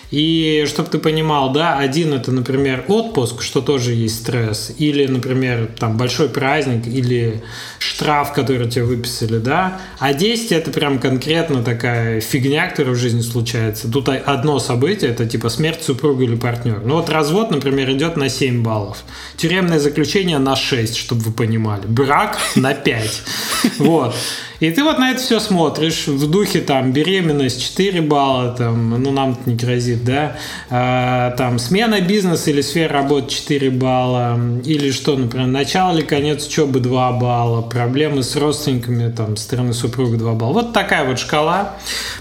и 0.09 0.65
чтобы 0.67 0.89
ты 0.89 0.99
понимал, 0.99 1.51
да, 1.51 1.77
один 1.77 2.13
это, 2.13 2.31
например, 2.31 2.85
отпуск, 2.87 3.41
что 3.41 3.61
тоже 3.61 3.93
есть 3.93 4.21
стресс, 4.21 4.71
или, 4.77 5.05
например, 5.05 5.69
там 5.77 5.97
большой 5.97 6.29
праздник, 6.29 6.87
или 6.87 7.43
штраф, 7.79 8.33
который 8.33 8.69
тебе 8.69 8.85
выписали, 8.85 9.37
да, 9.37 9.81
а 9.99 10.13
10 10.13 10.51
это 10.53 10.71
прям 10.71 10.99
конкретно 10.99 11.63
такая 11.63 12.21
фигня, 12.21 12.69
которая 12.69 12.95
в 12.95 12.97
жизни 12.97 13.21
случается. 13.21 13.91
Тут 13.91 14.07
одно 14.09 14.59
событие, 14.59 15.11
это 15.11 15.25
типа 15.25 15.49
смерть 15.49 15.83
супруга 15.83 16.23
или 16.23 16.35
партнера. 16.35 16.81
Ну 16.83 16.95
вот 16.95 17.09
развод, 17.09 17.51
например, 17.51 17.91
идет 17.91 18.15
на 18.15 18.29
7 18.29 18.63
баллов, 18.63 19.03
тюремное 19.35 19.79
заключение 19.79 20.37
на 20.37 20.55
6, 20.55 20.95
чтобы 20.95 21.21
вы 21.21 21.31
понимали, 21.33 21.85
брак 21.85 22.37
на 22.55 22.73
5. 22.73 23.23
Вот. 23.79 24.15
И 24.59 24.71
ты 24.71 24.83
вот 24.83 24.97
на 24.97 25.11
это 25.11 25.21
все 25.21 25.39
смотришь 25.39 26.07
в 26.07 26.29
духе 26.29 26.61
там 26.61 26.91
беременность 26.91 27.61
4 27.61 28.01
балла, 28.01 28.55
там, 28.57 29.01
ну 29.01 29.11
нам 29.11 29.37
не 29.45 29.55
грозит, 29.55 30.03
да, 30.03 30.35
а, 30.69 31.31
там 31.31 31.59
смена 31.59 32.01
бизнеса 32.01 32.49
или 32.49 32.61
сфера 32.61 32.93
работы 32.93 33.29
4 33.29 33.69
балла, 33.69 34.39
или 34.65 34.91
что, 34.91 35.15
например, 35.15 35.47
начало 35.47 35.95
или 35.95 36.03
конец 36.03 36.47
учебы 36.47 36.79
2 36.79 37.11
балла, 37.13 37.61
проблемы 37.61 38.23
с 38.23 38.35
родственниками, 38.35 39.11
там, 39.11 39.37
стороны 39.37 39.73
супруга 39.73 40.17
2 40.17 40.33
балла. 40.33 40.53
Вот 40.53 40.73
такая 40.73 41.05
вот 41.05 41.19
шкала. 41.19 41.75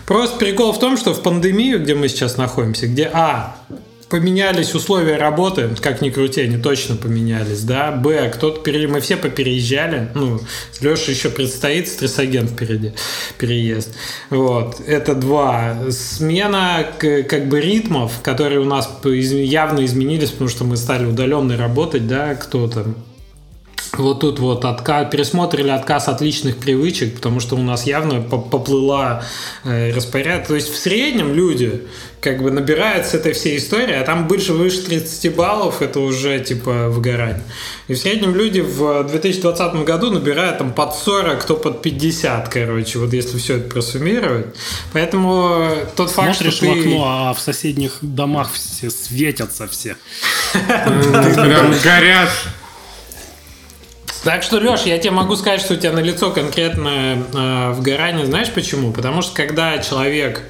Просто 0.04 0.38
прикол 0.38 0.72
в 0.72 0.78
том, 0.78 0.96
что 0.96 1.14
в 1.14 1.22
пандемию, 1.22 1.82
где 1.82 1.94
мы 1.94 2.08
сейчас 2.08 2.36
находимся, 2.36 2.86
где, 2.86 3.10
а, 3.12 3.56
поменялись 4.08 4.74
условия 4.74 5.16
работы, 5.16 5.70
как 5.80 6.00
ни 6.00 6.10
крути, 6.10 6.42
они 6.42 6.58
точно 6.58 6.96
поменялись, 6.96 7.62
да. 7.62 7.92
Б, 7.92 8.30
кто-то 8.30 8.60
пере... 8.60 8.86
мы 8.86 9.00
все 9.00 9.16
попереезжали, 9.16 10.08
ну, 10.14 10.40
Леша 10.80 11.10
еще 11.10 11.30
предстоит, 11.30 11.88
стрессоген 11.88 12.48
впереди, 12.48 12.92
переезд. 13.38 13.94
Вот, 14.30 14.80
это 14.86 15.14
два. 15.14 15.90
Смена 15.90 16.86
как 16.98 17.48
бы 17.48 17.60
ритмов, 17.60 18.20
которые 18.22 18.60
у 18.60 18.64
нас 18.64 18.88
явно 19.04 19.84
изменились, 19.84 20.30
потому 20.30 20.50
что 20.50 20.64
мы 20.64 20.76
стали 20.76 21.04
удаленно 21.04 21.56
работать, 21.56 22.06
да, 22.06 22.34
кто-то 22.34 22.94
вот 23.98 24.20
тут 24.20 24.38
вот 24.38 24.64
отказ, 24.64 25.10
пересмотр 25.10 25.60
или 25.60 25.68
отказ 25.68 26.08
от 26.08 26.20
личных 26.20 26.56
привычек, 26.56 27.16
потому 27.16 27.40
что 27.40 27.56
у 27.56 27.62
нас 27.62 27.86
явно 27.86 28.20
поплыла 28.20 29.24
э, 29.64 29.92
распорядок. 29.92 30.48
То 30.48 30.54
есть 30.54 30.68
в 30.68 30.76
среднем 30.76 31.34
люди 31.34 31.82
как 32.20 32.42
бы 32.42 32.50
набирают 32.50 33.06
с 33.06 33.14
этой 33.14 33.32
всей 33.32 33.56
истории, 33.58 33.94
а 33.94 34.02
там 34.02 34.26
больше 34.26 34.52
выше 34.52 34.82
30 34.82 35.34
баллов, 35.36 35.80
это 35.80 36.00
уже 36.00 36.40
типа 36.40 36.88
выгорание. 36.88 37.44
И 37.86 37.94
в 37.94 37.98
среднем 37.98 38.34
люди 38.34 38.60
в 38.60 39.04
2020 39.04 39.84
году 39.84 40.10
набирают 40.10 40.58
там 40.58 40.72
под 40.72 40.94
40, 40.94 41.40
кто 41.40 41.56
под 41.56 41.82
50, 41.82 42.48
короче, 42.48 42.98
вот 42.98 43.12
если 43.12 43.38
все 43.38 43.58
это 43.58 43.70
просуммировать. 43.70 44.46
Поэтому 44.92 45.70
тот 45.94 46.10
факт, 46.10 46.36
Смотришь 46.36 46.54
что 46.54 46.66
в 46.66 46.70
окно, 46.72 47.04
а 47.06 47.34
в 47.34 47.38
соседних 47.38 47.98
домах 48.00 48.50
все 48.52 48.90
светятся 48.90 49.68
все. 49.68 49.96
Прям 50.52 51.74
горят. 51.84 52.30
Так 54.26 54.42
что, 54.42 54.58
Леш, 54.58 54.82
я 54.86 54.98
тебе 54.98 55.12
могу 55.12 55.36
сказать, 55.36 55.60
что 55.60 55.74
у 55.74 55.76
тебя 55.76 55.92
на 55.92 56.00
лицо 56.00 56.32
конкретное 56.32 57.16
э, 57.32 57.70
вгорание. 57.70 58.26
Знаешь 58.26 58.50
почему? 58.50 58.92
Потому 58.92 59.22
что 59.22 59.32
когда 59.36 59.78
человек 59.78 60.42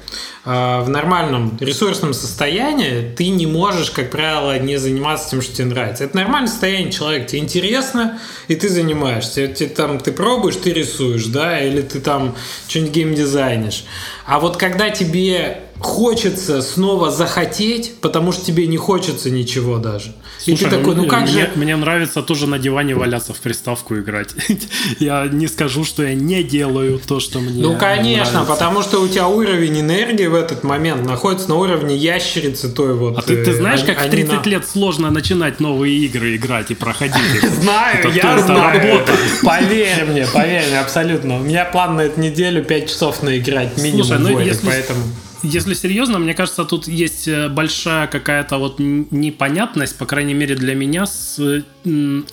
э, 0.45 0.81
в 0.81 0.89
нормальном 0.89 1.55
ресурсном 1.59 2.15
состоянии, 2.15 3.13
ты 3.15 3.27
не 3.27 3.45
можешь, 3.45 3.91
как 3.91 4.09
правило, 4.09 4.57
не 4.57 4.77
заниматься 4.77 5.29
тем, 5.29 5.43
что 5.43 5.53
тебе 5.53 5.67
нравится. 5.67 6.05
Это 6.05 6.15
нормальное 6.15 6.49
состояние 6.49 6.91
человека. 6.91 7.27
Тебе 7.27 7.41
интересно, 7.41 8.19
и 8.47 8.55
ты 8.55 8.67
занимаешься. 8.67 9.47
Ты, 9.47 9.67
там, 9.67 9.99
ты 9.99 10.11
пробуешь, 10.11 10.55
ты 10.55 10.73
рисуешь, 10.73 11.25
да, 11.25 11.61
или 11.61 11.83
ты 11.83 11.99
там 11.99 12.35
что-нибудь 12.67 12.93
геймдизайнишь. 12.93 13.85
А 14.25 14.39
вот 14.39 14.57
когда 14.57 14.89
тебе 14.89 15.66
хочется 15.79 16.61
снова 16.61 17.11
захотеть, 17.11 17.95
потому 18.01 18.31
что 18.31 18.45
тебе 18.45 18.67
не 18.67 18.77
хочется 18.77 19.29
ничего 19.29 19.77
даже. 19.77 20.13
Слушай, 20.39 20.61
и 20.61 20.65
ты 20.65 20.69
такой, 20.77 20.95
ну 20.95 21.05
как 21.07 21.23
мне, 21.23 21.31
же... 21.31 21.51
Мне 21.55 21.75
нравится 21.75 22.21
тоже 22.21 22.47
на 22.47 22.59
диване 22.59 22.95
валяться 22.95 23.33
в 23.33 23.39
приставку 23.39 23.97
играть. 23.97 24.29
я 24.99 25.27
не 25.27 25.47
скажу, 25.47 25.83
что 25.83 26.03
я 26.03 26.13
не 26.13 26.43
делаю 26.43 26.99
то, 27.05 27.19
что 27.19 27.39
мне 27.39 27.61
Ну, 27.61 27.77
конечно, 27.77 28.33
нравится. 28.33 28.53
потому 28.53 28.81
что 28.81 29.01
у 29.01 29.07
тебя 29.07 29.27
уровень 29.27 29.81
энергии 29.81 30.27
в 30.27 30.35
этот 30.35 30.63
момент 30.63 31.05
находится 31.05 31.49
на 31.49 31.55
уровне 31.55 31.95
ящерицы 31.95 32.69
той 32.69 32.93
вот. 32.93 33.17
А 33.17 33.21
ты, 33.21 33.43
ты 33.43 33.53
знаешь, 33.53 33.83
как 33.83 33.99
в 34.05 34.09
30 34.09 34.45
лет 34.45 34.67
сложно 34.67 35.11
начинать 35.11 35.59
новые 35.59 35.97
игры 35.97 36.35
играть 36.35 36.71
и 36.71 36.75
проходить? 36.75 37.15
Знаю, 37.61 38.11
я 38.13 38.39
знаю. 38.39 39.05
Поверь 39.43 40.05
мне, 40.05 40.25
поверь 40.33 40.67
мне, 40.67 40.79
абсолютно. 40.79 41.37
У 41.37 41.39
меня 41.39 41.65
план 41.65 41.95
на 41.97 42.01
эту 42.01 42.19
неделю 42.19 42.63
5 42.63 42.89
часов 42.89 43.23
наиграть 43.23 43.77
минимум 43.77 44.07
ну, 44.17 44.39
поэтому 44.65 45.01
если 45.43 45.73
серьезно, 45.73 46.19
мне 46.19 46.33
кажется, 46.33 46.65
тут 46.65 46.87
есть 46.87 47.27
э, 47.27 47.49
большая 47.49 48.07
какая-то 48.07 48.57
вот 48.57 48.79
непонятность, 48.79 49.97
по 49.97 50.05
крайней 50.05 50.33
мере 50.33 50.55
для 50.55 50.75
меня, 50.75 51.05
с 51.05 51.63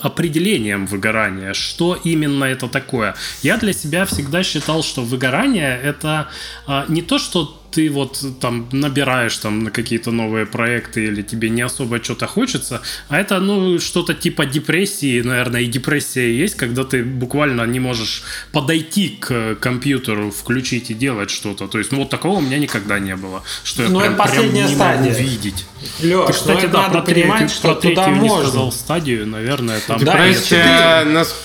определением 0.00 0.86
выгорания. 0.86 1.52
Что 1.54 1.98
именно 2.04 2.44
это 2.44 2.68
такое? 2.68 3.14
Я 3.42 3.56
для 3.56 3.72
себя 3.72 4.04
всегда 4.04 4.42
считал, 4.42 4.82
что 4.82 5.02
выгорание 5.02 5.80
это 5.80 6.28
а, 6.66 6.84
не 6.88 7.02
то, 7.02 7.18
что 7.18 7.60
ты 7.74 7.90
вот 7.90 8.24
там 8.40 8.68
набираешь 8.72 9.36
там 9.38 9.64
на 9.64 9.70
какие-то 9.70 10.12
новые 10.12 10.46
проекты 10.46 11.04
или 11.06 11.22
тебе 11.22 11.50
не 11.50 11.62
особо 11.62 12.02
что-то 12.02 12.26
хочется, 12.26 12.82
а 13.08 13.18
это, 13.18 13.40
ну, 13.40 13.80
что-то 13.80 14.14
типа 14.14 14.46
депрессии, 14.46 15.20
наверное, 15.22 15.62
и 15.62 15.66
депрессия 15.66 16.32
есть, 16.36 16.54
когда 16.54 16.84
ты 16.84 17.02
буквально 17.02 17.62
не 17.66 17.80
можешь 17.80 18.22
подойти 18.52 19.08
к 19.20 19.56
компьютеру, 19.56 20.30
включить 20.30 20.90
и 20.90 20.94
делать 20.94 21.30
что-то. 21.30 21.66
То 21.66 21.78
есть, 21.78 21.92
ну, 21.92 21.98
вот 21.98 22.10
такого 22.10 22.38
у 22.38 22.40
меня 22.40 22.58
никогда 22.58 22.98
не 23.00 23.16
было, 23.16 23.42
что 23.64 23.82
я 23.82 23.88
ну, 23.88 24.00
прям, 24.00 24.16
прям 24.16 24.54
не 24.54 24.68
стадия. 24.68 25.12
могу 25.12 25.22
видеть. 25.22 25.66
Леш, 26.02 26.26
ты, 26.26 26.32
кстати, 26.32 26.66
да, 26.66 26.88
про 26.88 27.02
понимать, 27.02 27.38
третью, 27.38 27.56
что 27.56 27.74
про 27.74 27.80
туда 27.80 28.08
не 28.08 28.20
можно. 28.20 28.48
сказал 28.48 28.72
стадию, 28.72 29.26
наверное, 29.26 29.80
там... 29.86 29.98
Депрессия, 29.98 31.04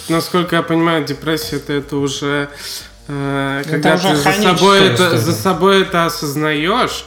насколько 0.10 0.58
я 0.58 0.62
понимаю, 0.62 1.06
депрессия 1.06 1.58
это, 1.58 1.74
это 1.74 1.98
уже 1.98 2.30
Э, 2.30 2.48
когда 3.10 3.98
ты 3.98 4.16
за 4.16 4.32
собой, 4.32 4.82
это, 4.82 5.18
за 5.18 5.34
собой 5.34 5.82
это 5.82 6.06
осознаешь, 6.06 7.06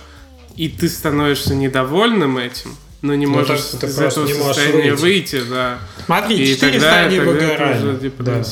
и 0.57 0.69
ты 0.69 0.89
становишься 0.89 1.55
недовольным 1.55 2.39
этим, 2.39 2.77
но 3.03 3.15
не 3.17 3.27
ну, 3.27 3.33
можешь 3.33 3.61
из 3.61 3.75
этого 3.75 3.91
состояния 3.91 4.95
выйти. 4.95 5.35
выйти, 5.37 5.51
да. 5.51 5.79
Смотри, 6.07 6.37
и 6.37 6.47
четыре 6.47 6.81
стадии 6.81 7.19
выгорания. 7.19 8.11
Да. 8.21 8.43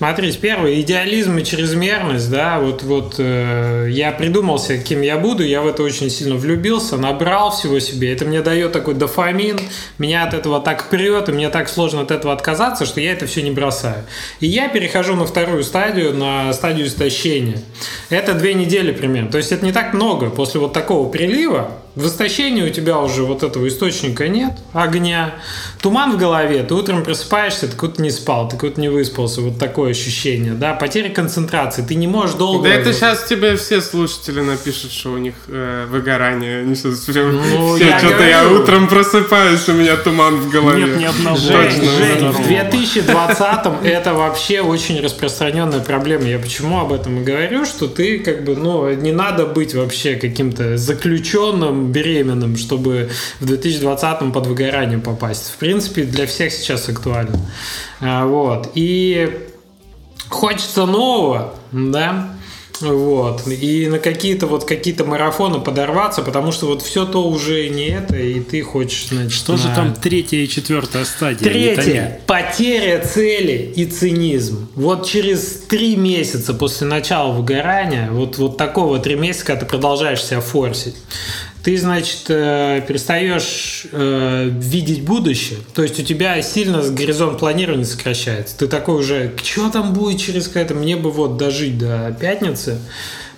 Смотрите, 0.00 0.38
первый 0.38 0.80
идеализм 0.80 1.36
и 1.36 1.44
чрезмерность, 1.44 2.30
да, 2.30 2.58
вот, 2.58 2.82
вот 2.82 3.16
э, 3.18 3.88
я 3.90 4.12
придумался, 4.12 4.78
кем 4.78 5.02
я 5.02 5.18
буду, 5.18 5.44
я 5.44 5.60
в 5.60 5.66
это 5.66 5.82
очень 5.82 6.08
сильно 6.08 6.36
влюбился, 6.36 6.96
набрал 6.96 7.50
всего 7.50 7.78
себе, 7.80 8.10
это 8.10 8.24
мне 8.24 8.40
дает 8.40 8.72
такой 8.72 8.94
дофамин, 8.94 9.60
меня 9.98 10.24
от 10.24 10.32
этого 10.32 10.58
так 10.60 10.88
прет, 10.88 11.28
и 11.28 11.32
мне 11.32 11.50
так 11.50 11.68
сложно 11.68 12.00
от 12.00 12.12
этого 12.12 12.32
отказаться, 12.32 12.86
что 12.86 12.98
я 12.98 13.12
это 13.12 13.26
все 13.26 13.42
не 13.42 13.50
бросаю. 13.50 14.06
И 14.38 14.46
я 14.46 14.70
перехожу 14.70 15.16
на 15.16 15.26
вторую 15.26 15.64
стадию, 15.64 16.14
на 16.14 16.50
стадию 16.54 16.86
истощения. 16.86 17.60
Это 18.08 18.32
две 18.32 18.54
недели 18.54 18.92
примерно, 18.92 19.30
то 19.30 19.36
есть 19.36 19.52
это 19.52 19.66
не 19.66 19.72
так 19.72 19.92
много, 19.92 20.30
после 20.30 20.60
вот 20.60 20.72
такого 20.72 21.10
прилива, 21.10 21.72
В 22.00 22.06
истощении 22.06 22.62
у 22.62 22.70
тебя 22.70 22.98
уже 22.98 23.24
вот 23.24 23.42
этого 23.42 23.68
источника 23.68 24.26
нет, 24.26 24.52
огня. 24.72 25.34
Туман 25.82 26.12
в 26.12 26.16
голове, 26.16 26.62
ты 26.62 26.72
утром 26.72 27.04
просыпаешься, 27.04 27.68
ты 27.68 27.76
куда-то 27.76 28.00
не 28.00 28.10
спал, 28.10 28.48
ты 28.48 28.56
куда-то 28.56 28.80
не 28.80 28.88
выспался. 28.88 29.42
Вот 29.42 29.58
такое 29.58 29.90
ощущение, 29.90 30.52
да. 30.52 30.72
Потеря 30.72 31.10
концентрации, 31.10 31.82
ты 31.82 31.94
не 31.96 32.06
можешь 32.06 32.36
долго... 32.36 32.68
Да 32.68 32.74
это 32.74 32.94
сейчас 32.94 33.24
тебе 33.24 33.56
все 33.56 33.82
слушатели 33.82 34.40
напишут, 34.40 34.92
что 34.92 35.12
у 35.12 35.18
них 35.18 35.34
э, 35.48 35.86
выгорание. 35.90 36.60
Они 36.60 36.74
сейчас 36.74 37.00
прям, 37.00 37.36
ну, 37.36 37.76
все, 37.76 37.98
что-то 37.98 38.24
я 38.26 38.48
утром 38.48 38.88
просыпаюсь, 38.88 39.68
у 39.68 39.74
меня 39.74 39.96
туман 39.96 40.36
в 40.36 40.50
голове. 40.50 40.84
Нет 40.84 40.96
ни 40.96 41.04
одного. 41.04 41.36
Жень, 41.36 41.70
Жень, 41.70 42.30
в 42.30 42.40
2020-м 42.40 43.74
это 43.84 44.14
вообще 44.14 44.62
очень 44.62 45.00
распространенная 45.02 45.80
проблема. 45.80 46.24
Я 46.24 46.38
почему 46.38 46.80
об 46.80 46.94
этом 46.94 47.20
и 47.20 47.24
говорю, 47.24 47.66
что 47.66 47.88
ты 47.88 48.20
как 48.20 48.44
бы, 48.44 48.56
ну, 48.56 48.90
не 48.94 49.12
надо 49.12 49.44
быть 49.44 49.74
вообще 49.74 50.14
каким-то 50.14 50.78
заключенным 50.78 51.89
беременным, 51.90 52.56
чтобы 52.56 53.10
в 53.40 53.46
2020 53.46 54.32
под 54.32 54.46
выгорание 54.46 54.98
попасть. 54.98 55.50
В 55.50 55.56
принципе, 55.56 56.04
для 56.04 56.26
всех 56.26 56.52
сейчас 56.52 56.88
актуально. 56.88 57.38
А, 58.00 58.26
вот. 58.26 58.70
И 58.74 59.46
хочется 60.28 60.86
нового, 60.86 61.54
да, 61.72 62.30
вот. 62.80 63.46
И 63.46 63.88
на 63.88 63.98
какие-то 63.98 64.46
вот 64.46 64.64
какие-то 64.64 65.04
марафоны 65.04 65.60
подорваться, 65.60 66.22
потому 66.22 66.52
что 66.52 66.66
вот 66.66 66.82
все 66.82 67.04
то 67.04 67.28
уже 67.28 67.68
не 67.68 67.88
это, 67.88 68.16
и 68.16 68.40
ты 68.40 68.62
хочешь, 68.62 69.08
значит, 69.08 69.32
Что 69.32 69.52
на... 69.52 69.58
же 69.58 69.64
там 69.74 69.94
третья 69.94 70.38
и 70.38 70.48
четвертая 70.48 71.04
стадия? 71.04 71.44
Третья. 71.44 72.20
Потеря 72.26 73.04
цели 73.04 73.72
и 73.76 73.84
цинизм. 73.84 74.68
Вот 74.74 75.06
через 75.06 75.62
три 75.68 75.96
месяца 75.96 76.54
после 76.54 76.86
начала 76.86 77.32
выгорания, 77.32 78.10
вот, 78.10 78.38
вот 78.38 78.56
такого 78.56 78.98
три 78.98 79.14
месяца, 79.14 79.46
когда 79.46 79.60
ты 79.60 79.66
продолжаешь 79.66 80.24
себя 80.24 80.40
форсить, 80.40 80.96
ты, 81.62 81.76
значит, 81.76 82.26
э, 82.28 82.82
перестаешь 82.86 83.86
э, 83.92 84.48
видеть 84.50 85.02
будущее. 85.02 85.58
То 85.74 85.82
есть 85.82 85.98
у 86.00 86.02
тебя 86.02 86.40
сильно 86.42 86.82
горизонт 86.82 87.38
планирования 87.38 87.84
сокращается. 87.84 88.56
Ты 88.56 88.66
такой 88.66 88.96
уже, 88.96 89.32
что 89.42 89.70
там 89.70 89.92
будет 89.92 90.20
через 90.20 90.46
какое-то, 90.46 90.74
мне 90.74 90.96
бы 90.96 91.10
вот 91.10 91.36
дожить 91.36 91.78
до 91.78 92.16
пятницы. 92.18 92.78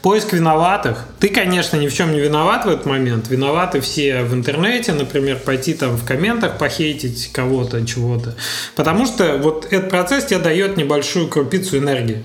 Поиск 0.02 0.32
виноватых. 0.32 1.06
Ты, 1.20 1.28
конечно, 1.28 1.76
ни 1.76 1.86
в 1.86 1.94
чем 1.94 2.12
не 2.12 2.18
виноват 2.18 2.64
в 2.64 2.68
этот 2.68 2.86
момент. 2.86 3.28
Виноваты 3.28 3.80
все 3.80 4.22
в 4.22 4.34
интернете, 4.34 4.92
например, 4.92 5.38
пойти 5.38 5.74
там 5.74 5.96
в 5.96 6.04
комментах 6.04 6.58
похейтить 6.58 7.30
кого-то, 7.32 7.86
чего-то. 7.86 8.34
Потому 8.74 9.06
что 9.06 9.38
вот 9.38 9.68
этот 9.70 9.90
процесс 9.90 10.24
тебе 10.24 10.40
дает 10.40 10.76
небольшую 10.76 11.28
крупицу 11.28 11.78
энергии. 11.78 12.24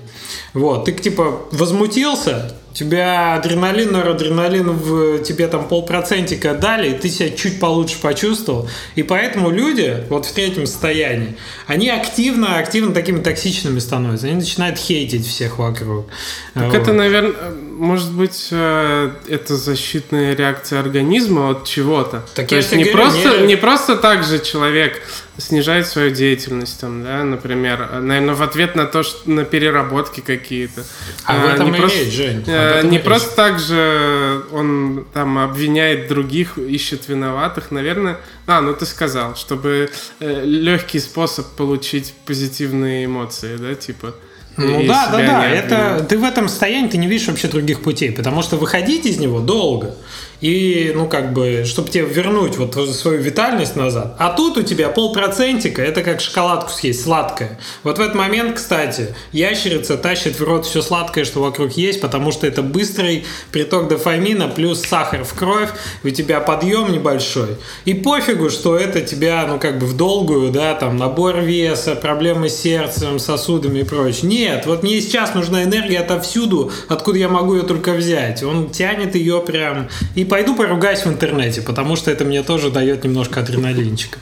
Вот, 0.54 0.86
ты 0.86 0.92
типа 0.92 1.42
возмутился, 1.52 2.52
тебя 2.78 3.34
адреналин, 3.34 3.90
норадреналин 3.92 4.70
в 4.70 5.18
тебе 5.24 5.48
там 5.48 5.66
полпроцентика 5.66 6.54
дали, 6.54 6.90
и 6.90 6.94
ты 6.94 7.08
себя 7.08 7.30
чуть 7.30 7.58
получше 7.58 8.00
почувствовал. 8.00 8.68
И 8.94 9.02
поэтому 9.02 9.50
люди 9.50 10.04
вот 10.08 10.26
в 10.26 10.32
третьем 10.32 10.66
состоянии, 10.66 11.36
они 11.66 11.90
активно, 11.90 12.58
активно 12.58 12.94
такими 12.94 13.20
токсичными 13.20 13.80
становятся. 13.80 14.28
Они 14.28 14.36
начинают 14.36 14.78
хейтить 14.78 15.26
всех 15.26 15.58
вокруг. 15.58 16.06
Так 16.54 16.66
вот. 16.66 16.74
это, 16.74 16.92
наверное, 16.92 17.34
может 17.78 18.12
быть, 18.12 18.48
э, 18.50 19.10
это 19.28 19.56
защитная 19.56 20.34
реакция 20.34 20.80
организма 20.80 21.50
от 21.50 21.64
чего-то. 21.64 22.24
Так 22.34 22.48
То 22.48 22.56
есть 22.56 22.72
не, 22.72 22.84
говорю, 22.84 22.98
просто, 22.98 23.40
не... 23.40 23.46
не 23.46 23.56
просто 23.56 23.96
так 23.96 24.24
же 24.24 24.40
человек 24.40 25.00
снижает 25.36 25.86
свою 25.86 26.10
деятельность, 26.10 26.80
там, 26.80 27.04
да, 27.04 27.22
например, 27.22 27.88
наверное, 28.00 28.34
в 28.34 28.42
ответ 28.42 28.74
на 28.74 28.86
то, 28.86 29.04
что 29.04 29.30
на 29.30 29.44
переработки 29.44 30.20
какие-то. 30.20 30.84
А, 31.24 31.36
а 31.36 31.46
в 31.46 31.54
этом 31.54 31.70
не 31.70 31.78
и 31.78 31.80
просто, 31.80 31.98
речь, 32.00 32.12
Жень. 32.12 32.44
А, 32.48 32.82
не 32.82 32.98
просто 32.98 33.28
речь. 33.28 33.36
так 33.36 33.58
же 33.60 34.42
он 34.50 35.06
там 35.14 35.38
обвиняет 35.38 36.08
других, 36.08 36.58
ищет 36.58 37.08
виноватых, 37.08 37.70
наверное. 37.70 38.18
А, 38.46 38.60
ну 38.60 38.74
ты 38.74 38.86
сказал, 38.86 39.36
чтобы 39.36 39.90
э, 40.18 40.44
легкий 40.44 40.98
способ 40.98 41.46
получить 41.56 42.12
позитивные 42.26 43.04
эмоции, 43.04 43.56
да, 43.56 43.74
типа. 43.74 44.14
Ну 44.58 44.86
да, 44.86 45.08
да, 45.10 45.18
да. 45.18 45.48
Это 45.48 46.04
ты 46.08 46.18
в 46.18 46.24
этом 46.24 46.48
состоянии 46.48 46.88
ты 46.88 46.98
не 46.98 47.06
видишь 47.06 47.28
вообще 47.28 47.48
других 47.48 47.82
путей, 47.82 48.12
потому 48.12 48.42
что 48.42 48.56
выходить 48.56 49.06
из 49.06 49.18
него 49.18 49.40
долго. 49.40 49.94
И, 50.40 50.92
ну, 50.94 51.08
как 51.08 51.32
бы, 51.32 51.64
чтобы 51.64 51.88
тебе 51.88 52.04
вернуть 52.04 52.56
вот 52.56 52.74
свою 52.74 53.20
витальность 53.20 53.74
назад. 53.74 54.14
А 54.18 54.30
тут 54.30 54.56
у 54.56 54.62
тебя 54.62 54.88
полпроцентика, 54.88 55.82
это 55.82 56.02
как 56.02 56.20
шоколадку 56.20 56.70
съесть, 56.70 57.02
сладкое. 57.02 57.58
Вот 57.82 57.98
в 57.98 58.00
этот 58.00 58.14
момент, 58.14 58.56
кстати, 58.56 59.14
ящерица 59.32 59.96
тащит 59.96 60.38
в 60.38 60.44
рот 60.44 60.66
все 60.66 60.80
сладкое, 60.80 61.24
что 61.24 61.40
вокруг 61.40 61.72
есть, 61.72 62.00
потому 62.00 62.30
что 62.30 62.46
это 62.46 62.62
быстрый 62.62 63.24
приток 63.50 63.88
дофамина 63.88 64.48
плюс 64.48 64.82
сахар 64.82 65.24
в 65.24 65.34
кровь, 65.34 65.70
у 66.04 66.10
тебя 66.10 66.40
подъем 66.40 66.92
небольшой. 66.92 67.56
И 67.84 67.94
пофигу, 67.94 68.50
что 68.50 68.76
это 68.76 69.00
тебя, 69.00 69.44
ну, 69.48 69.58
как 69.58 69.78
бы 69.78 69.86
в 69.86 69.96
долгую, 69.96 70.52
да, 70.52 70.74
там, 70.74 70.96
набор 70.96 71.40
веса, 71.40 71.96
проблемы 71.96 72.48
с 72.48 72.56
сердцем, 72.56 73.18
сосудами 73.18 73.80
и 73.80 73.84
прочее. 73.84 74.28
Нет, 74.28 74.66
вот 74.66 74.82
мне 74.82 75.00
сейчас 75.00 75.34
нужна 75.34 75.64
энергия 75.64 75.98
отовсюду, 75.98 76.70
откуда 76.88 77.18
я 77.18 77.28
могу 77.28 77.56
ее 77.56 77.62
только 77.62 77.92
взять. 77.92 78.42
Он 78.42 78.70
тянет 78.70 79.14
ее 79.14 79.40
прям 79.40 79.88
и 80.14 80.27
пойду 80.28 80.54
поругаюсь 80.54 81.00
в 81.00 81.08
интернете, 81.08 81.62
потому 81.62 81.96
что 81.96 82.10
это 82.10 82.24
мне 82.24 82.42
тоже 82.42 82.70
дает 82.70 83.04
немножко 83.04 83.40
адреналинчика. 83.40 84.18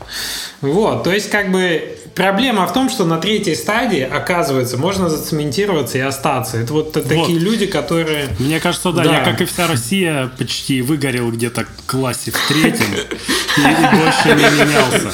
Вот, 0.60 1.04
то 1.04 1.12
есть 1.12 1.28
как 1.30 1.52
бы 1.52 1.96
проблема 2.16 2.66
в 2.66 2.72
том, 2.72 2.88
что 2.88 3.04
на 3.04 3.18
третьей 3.18 3.54
стадии, 3.54 4.00
оказывается, 4.00 4.76
можно 4.78 5.08
зацементироваться 5.08 5.98
и 5.98 6.00
остаться. 6.00 6.56
Это 6.56 6.72
вот, 6.72 6.96
вот. 6.96 7.06
такие 7.06 7.38
люди, 7.38 7.66
которые... 7.66 8.28
Мне 8.38 8.58
кажется, 8.58 8.90
да, 8.90 9.04
да, 9.04 9.18
я, 9.18 9.24
как 9.24 9.40
и 9.42 9.44
вся 9.44 9.68
Россия, 9.68 10.30
почти 10.38 10.82
выгорел 10.82 11.30
где-то 11.30 11.64
в 11.64 11.86
классе 11.86 12.32
в 12.32 12.48
третьем 12.48 12.86
и 12.94 13.96
больше 13.96 14.28
не 14.28 14.44
менялся. 14.64 15.12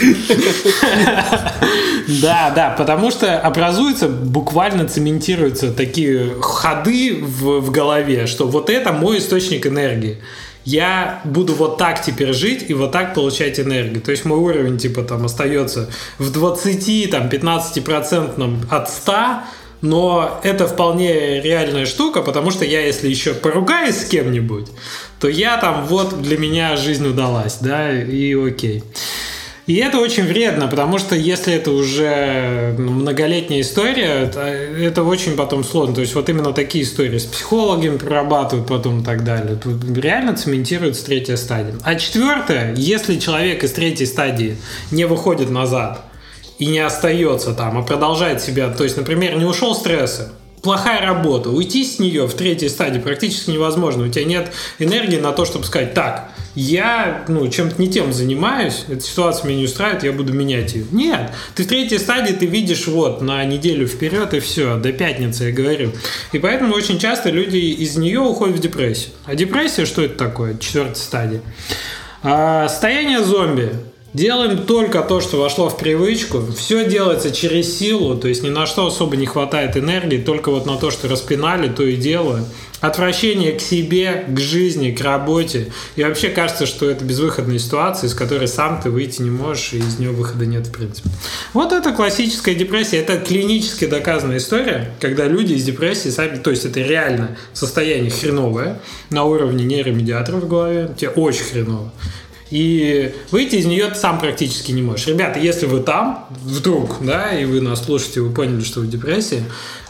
Да, 2.21 2.51
да, 2.55 2.71
потому 2.71 3.11
что 3.11 3.39
образуются, 3.39 4.09
буквально 4.09 4.89
цементируются 4.89 5.73
такие 5.73 6.35
ходы 6.41 7.19
в, 7.23 7.61
в 7.61 7.71
голове, 7.71 8.27
что 8.27 8.47
вот 8.47 8.71
это 8.71 8.93
мой 8.93 9.19
источник 9.19 9.67
энергии 9.67 10.19
я 10.65 11.21
буду 11.25 11.55
вот 11.55 11.79
так 11.79 12.03
теперь 12.03 12.33
жить 12.33 12.67
и 12.69 12.75
вот 12.75 12.93
так 12.93 13.15
получать 13.15 13.59
энергию. 13.59 14.01
То 14.01 14.11
есть 14.11 14.25
мой 14.25 14.39
уровень 14.39 14.79
типа 14.79 15.03
там 15.03 15.25
остается 15.25 15.91
в 16.19 16.31
20, 16.33 17.11
там 17.11 17.29
15 17.29 17.85
процентном 17.85 18.61
от 18.71 18.89
100, 18.89 19.15
но 19.83 20.41
это 20.45 20.69
вполне 20.69 21.41
реальная 21.41 21.87
штука, 21.87 22.23
потому 22.23 22.53
что 22.53 22.65
я, 22.65 22.87
если 22.87 23.09
еще 23.09 23.35
поругаюсь 23.35 23.97
с 23.97 24.05
кем-нибудь, 24.05 24.69
то 25.19 25.29
я 25.29 25.57
там 25.57 25.87
вот 25.87 26.23
для 26.23 26.39
меня 26.39 26.77
жизнь 26.77 27.07
удалась, 27.07 27.59
да, 27.61 27.93
и 27.93 28.35
окей. 28.35 28.85
И 29.67 29.77
это 29.77 30.01
очень 30.01 30.25
вредно, 30.25 30.67
потому 30.67 30.99
что 30.99 31.15
если 31.15 31.55
это 31.55 31.71
уже 31.71 32.75
многолетняя 32.79 33.61
история, 33.61 34.29
это 34.29 35.05
очень 35.05 35.37
потом 35.37 35.63
сложно. 35.63 35.95
То 35.95 36.01
есть 36.01 36.15
вот 36.17 36.29
именно 36.29 36.53
такие 36.53 36.83
истории 36.83 37.19
с 37.19 37.25
психологами 37.25 37.97
прорабатывают 37.97 38.67
потом 38.67 39.03
и 39.03 39.05
так 39.05 39.23
далее. 39.23 39.57
Тут 39.57 39.85
реально 39.97 40.35
цементируется 40.37 41.05
третья 41.05 41.37
стадия. 41.37 41.75
А 41.85 41.95
четвертая, 41.95 42.75
если 42.75 43.19
человек 43.21 43.63
из 43.63 43.71
третьей 43.71 44.07
стадии 44.07 44.57
не 44.91 45.05
выходит 45.05 45.49
назад 45.49 46.07
и 46.59 46.67
не 46.67 46.81
остается 46.81 47.53
там, 47.53 47.79
а 47.79 47.83
продолжает 47.83 48.43
себя, 48.43 48.69
то 48.69 48.83
есть, 48.83 48.97
например, 48.97 49.37
не 49.37 49.45
ушел 49.45 49.77
стресса, 49.77 50.33
плохая 50.63 51.05
работа. 51.05 51.51
Уйти 51.51 51.85
с 51.85 51.99
нее 51.99 52.27
в 52.27 52.35
третьей 52.35 52.69
стадии 52.69 53.01
практически 53.01 53.51
невозможно. 53.51 54.05
У 54.05 54.09
тебя 54.09 54.25
нет 54.25 54.53
энергии 54.79 55.19
на 55.19 55.33
то, 55.33 55.45
чтобы 55.45 55.65
сказать, 55.65 55.93
так, 55.93 56.31
я 56.55 57.25
ну, 57.29 57.49
чем-то 57.49 57.81
не 57.81 57.89
тем 57.89 58.13
занимаюсь, 58.13 58.85
эта 58.89 59.01
ситуация 59.01 59.49
меня 59.49 59.61
не 59.61 59.65
устраивает, 59.65 60.05
я 60.05 60.13
буду 60.13 60.33
менять 60.33 60.75
ее. 60.75 60.85
Нет, 60.93 61.33
ты 61.55 61.65
в 61.65 61.67
третьей 61.67 61.99
стадии 61.99 62.33
ты 62.33 62.47
видишь 62.47 62.87
вот 62.87 63.23
на 63.23 63.45
неделю 63.45 63.87
вперед 63.87 64.35
и 64.35 64.41
все, 64.41 64.79
до 64.79 64.93
пятницы 64.93 65.45
я 65.45 65.53
говорю. 65.53 65.93
И 66.33 66.39
поэтому 66.39 66.75
очень 66.75 66.99
часто 66.99 67.31
люди 67.31 67.57
из 67.57 67.97
нее 67.97 68.21
уходят 68.21 68.57
в 68.57 68.61
депрессию. 68.61 69.13
А 69.25 69.35
депрессия 69.35 69.87
что 69.87 70.03
это 70.03 70.17
такое? 70.17 70.57
Четвертая 70.59 70.95
стадия. 70.95 71.41
А, 72.23 72.69
состояние 72.69 73.25
зомби. 73.25 73.73
Делаем 74.15 74.67
только 74.67 75.01
то, 75.01 75.23
что 75.23 75.39
вошло 75.39 75.71
в 75.71 75.79
привычку. 75.79 76.45
Все 76.55 76.87
делается 76.87 77.31
через 77.31 77.79
силу, 77.79 78.15
то 78.15 78.29
есть 78.29 78.43
ни 78.43 78.51
на 78.51 78.67
что 78.67 78.87
особо 78.87 79.17
не 79.17 79.25
хватает 79.25 79.75
энергии, 79.79 80.19
только 80.19 80.51
вот 80.51 80.67
на 80.67 80.77
то, 80.77 80.91
что 80.91 81.09
распинали, 81.09 81.69
то 81.69 81.83
и 81.83 81.97
делаю. 81.97 82.45
Отвращение 82.83 83.53
к 83.53 83.61
себе, 83.63 84.25
к 84.29 84.39
жизни, 84.39 84.91
к 84.91 85.01
работе. 85.01 85.73
И 85.97 86.03
вообще 86.03 86.29
кажется, 86.29 86.67
что 86.67 86.91
это 86.91 87.05
безвыходная 87.05 87.59
ситуация, 87.59 88.09
из 88.09 88.15
которой 88.15 88.49
сам 88.49 88.83
ты 88.83 88.91
выйти 88.91 89.23
не 89.23 89.31
можешь, 89.31 89.73
и 89.73 89.79
из 89.79 89.99
нее 89.99 90.11
выхода 90.11 90.45
нет 90.45 90.67
в 90.67 90.73
принципе. 90.73 91.09
Вот 91.55 91.73
это 91.73 91.93
классическая 91.93 92.55
депрессия. 92.55 92.99
Это 92.99 93.19
клинически 93.19 93.87
доказанная 93.87 94.39
история, 94.39 94.91
когда 95.01 95.27
люди 95.27 95.55
из 95.55 95.65
депрессии 95.65 96.11
сами, 96.11 96.37
то 96.37 96.51
есть 96.51 96.67
это 96.67 96.81
реально 96.81 97.39
состояние 97.55 98.11
хреновое 98.11 98.79
на 99.09 99.25
уровне 99.25 99.65
нейромедиаторов 99.65 100.43
в 100.43 100.49
голове, 100.49 100.91
тебе 100.99 101.11
очень 101.11 101.45
хреново 101.45 101.93
и 102.53 103.15
выйти 103.31 103.57
из 103.57 103.65
нее 103.65 103.89
ты 103.89 103.95
сам 103.95 104.21
практически 104.21 104.73
не 104.73 104.83
можешь. 104.83 105.07
Ребята, 105.07 105.39
если 105.39 105.65
вы 105.65 105.81
там, 105.81 106.29
вдруг, 106.29 106.99
да, 107.01 107.33
и 107.33 107.47
вы 107.47 107.63
нас 107.63 107.83
слушаете, 107.83 108.21
вы 108.21 108.31
поняли, 108.31 108.63
что 108.63 108.81
вы 108.81 108.87
в 108.87 108.91
депрессии, 108.91 109.43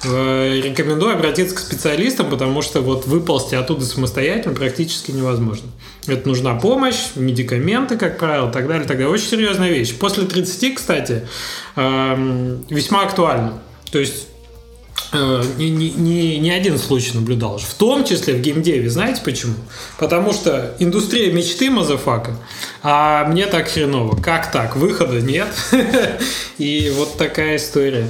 э, 0.04 0.60
рекомендую 0.62 1.12
обратиться 1.12 1.56
к 1.56 1.58
специалистам, 1.58 2.30
потому 2.30 2.62
что 2.62 2.80
вот 2.80 3.04
выползти 3.04 3.56
оттуда 3.56 3.84
самостоятельно 3.84 4.54
практически 4.54 5.10
невозможно. 5.10 5.66
Это 6.06 6.28
нужна 6.28 6.54
помощь, 6.54 7.16
медикаменты, 7.16 7.96
как 7.96 8.16
правило, 8.16 8.48
так 8.48 8.68
далее, 8.68 8.86
так 8.86 8.96
далее. 8.96 9.12
Очень 9.12 9.26
серьезная 9.26 9.70
вещь. 9.70 9.92
После 9.98 10.24
30, 10.24 10.76
кстати, 10.76 11.26
эм, 11.74 12.64
весьма 12.70 13.02
актуально. 13.02 13.54
То 13.90 13.98
есть 13.98 14.28
не, 15.12 15.70
не, 15.70 15.90
не, 15.90 16.38
не 16.38 16.50
один 16.50 16.78
случай 16.78 17.12
наблюдал. 17.14 17.58
В 17.58 17.74
том 17.74 18.04
числе 18.04 18.34
в 18.34 18.40
gamedev 18.40 18.77
е. 18.77 18.88
Знаете 18.88 19.20
почему? 19.24 19.54
Потому 19.98 20.32
что 20.32 20.74
индустрия 20.78 21.32
мечты 21.32 21.70
motherfucka, 21.70 22.36
а 22.82 23.26
мне 23.26 23.46
так 23.46 23.68
хреново. 23.68 24.20
Как 24.20 24.50
так? 24.50 24.76
Выхода 24.76 25.20
нет. 25.20 25.48
И 26.58 26.92
вот 26.96 27.18
такая 27.18 27.56
история. 27.56 28.06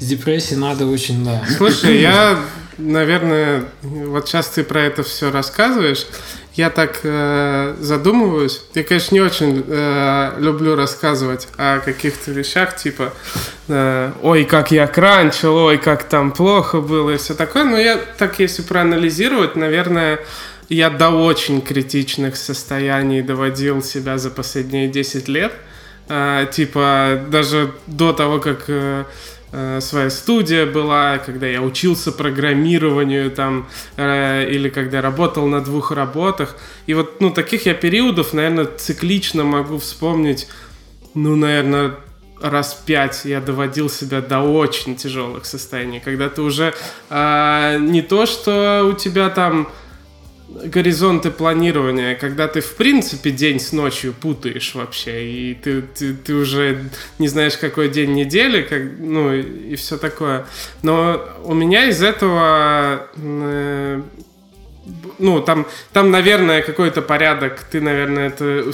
С 0.00 0.06
депрессией 0.06 0.58
надо 0.58 0.86
очень, 0.86 1.24
да. 1.24 1.42
Слушай, 1.56 2.00
я, 2.00 2.38
наверное, 2.78 3.64
вот 3.82 4.28
сейчас 4.28 4.48
ты 4.48 4.64
про 4.64 4.82
это 4.82 5.02
все 5.02 5.30
рассказываешь 5.30 6.06
я 6.54 6.70
так 6.70 7.00
э, 7.02 7.74
задумываюсь. 7.80 8.62
Я, 8.74 8.84
конечно, 8.84 9.14
не 9.14 9.20
очень 9.20 9.64
э, 9.66 10.34
люблю 10.38 10.76
рассказывать 10.76 11.48
о 11.56 11.80
каких-то 11.80 12.30
вещах, 12.30 12.76
типа, 12.76 13.12
э, 13.66 14.12
ой, 14.22 14.44
как 14.44 14.70
я 14.70 14.86
кранчил, 14.86 15.56
ой, 15.56 15.78
как 15.78 16.04
там 16.04 16.30
плохо 16.30 16.80
было 16.80 17.10
и 17.10 17.16
все 17.16 17.34
такое. 17.34 17.64
Но 17.64 17.76
я 17.76 17.96
так, 17.96 18.38
если 18.38 18.62
проанализировать, 18.62 19.56
наверное, 19.56 20.20
я 20.68 20.90
до 20.90 21.10
очень 21.10 21.60
критичных 21.60 22.36
состояний 22.36 23.22
доводил 23.22 23.82
себя 23.82 24.16
за 24.18 24.30
последние 24.30 24.86
10 24.86 25.26
лет. 25.26 25.52
Э, 26.08 26.46
типа, 26.50 27.24
даже 27.30 27.72
до 27.88 28.12
того, 28.12 28.38
как... 28.38 28.64
Э, 28.68 29.04
Э, 29.56 29.80
своя 29.80 30.10
студия 30.10 30.66
была, 30.66 31.18
когда 31.18 31.46
я 31.46 31.62
учился 31.62 32.10
программированию 32.10 33.30
там, 33.30 33.68
э, 33.96 34.50
или 34.50 34.68
когда 34.68 35.00
работал 35.00 35.46
на 35.46 35.60
двух 35.60 35.92
работах. 35.92 36.56
И 36.86 36.94
вот, 36.94 37.20
ну, 37.20 37.30
таких 37.30 37.64
я 37.66 37.74
периодов, 37.74 38.32
наверное, 38.32 38.64
циклично 38.64 39.44
могу 39.44 39.78
вспомнить, 39.78 40.48
ну, 41.14 41.36
наверное, 41.36 41.94
раз 42.40 42.82
пять 42.84 43.24
я 43.26 43.40
доводил 43.40 43.88
себя 43.88 44.20
до 44.20 44.40
очень 44.40 44.96
тяжелых 44.96 45.44
состояний, 45.44 46.00
когда 46.00 46.28
ты 46.28 46.42
уже 46.42 46.74
э, 47.10 47.78
не 47.80 48.02
то, 48.02 48.26
что 48.26 48.84
у 48.92 48.92
тебя 48.94 49.30
там 49.30 49.68
горизонты 50.48 51.30
планирования, 51.30 52.14
когда 52.14 52.48
ты 52.48 52.60
в 52.60 52.76
принципе 52.76 53.30
день 53.30 53.58
с 53.58 53.72
ночью 53.72 54.12
путаешь 54.12 54.74
вообще, 54.74 55.26
и 55.26 55.54
ты, 55.54 55.82
ты, 55.82 56.14
ты 56.14 56.34
уже 56.34 56.90
не 57.18 57.28
знаешь, 57.28 57.56
какой 57.56 57.88
день 57.88 58.12
недели, 58.14 58.62
как, 58.62 58.82
ну 58.98 59.32
и 59.32 59.74
все 59.76 59.96
такое. 59.96 60.46
Но 60.82 61.20
у 61.44 61.54
меня 61.54 61.86
из 61.86 62.02
этого 62.02 63.08
э, 63.16 64.02
ну, 65.18 65.40
там, 65.40 65.66
там, 65.92 66.10
наверное, 66.10 66.62
какой-то 66.62 67.02
порядок, 67.02 67.60
ты, 67.70 67.80
наверное, 67.80 68.28
это 68.28 68.70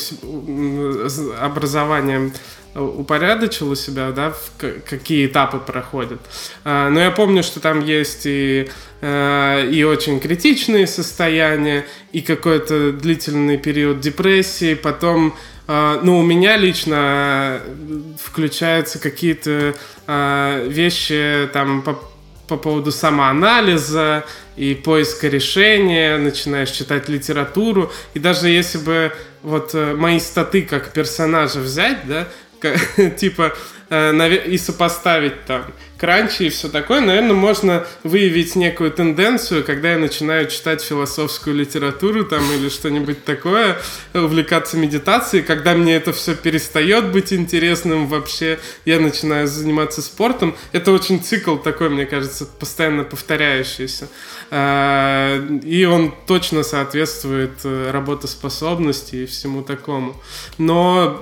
образованием 1.41 2.33
упорядочил 2.75 3.71
у 3.71 3.75
себя, 3.75 4.11
да, 4.12 4.31
в 4.31 4.53
какие 4.89 5.27
этапы 5.27 5.59
проходят. 5.59 6.21
А, 6.64 6.89
но 6.91 7.01
я 7.01 7.11
помню, 7.11 7.43
что 7.43 7.61
там 7.61 7.85
есть 7.85 8.27
и, 8.27 8.68
э, 9.01 9.68
и 9.71 9.83
очень 9.85 10.21
критичные 10.21 10.87
состояния, 10.87 11.85
и 12.12 12.21
какой-то 12.21 12.93
длительный 12.93 13.59
период 13.59 14.01
депрессии, 14.01 14.75
потом 14.75 15.35
а, 15.66 16.01
ну, 16.03 16.18
у 16.18 16.23
меня 16.23 16.57
лично 16.57 17.61
включаются 18.23 18.99
какие-то 18.99 19.75
вещи 20.66 21.49
там 21.53 21.83
по, 21.83 21.97
по 22.49 22.57
поводу 22.57 22.91
самоанализа 22.91 24.25
и 24.57 24.75
поиска 24.75 25.29
решения, 25.29 26.18
начинаешь 26.18 26.71
читать 26.71 27.09
литературу, 27.09 27.93
и 28.14 28.18
даже 28.18 28.49
если 28.49 28.79
бы 28.79 29.12
вот 29.43 29.71
э, 29.75 29.95
мои 29.95 30.21
статы 30.21 30.62
как 30.62 30.93
персонажа 30.93 31.61
взять, 31.61 32.07
да, 32.07 32.29
типа, 33.17 33.55
э, 33.91 34.37
и 34.47 34.59
сопоставить 34.59 35.45
там 35.47 35.65
кранчи 36.01 36.45
и 36.45 36.49
все 36.49 36.71
такое, 36.71 37.01
наверное, 37.01 37.35
можно 37.35 37.87
выявить 38.05 38.57
некую 38.57 38.91
тенденцию, 38.91 39.63
когда 39.63 39.93
я 39.93 39.99
начинаю 39.99 40.49
читать 40.49 40.83
философскую 40.83 41.55
литературу 41.55 42.25
там 42.25 42.43
или 42.53 42.71
что-нибудь 42.71 43.25
такое, 43.25 43.77
увлекаться 44.15 44.79
медитацией, 44.79 45.45
когда 45.45 45.75
мне 45.75 45.95
это 45.95 46.15
все 46.15 46.35
перестает 46.35 47.13
быть 47.13 47.35
интересным 47.35 48.07
вообще, 48.07 48.59
я 48.87 48.99
начинаю 48.99 49.47
заниматься 49.47 50.01
спортом. 50.01 50.57
Это 50.73 50.91
очень 50.91 51.23
цикл 51.23 51.57
такой, 51.57 51.91
мне 51.91 52.07
кажется, 52.07 52.47
постоянно 52.47 53.05
повторяющийся. 53.05 54.09
Э, 54.51 55.39
и 55.63 55.85
он 55.85 56.15
точно 56.27 56.63
соответствует 56.63 57.61
э, 57.65 57.91
работоспособности 57.91 59.17
и 59.17 59.27
всему 59.27 59.63
такому. 59.63 60.17
Но 60.57 61.21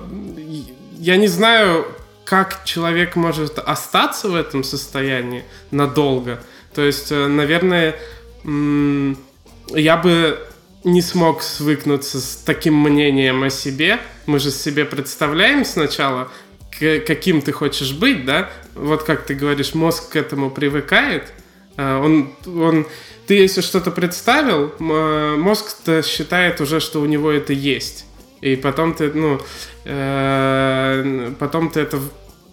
я 0.99 1.17
не 1.17 1.29
знаю, 1.29 1.87
как 2.25 2.65
человек 2.65 3.17
может 3.17 3.59
остаться 3.59 4.29
в 4.29 4.35
этом 4.35 4.63
состоянии 4.63 5.45
надолго. 5.71 6.43
То 6.75 6.83
есть, 6.83 7.11
э, 7.11 7.27
наверное, 7.27 7.97
я 8.45 9.97
бы 9.97 10.39
не 10.85 11.03
смог 11.03 11.43
свыкнуться 11.43 12.21
с 12.21 12.43
таким 12.45 12.75
мнением 12.75 13.43
о 13.43 13.51
себе. 13.51 13.99
Мы 14.27 14.39
же 14.39 14.51
себе 14.51 14.85
представляем 14.85 15.65
сначала, 15.65 16.31
каким 16.79 17.43
ты 17.43 17.53
хочешь 17.53 17.93
быть, 17.93 18.25
да? 18.25 18.51
Вот 18.75 19.05
как 19.05 19.25
ты 19.25 19.35
говоришь, 19.35 19.75
мозг 19.75 20.11
к 20.11 20.17
этому 20.17 20.51
привыкает. 20.51 21.33
Э, 21.77 21.99
он, 21.99 22.35
он, 22.47 22.87
ты 23.27 23.35
если 23.35 23.61
что-то 23.61 23.91
представил, 23.91 24.75
мозг-то 24.79 26.03
считает 26.03 26.61
уже, 26.61 26.81
что 26.81 27.01
у 27.01 27.07
него 27.07 27.31
это 27.31 27.53
есть. 27.53 28.05
И 28.41 28.57
потом 28.57 28.95
ты, 28.95 29.13
ну, 29.13 29.41
э, 29.85 31.33
потом 31.39 31.71
ты 31.71 31.81
это 31.81 31.99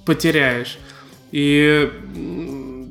потеряешь. 0.06 0.80
И 1.32 1.92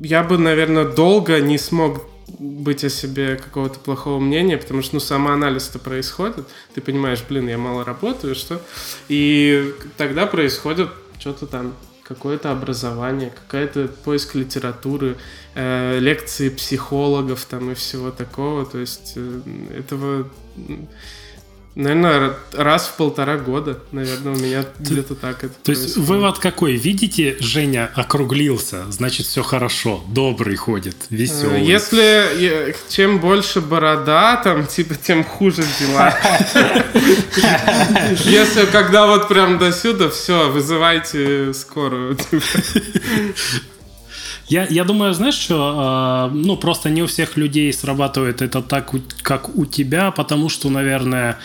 я 0.01 0.23
бы, 0.23 0.37
наверное, 0.37 0.85
долго 0.85 1.39
не 1.39 1.57
смог 1.57 2.03
быть 2.39 2.83
о 2.83 2.89
себе 2.89 3.35
какого-то 3.37 3.79
плохого 3.79 4.19
мнения, 4.19 4.57
потому 4.57 4.81
что, 4.81 4.95
ну, 4.95 4.99
самоанализ-то 4.99 5.79
происходит. 5.79 6.47
Ты 6.73 6.81
понимаешь, 6.81 7.23
блин, 7.27 7.47
я 7.47 7.57
мало 7.57 7.83
работаю, 7.83 8.35
что? 8.35 8.61
И 9.07 9.73
тогда 9.97 10.25
происходит 10.25 10.89
что-то 11.19 11.47
там, 11.47 11.73
какое-то 12.03 12.51
образование, 12.51 13.31
какая-то 13.31 13.87
поиск 14.03 14.35
литературы, 14.35 15.17
э, 15.55 15.97
лекции 15.99 16.49
психологов 16.49 17.45
там 17.45 17.71
и 17.71 17.73
всего 17.73 18.11
такого. 18.11 18.65
То 18.65 18.79
есть 18.79 19.13
э, 19.15 19.41
этого 19.79 20.29
Наверное, 21.75 22.35
раз 22.53 22.87
в 22.87 22.95
полтора 22.95 23.37
года, 23.37 23.79
наверное, 23.91 24.33
у 24.33 24.37
меня 24.37 24.63
где-то 24.79 25.13
так 25.13 25.43
это 25.43 25.53
То 25.61 25.71
есть 25.71 25.97
вывод 25.97 26.39
какой? 26.39 26.77
Видите, 26.77 27.35
Женя 27.41 27.91
округлился, 27.93 28.89
значит, 28.91 29.25
все 29.25 29.43
хорошо, 29.43 30.01
добрый 30.07 30.55
ходит, 30.55 30.95
веселый. 31.09 31.65
Если 31.65 32.73
чем 32.87 33.19
больше 33.19 33.59
борода, 33.59 34.37
там, 34.37 34.67
типа, 34.67 34.95
тем 34.95 35.25
хуже 35.25 35.65
дела. 35.79 36.17
Если 38.23 38.65
когда 38.67 39.05
вот 39.05 39.27
прям 39.27 39.57
до 39.57 39.73
сюда, 39.73 40.09
все, 40.09 40.49
вызывайте 40.49 41.53
скорую. 41.53 42.17
Я, 44.47 44.67
я 44.69 44.83
думаю, 44.83 45.13
знаешь, 45.13 45.35
что, 45.35 46.29
э, 46.31 46.35
ну, 46.35 46.55
просто 46.55 46.89
не 46.89 47.01
у 47.01 47.07
всех 47.07 47.37
людей 47.37 47.73
срабатывает 47.73 48.41
это 48.41 48.61
так, 48.61 48.91
как 49.23 49.57
у 49.57 49.65
тебя, 49.65 50.11
потому 50.11 50.49
что, 50.49 50.69
наверное, 50.69 51.39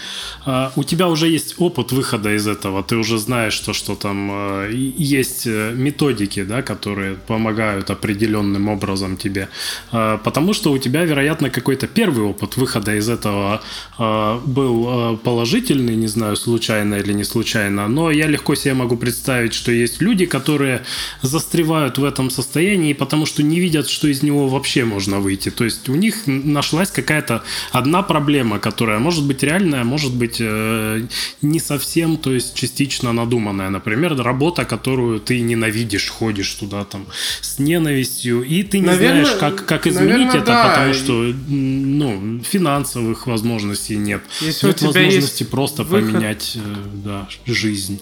э, 0.46 0.70
у 0.76 0.84
тебя 0.84 1.09
уже 1.09 1.28
есть 1.28 1.55
опыт 1.59 1.92
выхода 1.92 2.36
из 2.36 2.46
этого, 2.46 2.82
ты 2.82 2.96
уже 2.96 3.18
знаешь, 3.18 3.55
что, 3.55 3.72
что 3.72 3.94
там 3.94 4.30
э, 4.30 4.72
есть 4.98 5.46
методики, 5.46 6.44
да, 6.44 6.61
которые 6.61 7.14
помогают 7.14 7.90
определенным 7.90 8.68
образом 8.68 9.16
тебе, 9.16 9.48
э, 9.92 10.18
потому 10.22 10.53
что 10.53 10.70
у 10.70 10.78
тебя, 10.78 11.05
вероятно, 11.05 11.48
какой-то 11.48 11.86
первый 11.86 12.24
опыт 12.24 12.59
выхода 12.59 12.94
из 12.94 13.09
этого 13.09 13.62
э, 13.98 14.40
был 14.44 15.14
э, 15.14 15.16
положительный, 15.16 15.96
не 15.96 16.09
знаю, 16.09 16.36
случайно 16.36 16.96
или 16.96 17.14
не 17.14 17.24
случайно, 17.24 17.88
но 17.88 18.11
я 18.11 18.26
легко 18.26 18.55
себе 18.55 18.74
могу 18.74 18.96
представить, 18.96 19.55
что 19.55 19.72
есть 19.72 20.03
люди, 20.03 20.26
которые 20.26 20.82
застревают 21.22 21.96
в 21.96 22.05
этом 22.05 22.28
состоянии 22.28 22.89
состоянии, 22.91 22.93
потому 22.93 23.26
что 23.26 23.43
не 23.43 23.61
видят, 23.61 23.88
что 23.88 24.09
из 24.09 24.22
него 24.22 24.49
вообще 24.49 24.84
можно 24.84 25.20
выйти. 25.20 25.51
То 25.51 25.64
есть 25.64 25.88
у 25.88 25.97
них 25.97 26.26
нашлась 26.26 26.91
какая-то 26.91 27.43
одна 27.72 28.03
проблема, 28.03 28.59
которая 28.59 28.99
может 28.99 29.24
быть 29.24 29.43
реальная, 29.43 29.84
может 29.84 30.12
быть 30.12 30.41
э, 30.41 31.07
не 31.43 31.61
совсем, 31.61 32.16
то 32.16 32.32
есть 32.32 32.55
частично 32.55 33.12
надуманная. 33.12 33.70
Например, 33.70 34.16
работа, 34.16 34.64
которую 34.64 35.20
ты 35.20 35.43
ненавидишь, 35.43 36.11
ходишь 36.11 36.55
туда 36.55 36.84
там 36.84 37.07
с 37.41 37.59
ненавистью, 37.59 38.43
и 38.43 38.62
ты 38.62 38.80
не 38.80 38.86
наверное, 38.86 39.24
знаешь, 39.24 39.41
как, 39.41 39.66
как 39.66 39.86
изменить 39.86 40.32
наверное, 40.32 40.43
это, 40.43 40.47
да. 40.47 40.68
потому 40.68 40.95
что 40.95 41.12
ну, 41.49 42.41
финансовых 42.43 43.26
возможностей 43.26 43.99
нет. 43.99 44.20
Если 44.41 44.66
нет 44.66 44.82
возможности 44.82 45.45
просто 45.45 45.82
выход... 45.82 46.12
поменять 46.12 46.57
э, 46.57 46.61
да, 47.05 47.28
жизнь. 47.47 48.01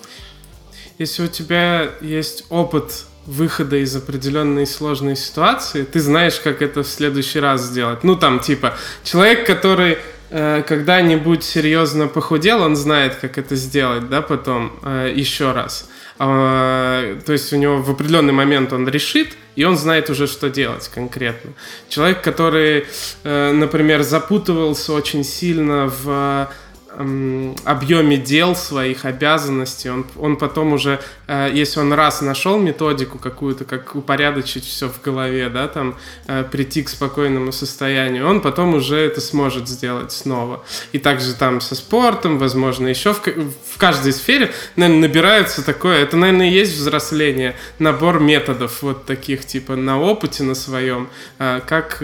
Если 0.99 1.25
у 1.25 1.29
тебя 1.29 1.91
есть 2.03 2.45
опыт 2.51 3.07
выхода 3.29 3.77
из 3.77 3.95
определенной 3.95 4.67
сложной 4.67 5.15
ситуации, 5.15 5.85
ты 5.85 6.01
знаешь, 6.01 6.41
как 6.41 6.63
это 6.63 6.83
в 6.83 6.89
следующий 6.89 7.41
раз 7.41 7.63
сделать. 7.63 8.03
Ну, 8.03 8.17
там, 8.17 8.41
типа, 8.41 8.75
человек, 9.05 9.47
который 9.47 9.99
э, 10.31 10.63
когда-нибудь 10.67 11.45
серьезно 11.45 12.09
похудел, 12.09 12.63
он 12.63 12.75
знает, 12.75 13.17
как 13.17 13.37
это 13.37 13.55
сделать, 13.55 14.09
да, 14.09 14.23
потом 14.23 14.73
э, 14.83 15.13
еще 15.15 15.53
раз. 15.53 15.89
Э, 16.19 17.21
то 17.25 17.33
есть 17.33 17.53
у 17.53 17.57
него 17.57 17.83
в 17.83 17.91
определенный 17.91 18.33
момент 18.33 18.73
он 18.73 18.89
решит, 18.89 19.37
и 19.57 19.65
он 19.65 19.77
знает 19.77 20.09
уже, 20.09 20.27
что 20.27 20.49
делать 20.49 20.89
конкретно. 20.89 21.53
Человек, 21.91 22.23
который, 22.23 22.87
э, 23.25 23.53
например, 23.53 24.03
запутывался 24.05 24.95
очень 24.95 25.23
сильно 25.23 25.93
в 26.03 26.49
объеме 26.91 28.17
дел 28.17 28.57
своих, 28.57 29.05
обязанностей. 29.05 29.91
Он, 29.91 30.07
он 30.17 30.37
потом 30.37 30.73
уже, 30.73 31.01
э, 31.27 31.51
если 31.53 31.81
он 31.81 31.93
раз 31.93 32.23
нашел 32.23 32.59
методику 32.59 33.19
какую-то, 33.19 33.65
как 33.65 33.95
упорядочить 33.95 34.65
все 34.65 34.89
в 34.89 35.01
голове, 35.03 35.49
да, 35.51 35.69
там, 35.69 35.97
э, 36.27 36.45
прийти 36.51 36.83
к 36.83 36.89
спокойному 36.89 37.53
состоянию, 37.53 38.27
он 38.27 38.41
потом 38.41 38.75
уже 38.75 38.97
это 38.97 39.21
сможет 39.21 39.69
сделать 39.69 40.13
снова. 40.13 40.65
И 40.93 40.99
также 40.99 41.35
там 41.35 41.61
со 41.61 41.75
спортом, 41.75 42.39
возможно, 42.39 42.89
еще 42.89 43.13
в, 43.13 43.21
в 43.21 43.77
каждой 43.77 44.13
сфере, 44.13 44.51
наверное, 44.77 45.09
набирается 45.09 45.65
такое, 45.65 46.03
это, 46.03 46.17
наверное, 46.17 46.49
и 46.49 46.53
есть 46.53 46.75
взросление, 46.75 47.55
набор 47.79 48.19
методов 48.19 48.83
вот 48.83 49.05
таких, 49.05 49.45
типа, 49.45 49.77
на 49.77 50.01
опыте 50.01 50.43
на 50.43 50.55
своем, 50.55 51.09
э, 51.39 51.61
как, 51.67 52.03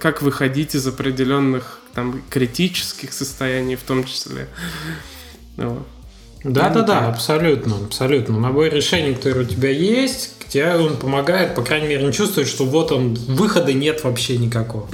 как 0.00 0.22
выходить 0.22 0.74
из 0.74 0.86
определенных 0.86 1.78
там 1.98 2.22
критических 2.30 3.12
состояний 3.12 3.74
в 3.74 3.82
том 3.82 4.04
числе. 4.04 4.46
Вот. 5.56 5.84
Да, 6.44 6.68
да, 6.68 6.82
да, 6.82 7.08
абсолютно, 7.08 7.74
абсолютно. 7.84 8.38
Набор 8.38 8.66
решений, 8.66 9.14
которые 9.14 9.44
у 9.44 9.48
тебя 9.48 9.70
есть, 9.70 10.34
тебе 10.48 10.76
он 10.76 10.96
помогает, 10.96 11.56
по 11.56 11.62
крайней 11.62 11.88
мере, 11.88 12.06
не 12.06 12.12
чувствовать, 12.12 12.48
что 12.48 12.64
вот 12.64 12.92
он, 12.92 13.14
выхода 13.14 13.72
нет 13.72 14.04
вообще 14.04 14.38
никакого. 14.38 14.88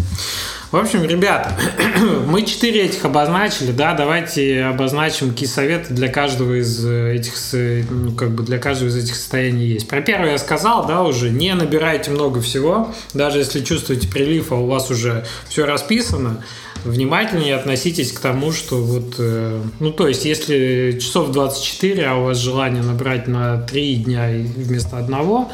В 0.73 0.77
общем, 0.77 1.05
ребята, 1.05 1.57
мы 2.27 2.43
четыре 2.43 2.87
этих 2.87 3.05
обозначили, 3.05 3.71
да, 3.71 3.93
давайте 3.93 4.65
обозначим, 4.65 5.31
какие 5.31 5.49
советы 5.49 5.93
для 5.93 6.09
каждого 6.09 6.59
из 6.59 6.85
этих, 6.85 7.35
ну, 7.91 8.13
как 8.13 8.31
бы 8.31 8.43
для 8.43 8.59
каждого 8.59 8.89
из 8.89 8.97
этих 8.97 9.15
состояний 9.15 9.67
есть. 9.67 9.87
Про 9.87 10.01
первое 10.01 10.33
я 10.33 10.39
сказал, 10.39 10.87
да, 10.87 11.03
уже 11.03 11.31
не 11.31 11.55
набирайте 11.55 12.11
много 12.11 12.41
всего, 12.41 12.93
даже 13.13 13.39
если 13.39 13.63
чувствуете 13.63 14.09
прилив, 14.09 14.51
а 14.51 14.57
у 14.57 14.67
вас 14.67 14.91
уже 14.91 15.27
все 15.49 15.67
расписано, 15.67 16.43
внимательнее 16.85 17.57
относитесь 17.57 18.13
к 18.13 18.21
тому, 18.21 18.53
что 18.53 18.77
вот, 18.77 19.15
э, 19.19 19.61
ну, 19.81 19.91
то 19.91 20.07
есть, 20.07 20.25
если 20.25 20.99
часов 21.01 21.33
24, 21.33 22.07
а 22.07 22.17
у 22.17 22.25
вас 22.25 22.39
желание 22.39 22.83
набрать 22.83 23.27
на 23.27 23.59
3 23.63 23.97
дня 23.97 24.29
вместо 24.29 24.99
одного, 24.99 25.51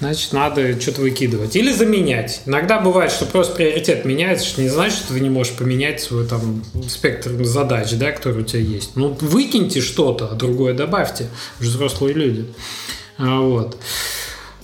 значит, 0.00 0.32
надо 0.32 0.78
что-то 0.80 1.02
выкидывать. 1.02 1.56
Или 1.56 1.72
заменять. 1.72 2.42
Иногда 2.46 2.80
бывает, 2.80 3.12
что 3.12 3.26
просто 3.26 3.54
приоритет 3.54 4.04
меняется, 4.04 4.46
что 4.46 4.62
не 4.62 4.68
значит, 4.68 4.98
что 4.98 5.14
ты 5.14 5.20
не 5.20 5.30
можешь 5.30 5.54
поменять 5.54 6.00
свой 6.00 6.26
там 6.26 6.62
спектр 6.88 7.30
задач, 7.44 7.92
да, 7.92 8.12
который 8.12 8.42
у 8.42 8.44
тебя 8.44 8.60
есть. 8.60 8.96
Ну, 8.96 9.16
выкиньте 9.20 9.80
что-то, 9.80 10.28
а 10.28 10.34
другое 10.34 10.74
добавьте. 10.74 11.28
Вы 11.58 11.66
взрослые 11.66 12.14
люди. 12.14 12.46
А, 13.18 13.40
вот. 13.40 13.78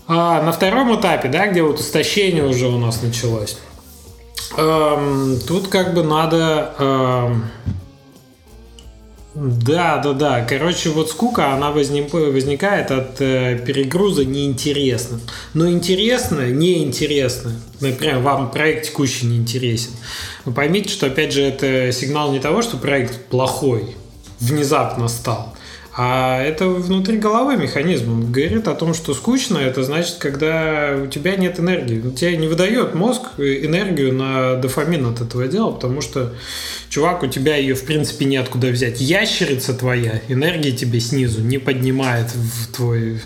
А 0.08 0.42
на 0.42 0.52
втором 0.52 0.98
этапе, 0.98 1.28
да, 1.28 1.46
где 1.46 1.62
вот 1.62 1.80
истощение 1.80 2.44
уже 2.44 2.66
у 2.66 2.78
нас 2.78 3.02
началось, 3.02 3.56
Эм, 4.56 5.38
тут 5.46 5.68
как 5.68 5.94
бы 5.94 6.02
надо... 6.02 6.74
Эм, 6.78 7.44
да, 9.34 9.96
да, 9.98 10.12
да. 10.12 10.44
Короче, 10.44 10.90
вот 10.90 11.08
скука, 11.08 11.54
она 11.54 11.70
возник, 11.70 12.12
возникает 12.12 12.90
от 12.90 13.20
э, 13.20 13.58
перегруза 13.66 14.26
неинтересно. 14.26 15.20
Но 15.54 15.70
интересно, 15.70 16.50
неинтересно. 16.50 17.52
Например, 17.80 18.18
вам 18.18 18.50
проект 18.50 18.86
текущий 18.86 19.26
не 19.26 19.38
интересен. 19.38 19.92
Вы 20.44 20.52
поймите, 20.52 20.90
что, 20.90 21.06
опять 21.06 21.32
же, 21.32 21.40
это 21.40 21.92
сигнал 21.92 22.30
не 22.32 22.40
того, 22.40 22.60
что 22.60 22.76
проект 22.76 23.26
плохой, 23.26 23.96
внезапно 24.38 25.08
стал. 25.08 25.51
А 25.94 26.40
это 26.40 26.68
внутри 26.68 27.18
головы 27.18 27.56
механизм. 27.56 28.32
Говорит 28.32 28.66
о 28.66 28.74
том, 28.74 28.94
что 28.94 29.12
скучно, 29.12 29.58
это 29.58 29.82
значит, 29.82 30.16
когда 30.18 30.98
у 31.02 31.06
тебя 31.06 31.36
нет 31.36 31.60
энергии. 31.60 32.00
У 32.00 32.12
тебя 32.12 32.34
не 32.36 32.48
выдает 32.48 32.94
мозг 32.94 33.22
энергию 33.36 34.14
на 34.14 34.56
дофамин 34.56 35.06
от 35.06 35.20
этого 35.20 35.46
дела, 35.48 35.72
потому 35.72 36.00
что, 36.00 36.32
чувак, 36.92 37.22
у 37.22 37.26
тебя 37.26 37.56
ее, 37.56 37.74
в 37.74 37.86
принципе, 37.86 38.26
неоткуда 38.26 38.68
взять. 38.68 39.00
Ящерица 39.00 39.72
твоя, 39.72 40.20
энергии 40.28 40.72
тебе 40.72 41.00
снизу 41.00 41.40
не 41.40 41.56
поднимает 41.56 42.30
в 42.34 42.70
твой 42.70 43.18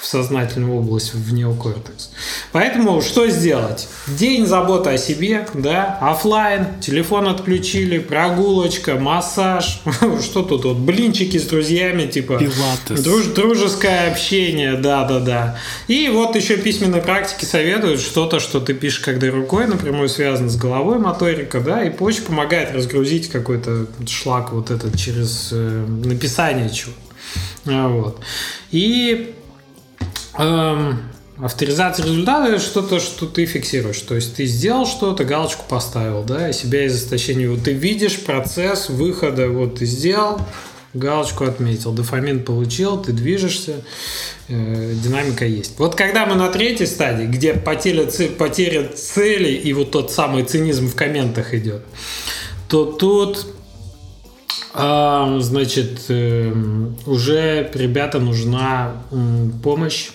в 0.00 0.06
сознательную 0.06 0.78
область, 0.78 1.12
в 1.14 1.32
неокортекс. 1.32 2.10
Поэтому 2.52 3.02
что 3.02 3.28
сделать? 3.28 3.88
День 4.06 4.46
заботы 4.46 4.90
о 4.90 4.98
себе, 4.98 5.46
да, 5.54 5.98
офлайн, 6.00 6.66
телефон 6.80 7.26
отключили, 7.26 7.98
прогулочка, 7.98 8.94
массаж, 8.94 9.82
что 10.22 10.42
тут 10.44 10.64
вот, 10.64 10.76
блинчики 10.76 11.36
с 11.36 11.46
друзьями, 11.46 12.06
типа 12.06 12.40
друж, 12.90 13.26
дружеское 13.34 14.10
общение, 14.12 14.74
да-да-да. 14.74 15.58
И 15.88 16.08
вот 16.08 16.36
еще 16.36 16.56
письменные 16.56 17.02
практики 17.02 17.44
советуют 17.44 18.00
что-то, 18.00 18.38
что 18.38 18.60
ты 18.60 18.74
пишешь, 18.74 19.00
когда 19.00 19.28
рукой 19.30 19.66
напрямую 19.66 20.08
связано 20.08 20.48
с 20.48 20.56
головой 20.56 20.98
моторика, 20.98 21.60
да, 21.60 21.82
и 21.82 21.90
почта 21.90 22.22
помогает 22.22 22.72
разгрузить 22.72 23.07
какой-то 23.30 23.86
шлак 24.06 24.52
вот 24.52 24.70
этот 24.70 24.96
через 24.98 25.50
э, 25.52 25.86
написание 26.04 26.70
чего. 26.70 26.92
А, 27.66 27.88
вот. 27.88 28.20
И 28.70 29.34
Эм, 30.38 31.00
авторизация 31.38 32.06
результата 32.06 32.48
это 32.48 32.60
что-то, 32.60 33.00
что 33.00 33.26
ты 33.26 33.44
фиксируешь. 33.44 34.00
То 34.00 34.14
есть 34.14 34.36
ты 34.36 34.46
сделал 34.46 34.86
что-то, 34.86 35.24
галочку 35.24 35.64
поставил, 35.68 36.22
да, 36.22 36.48
и 36.48 36.52
себя 36.52 36.86
из 36.86 36.96
истощения. 36.96 37.50
Вот 37.50 37.64
ты 37.64 37.72
видишь 37.72 38.20
процесс 38.20 38.88
выхода, 38.88 39.48
вот 39.48 39.80
ты 39.80 39.86
сделал, 39.86 40.40
галочку 40.94 41.44
отметил, 41.44 41.90
дофамин 41.90 42.44
получил, 42.44 43.02
ты 43.02 43.12
движешься, 43.12 43.84
э, 44.46 44.94
динамика 45.02 45.44
есть. 45.44 45.76
Вот 45.78 45.96
когда 45.96 46.24
мы 46.24 46.36
на 46.36 46.50
третьей 46.50 46.86
стадии, 46.86 47.24
где 47.24 47.52
потеря, 47.54 48.08
потеря 48.38 48.88
цели 48.94 49.50
и 49.50 49.72
вот 49.72 49.90
тот 49.90 50.12
самый 50.12 50.44
цинизм 50.44 50.88
в 50.88 50.94
комментах 50.94 51.52
идет, 51.52 51.82
то 52.68 52.84
тут 52.84 53.46
э, 54.74 55.36
значит, 55.40 56.04
э, 56.08 56.52
уже 57.06 57.70
ребята 57.74 58.20
нужна 58.20 58.92
помощь 59.62 60.10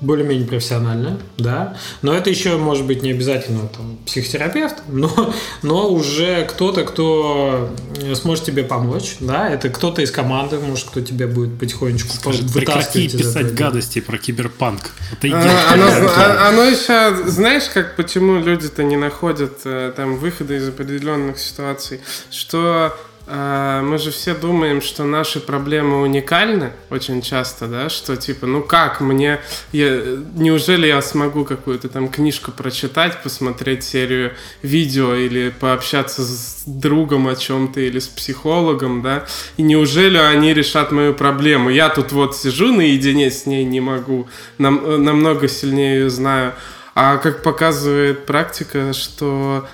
более-менее 0.00 0.46
профессиональная, 0.46 1.18
да, 1.36 1.76
но 2.02 2.14
это 2.14 2.30
еще 2.30 2.56
может 2.56 2.86
быть 2.86 3.02
не 3.02 3.10
обязательно 3.10 3.68
там, 3.68 3.98
психотерапевт, 4.06 4.82
но, 4.88 5.34
но 5.62 5.90
уже 5.90 6.44
кто-то, 6.44 6.84
кто 6.84 7.70
сможет 8.14 8.44
тебе 8.44 8.62
помочь, 8.62 9.16
да, 9.20 9.48
это 9.48 9.70
кто-то 9.70 10.02
из 10.02 10.10
команды, 10.10 10.58
может, 10.58 10.90
кто 10.90 11.00
тебе 11.00 11.26
будет 11.26 11.58
потихонечку 11.58 12.14
Скажет, 12.14 12.52
прекрати 12.52 13.08
писать 13.08 13.54
гадости 13.54 14.00
про 14.00 14.18
киберпанк. 14.18 14.90
Это 15.20 15.28
а, 15.32 15.74
оно, 15.74 15.86
а, 15.86 16.48
оно 16.48 16.64
еще, 16.64 17.28
знаешь, 17.28 17.64
как 17.72 17.96
почему 17.96 18.38
люди-то 18.38 18.84
не 18.84 18.96
находят 18.96 19.60
э, 19.64 19.92
там 19.96 20.16
выхода 20.16 20.54
из 20.54 20.68
определенных 20.68 21.38
ситуаций, 21.38 22.00
что 22.30 22.92
а, 22.92 22.96
мы 23.26 23.96
же 23.98 24.10
все 24.10 24.34
думаем, 24.34 24.82
что 24.82 25.04
наши 25.04 25.40
проблемы 25.40 26.02
уникальны 26.02 26.72
очень 26.90 27.22
часто, 27.22 27.66
да, 27.66 27.88
что 27.88 28.16
типа, 28.16 28.46
ну 28.46 28.62
как 28.62 29.00
мне, 29.00 29.40
я, 29.72 30.02
неужели 30.34 30.88
я 30.88 31.00
смогу 31.00 31.46
какую-то 31.46 31.88
там 31.88 32.08
книжку 32.08 32.52
прочитать, 32.52 33.22
посмотреть 33.22 33.82
серию 33.82 34.34
видео 34.60 35.14
или 35.14 35.48
пообщаться 35.58 36.22
с 36.22 36.64
другом 36.66 37.26
о 37.26 37.34
чем-то 37.34 37.80
или 37.80 37.98
с 37.98 38.08
психологом, 38.08 39.00
да, 39.00 39.24
и 39.56 39.62
неужели 39.62 40.18
они 40.18 40.52
решат 40.52 40.92
мою 40.92 41.14
проблему? 41.14 41.70
Я 41.70 41.88
тут 41.88 42.12
вот 42.12 42.36
сижу 42.36 42.74
наедине 42.74 43.30
с 43.30 43.46
ней, 43.46 43.64
не 43.64 43.80
могу, 43.80 44.28
нам, 44.58 45.02
намного 45.02 45.48
сильнее 45.48 46.00
ее 46.00 46.10
знаю. 46.10 46.52
А 46.94 47.16
как 47.16 47.42
показывает 47.42 48.24
практика, 48.24 48.92
что 48.92 49.66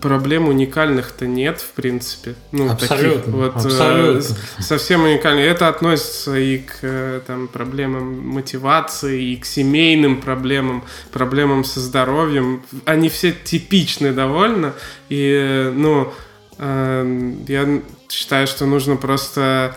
проблем 0.00 0.48
уникальных-то 0.48 1.26
нет, 1.26 1.60
в 1.60 1.72
принципе. 1.72 2.34
Ну, 2.52 2.70
абсолютно. 2.70 3.18
Таких 3.18 3.34
вот, 3.34 3.56
абсолютно. 3.56 4.18
Э, 4.18 4.62
совсем 4.62 5.04
уникальных. 5.04 5.44
Это 5.44 5.68
относится 5.68 6.36
и 6.36 6.58
к 6.58 6.78
э, 6.80 7.20
там, 7.26 7.48
проблемам 7.48 8.26
мотивации, 8.26 9.32
и 9.32 9.36
к 9.36 9.44
семейным 9.44 10.22
проблемам, 10.22 10.84
проблемам 11.12 11.64
со 11.64 11.80
здоровьем. 11.80 12.62
Они 12.86 13.10
все 13.10 13.32
типичны 13.32 14.12
довольно. 14.12 14.72
И, 15.10 15.70
ну, 15.74 16.12
э, 16.58 17.32
я 17.46 17.82
считаю, 18.08 18.46
что 18.46 18.64
нужно 18.64 18.96
просто, 18.96 19.76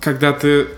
когда 0.00 0.32
ты 0.32 0.68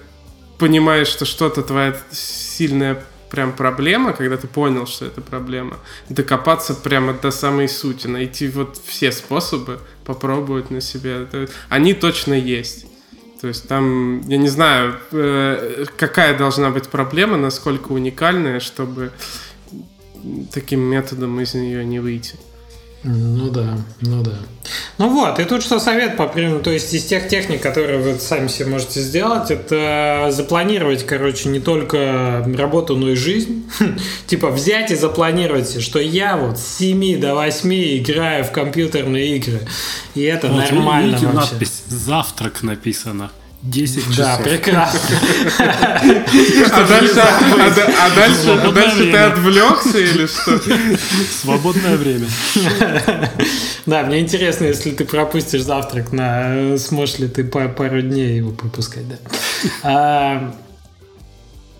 понимаешь, 0.59 1.09
что 1.09 1.26
что-то 1.26 1.62
твоя 1.62 1.94
сильная 2.11 3.02
прям 3.31 3.53
проблема, 3.53 4.12
когда 4.12 4.37
ты 4.37 4.47
понял, 4.47 4.87
что 4.87 5.07
это 5.07 5.20
проблема, 5.20 5.79
докопаться 6.09 6.74
прямо 6.74 7.12
до 7.12 7.31
самой 7.31 7.68
сути, 7.68 8.07
найти 8.07 8.49
вот 8.49 8.81
все 8.87 9.12
способы, 9.12 9.81
попробовать 10.05 10.70
на 10.70 10.81
себе. 10.81 11.22
Это, 11.22 11.49
они 11.68 11.95
точно 11.95 12.35
есть. 12.35 12.87
То 13.41 13.49
есть 13.49 13.68
там, 13.68 14.20
я 14.29 14.37
не 14.37 14.49
знаю, 14.49 14.97
э, 15.12 15.85
какая 15.97 16.37
должна 16.37 16.70
быть 16.70 16.89
проблема, 16.89 17.37
насколько 17.37 17.93
уникальная, 17.93 18.59
чтобы 18.59 19.12
таким 20.53 20.81
методом 20.81 21.41
из 21.41 21.55
нее 21.55 21.85
не 21.85 22.01
выйти. 22.01 22.37
Ну 23.11 23.48
да, 23.48 23.78
ну 24.02 24.22
да. 24.22 24.34
Ну 24.98 25.09
вот, 25.09 25.40
и 25.40 25.44
тут 25.44 25.62
что 25.62 25.78
совет 25.78 26.18
по 26.18 26.26
примеру, 26.26 26.61
то 26.61 26.70
есть 26.70 26.92
из 26.92 27.06
тех 27.06 27.26
техник, 27.28 27.62
которые 27.62 27.98
вы 28.00 28.18
сами 28.18 28.48
себе 28.48 28.68
можете 28.68 29.00
сделать, 29.00 29.50
это 29.50 30.28
запланировать, 30.30 31.06
короче, 31.06 31.48
не 31.48 31.59
только 31.59 32.44
работу, 32.54 32.96
но 32.96 33.09
и 33.09 33.14
жизнь. 33.14 33.64
типа 34.26 34.50
взять 34.50 34.90
и 34.90 34.94
запланировать, 34.94 35.80
что 35.80 35.98
я 35.98 36.36
вот 36.36 36.59
с 36.59 36.76
7 36.78 37.18
до 37.18 37.34
8 37.34 37.72
играю 37.98 38.44
в 38.44 38.52
компьютерные 38.52 39.36
игры. 39.36 39.61
И 40.14 40.22
это 40.22 40.48
вот 40.48 40.59
нормально 40.59 41.12
видите, 41.12 41.26
вообще. 41.28 41.52
надпись 41.52 41.84
«Завтрак» 41.88 42.62
написано. 42.62 43.30
10 43.62 44.04
часов. 44.04 44.16
Да, 44.16 44.36
прекрасно. 44.38 45.00
А 46.72 46.84
дальше, 46.86 47.20
а 47.20 48.11
дальше, 48.16 48.50
а 48.50 48.70
дальше 48.70 49.11
ты 49.11 49.16
отвлекся 49.16 49.98
или 49.98 50.26
что? 50.26 50.61
Свободное 51.42 51.96
время. 51.96 52.28
Да, 53.86 54.04
мне 54.04 54.20
интересно, 54.20 54.66
если 54.66 54.92
ты 54.92 55.04
пропустишь 55.04 55.62
завтрак, 55.62 56.12
на 56.12 56.78
сможешь 56.78 57.18
ли 57.18 57.28
ты 57.28 57.42
пару 57.44 58.00
дней 58.02 58.36
его 58.36 58.52
пропускать, 58.52 59.04
да. 59.82 60.54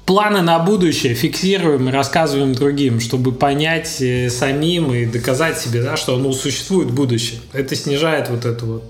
Планы 0.09 0.41
на 0.41 0.59
будущее 0.59 1.13
фиксируем 1.13 1.91
и 1.91 1.93
рассказываем 1.93 2.55
другим, 2.55 2.99
чтобы 2.99 3.31
понять 3.31 4.01
э, 4.01 4.31
самим 4.31 4.95
и 4.95 5.05
доказать 5.05 5.59
себе, 5.59 5.83
да, 5.83 5.99
что 5.99 6.15
оно 6.15 6.33
существует 6.33 6.91
будущее. 6.91 7.41
Это 7.53 7.77
снижает 7.77 8.31
вот 8.31 8.47
это 8.47 8.65
вот, 8.65 8.85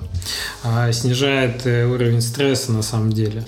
а, 0.62 0.92
снижает 0.92 1.62
э, 1.66 1.86
уровень 1.86 2.20
стресса 2.20 2.70
на 2.70 2.82
самом 2.82 3.12
деле 3.12 3.44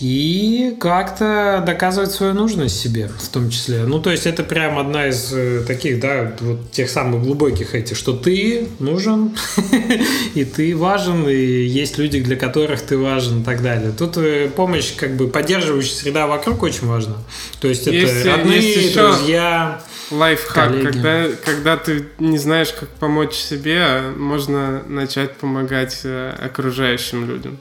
и 0.00 0.76
как-то 0.80 1.62
доказывать 1.66 2.12
свою 2.12 2.32
нужность 2.32 2.78
себе 2.78 3.08
в 3.08 3.28
том 3.28 3.50
числе. 3.50 3.84
Ну, 3.84 3.98
то 4.00 4.10
есть 4.10 4.26
это 4.26 4.44
прям 4.44 4.78
одна 4.78 5.08
из 5.08 5.32
э, 5.32 5.64
таких, 5.66 5.98
да, 5.98 6.36
вот 6.40 6.70
тех 6.70 6.88
самых 6.88 7.22
глубоких 7.22 7.74
этих, 7.74 7.96
что 7.96 8.12
ты 8.12 8.68
нужен, 8.78 9.36
и 10.34 10.44
ты 10.44 10.76
важен, 10.76 11.28
и 11.28 11.34
есть 11.34 11.98
люди, 11.98 12.20
для 12.20 12.36
которых 12.36 12.80
ты 12.82 12.96
важен 12.96 13.42
и 13.42 13.44
так 13.44 13.60
далее. 13.60 13.92
Тут 13.96 14.16
э, 14.18 14.48
помощь, 14.54 14.94
как 14.94 15.16
бы 15.16 15.26
поддерживающая 15.26 15.96
среда 15.96 16.26
вокруг 16.28 16.62
очень 16.62 16.86
важна. 16.86 17.16
То 17.60 17.66
есть 17.66 17.88
это 17.88 17.96
есть, 17.96 18.24
родные, 18.24 18.74
есть 18.74 18.94
друзья, 18.94 19.80
Лайфхак, 20.12 20.80
когда, 20.80 21.26
когда 21.44 21.76
ты 21.76 22.06
не 22.18 22.38
знаешь, 22.38 22.72
как 22.72 22.88
помочь 22.88 23.34
себе, 23.34 24.02
можно 24.16 24.82
начать 24.86 25.36
помогать 25.36 26.00
э, 26.04 26.34
окружающим 26.40 27.28
людям 27.28 27.58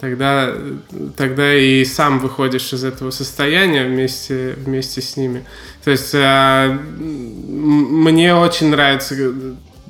тогда, 0.00 0.54
тогда 1.16 1.54
и 1.54 1.84
сам 1.84 2.18
выходишь 2.18 2.72
из 2.72 2.84
этого 2.84 3.10
состояния 3.10 3.84
вместе, 3.84 4.54
вместе 4.56 5.00
с 5.00 5.16
ними. 5.16 5.44
То 5.84 5.90
есть 5.90 6.14
э, 6.14 6.78
мне 6.98 8.34
очень 8.34 8.70
нравится 8.70 9.14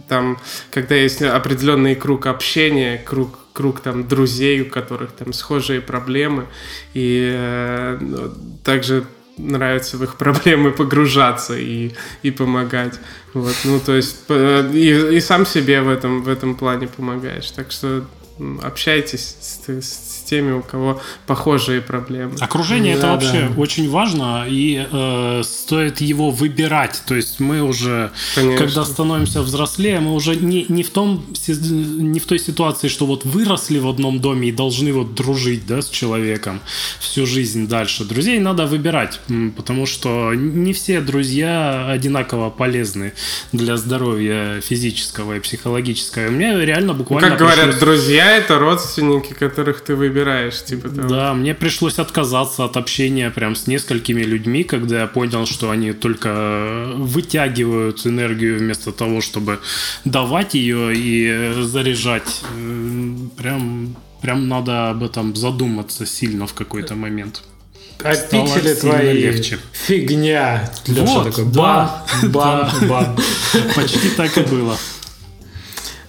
там, 0.09 0.39
когда 0.71 0.95
есть 0.95 1.23
определенный 1.23 1.95
круг 1.95 2.27
общения, 2.27 2.99
круг 3.05 3.39
круг 3.59 3.81
там 3.81 4.07
друзей, 4.07 4.61
у 4.63 4.67
которых 4.67 5.11
там 5.11 5.33
схожие 5.33 5.81
проблемы, 5.81 6.47
и 6.95 7.29
э, 7.35 7.99
также 8.63 9.05
нравится 9.37 9.97
в 9.97 10.05
их 10.05 10.15
проблемы 10.17 10.71
погружаться 10.71 11.59
и, 11.59 11.91
и 12.23 12.31
помогать. 12.31 13.01
Вот, 13.35 13.57
ну, 13.65 13.81
то 13.81 13.97
есть, 13.97 14.17
и, 14.29 15.17
и 15.17 15.21
сам 15.21 15.45
себе 15.45 15.81
в 15.83 15.89
этом, 15.89 16.23
в 16.23 16.29
этом 16.29 16.55
плане 16.55 16.87
помогаешь. 16.87 17.51
Так 17.51 17.73
что 17.73 18.05
общайтесь 18.63 19.37
с, 19.41 19.59
с 19.69 20.08
теми, 20.29 20.53
у 20.53 20.63
кого 20.63 21.01
похожие 21.27 21.81
проблемы. 21.81 22.35
Окружение 22.41 22.95
да, 22.95 22.99
это 22.99 23.09
вообще 23.09 23.49
да. 23.49 23.61
очень 23.61 23.91
важно, 23.91 24.45
и 24.49 24.87
э, 24.91 25.43
стоит 25.45 26.01
его 26.01 26.31
выбирать. 26.31 27.03
То 27.07 27.15
есть 27.15 27.41
мы 27.41 27.63
уже, 27.63 28.11
Конечно. 28.35 28.59
когда 28.59 28.85
становимся 28.85 29.43
взрослее, 29.43 30.01
мы 30.01 30.13
уже 30.15 30.37
не, 30.37 30.67
не, 30.69 30.83
в 30.83 30.91
том, 30.91 31.25
не 31.49 32.21
в 32.21 32.27
той 32.27 32.39
ситуации, 32.39 32.89
что 32.89 33.07
вот 33.07 33.25
выросли 33.25 33.79
в 33.79 33.89
одном 33.89 34.21
доме 34.21 34.49
и 34.49 34.53
должны 34.53 34.93
вот 34.93 35.15
дружить 35.15 35.67
да, 35.67 35.81
с 35.81 35.89
человеком 35.89 36.61
всю 37.01 37.27
жизнь 37.27 37.67
дальше. 37.69 38.05
Друзей 38.05 38.39
надо 38.39 38.67
выбирать, 38.67 39.21
потому 39.57 39.87
что 39.87 40.35
не 40.35 40.73
все 40.73 41.01
друзья 41.01 41.89
одинаково 41.91 42.51
полезны 42.51 43.13
для 43.53 43.77
здоровья 43.77 44.61
физического 44.61 45.37
и 45.37 45.41
психологического. 45.41 46.29
У 46.29 46.33
меня 46.33 46.59
реально 46.65 46.95
буквально... 46.95 47.29
Ну, 47.29 47.37
как 47.37 47.39
пришлось... 47.39 47.57
говорят, 47.57 47.81
друзья 47.81 48.37
это 48.37 48.59
родственники, 48.59 49.33
которых 49.33 49.81
ты 49.81 49.95
выбираешь, 49.95 50.18
типа 50.65 50.89
того. 50.89 51.09
Да, 51.09 51.35
мне 51.35 51.55
пришлось 51.55 51.99
отказаться 51.99 52.65
от 52.65 52.77
общения 52.77 53.31
прям 53.31 53.55
с 53.55 53.67
несколькими 53.67 54.23
людьми, 54.23 54.65
когда 54.65 55.01
я 55.01 55.07
понял, 55.07 55.47
что 55.47 55.71
они 55.71 55.93
только 55.93 56.93
вытягивают 56.97 58.07
энергию 58.07 58.59
вместо 58.59 58.93
того, 58.93 59.21
чтобы 59.21 59.61
давать 60.05 60.55
ее 60.55 60.93
и 60.95 61.53
заряжать. 61.63 62.43
Прям, 63.37 63.97
прям 64.23 64.49
надо 64.49 64.91
об 64.91 65.03
этом 65.03 65.35
задуматься 65.37 66.07
сильно 66.07 66.47
в 66.47 66.55
какой-то 66.55 66.95
момент. 66.95 67.43
А 68.03 68.15
пиксели 68.15 68.75
твои 68.75 69.13
легче. 69.13 69.59
фигня. 69.73 70.71
Леша 70.87 71.05
вот, 71.05 71.25
такой 71.25 71.45
бам, 71.47 71.91
бам, 72.29 72.71
бам. 72.89 73.17
Почти 73.75 74.11
так 74.11 74.37
и 74.39 74.43
было. 74.43 74.77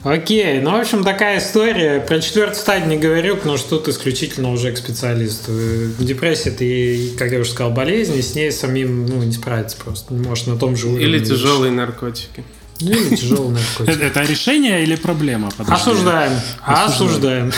Окей, 0.04 0.62
ну, 0.62 0.72
в 0.72 0.76
общем, 0.76 1.04
такая 1.04 1.40
история. 1.40 2.00
Про 2.00 2.22
четвертую 2.22 2.56
стадию 2.56 2.88
не 2.88 2.98
говорю, 2.98 3.36
потому 3.36 3.58
что 3.58 3.78
тут 3.78 3.90
исключительно 3.90 4.52
уже 4.52 4.72
к 4.72 4.78
специалисту. 4.78 5.52
Депрессия, 6.00 6.52
ты, 6.52 7.12
как 7.18 7.32
я 7.32 7.40
уже 7.40 7.52
сказал, 7.52 7.72
болезнь, 7.72 8.16
и 8.16 8.22
с 8.22 8.34
ней 8.34 8.52
самим 8.52 9.06
ну, 9.06 9.22
не 9.24 9.34
справиться 9.34 9.76
просто. 9.78 10.14
Не 10.14 10.26
можешь 10.26 10.46
на 10.46 10.58
том 10.58 10.78
же 10.78 10.88
уровне. 10.88 11.04
Или 11.04 11.20
тяжелые 11.20 11.72
наркотики. 11.72 12.46
Ну 12.82 12.92
или 12.92 13.14
тяжелый 13.14 13.50
наркотик. 13.78 14.02
Это 14.02 14.22
решение 14.22 14.84
или 14.84 14.96
проблема? 14.96 15.52
Осуждаем. 15.68 16.32
Осуждаем. 16.62 17.52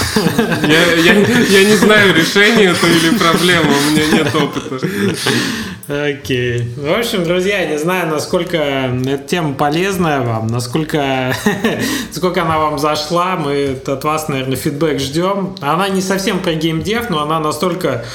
Я 0.64 1.64
не 1.64 1.76
знаю, 1.76 2.16
решение 2.16 2.72
это 2.72 2.88
или 2.88 3.16
проблема, 3.18 3.70
у 3.70 3.92
меня 3.92 4.08
нет 4.08 4.36
опыта. 4.36 4.80
Окей. 5.92 6.70
В 6.78 6.98
общем, 6.98 7.26
друзья, 7.26 7.66
не 7.66 7.78
знаю, 7.78 8.08
насколько 8.08 8.58
эта 8.58 9.24
тема 9.28 9.54
полезная 9.54 10.22
вам, 10.22 10.48
насколько, 10.48 11.36
сколько 12.12 12.44
она 12.44 12.60
вам 12.60 12.80
зашла. 12.80 13.36
Мы 13.36 13.78
от 13.86 14.04
вас, 14.06 14.30
наверное, 14.30 14.56
фидбэк 14.56 15.00
ждем. 15.00 15.58
Она 15.60 15.90
не 15.90 16.02
совсем 16.02 16.40
про 16.40 16.54
геймдев, 16.54 17.10
но 17.10 17.22
она 17.22 17.42
настолько 17.42 18.06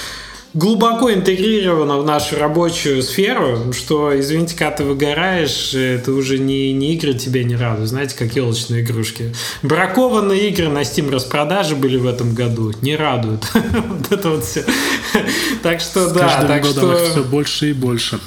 глубоко 0.57 1.13
интегрировано 1.13 1.99
в 1.99 2.07
нашу 2.07 2.39
рабочую 2.39 3.03
сферу, 3.03 3.73
что, 3.75 4.19
извините, 4.19 4.57
когда 4.57 4.77
ты 4.77 4.85
выгораешь, 4.85 5.75
это 5.75 6.13
уже 6.13 6.39
не, 6.39 6.73
не 6.73 6.95
игры 6.95 7.13
тебя 7.13 7.45
не 7.45 7.57
радуют, 7.57 7.91
знаете, 7.91 8.17
как 8.17 8.35
елочные 8.35 8.83
игрушки. 8.83 9.35
Бракованные 9.63 10.49
игры 10.49 10.69
на 10.69 10.81
Steam 10.81 11.11
распродажи 11.11 11.77
были 11.77 11.99
в 11.99 12.07
этом 12.07 12.35
году, 12.35 12.73
не 12.81 12.97
радуют. 12.97 13.45
вот 13.55 14.11
это 14.11 14.31
вот 14.31 14.45
все. 14.45 14.65
Так 15.67 15.81
что, 15.81 16.09
да, 16.15 16.45
так 16.47 16.65
что... 16.65 16.95
все 16.95 17.25
больше 17.25 17.71
и 17.71 17.73
больше. 17.73 18.21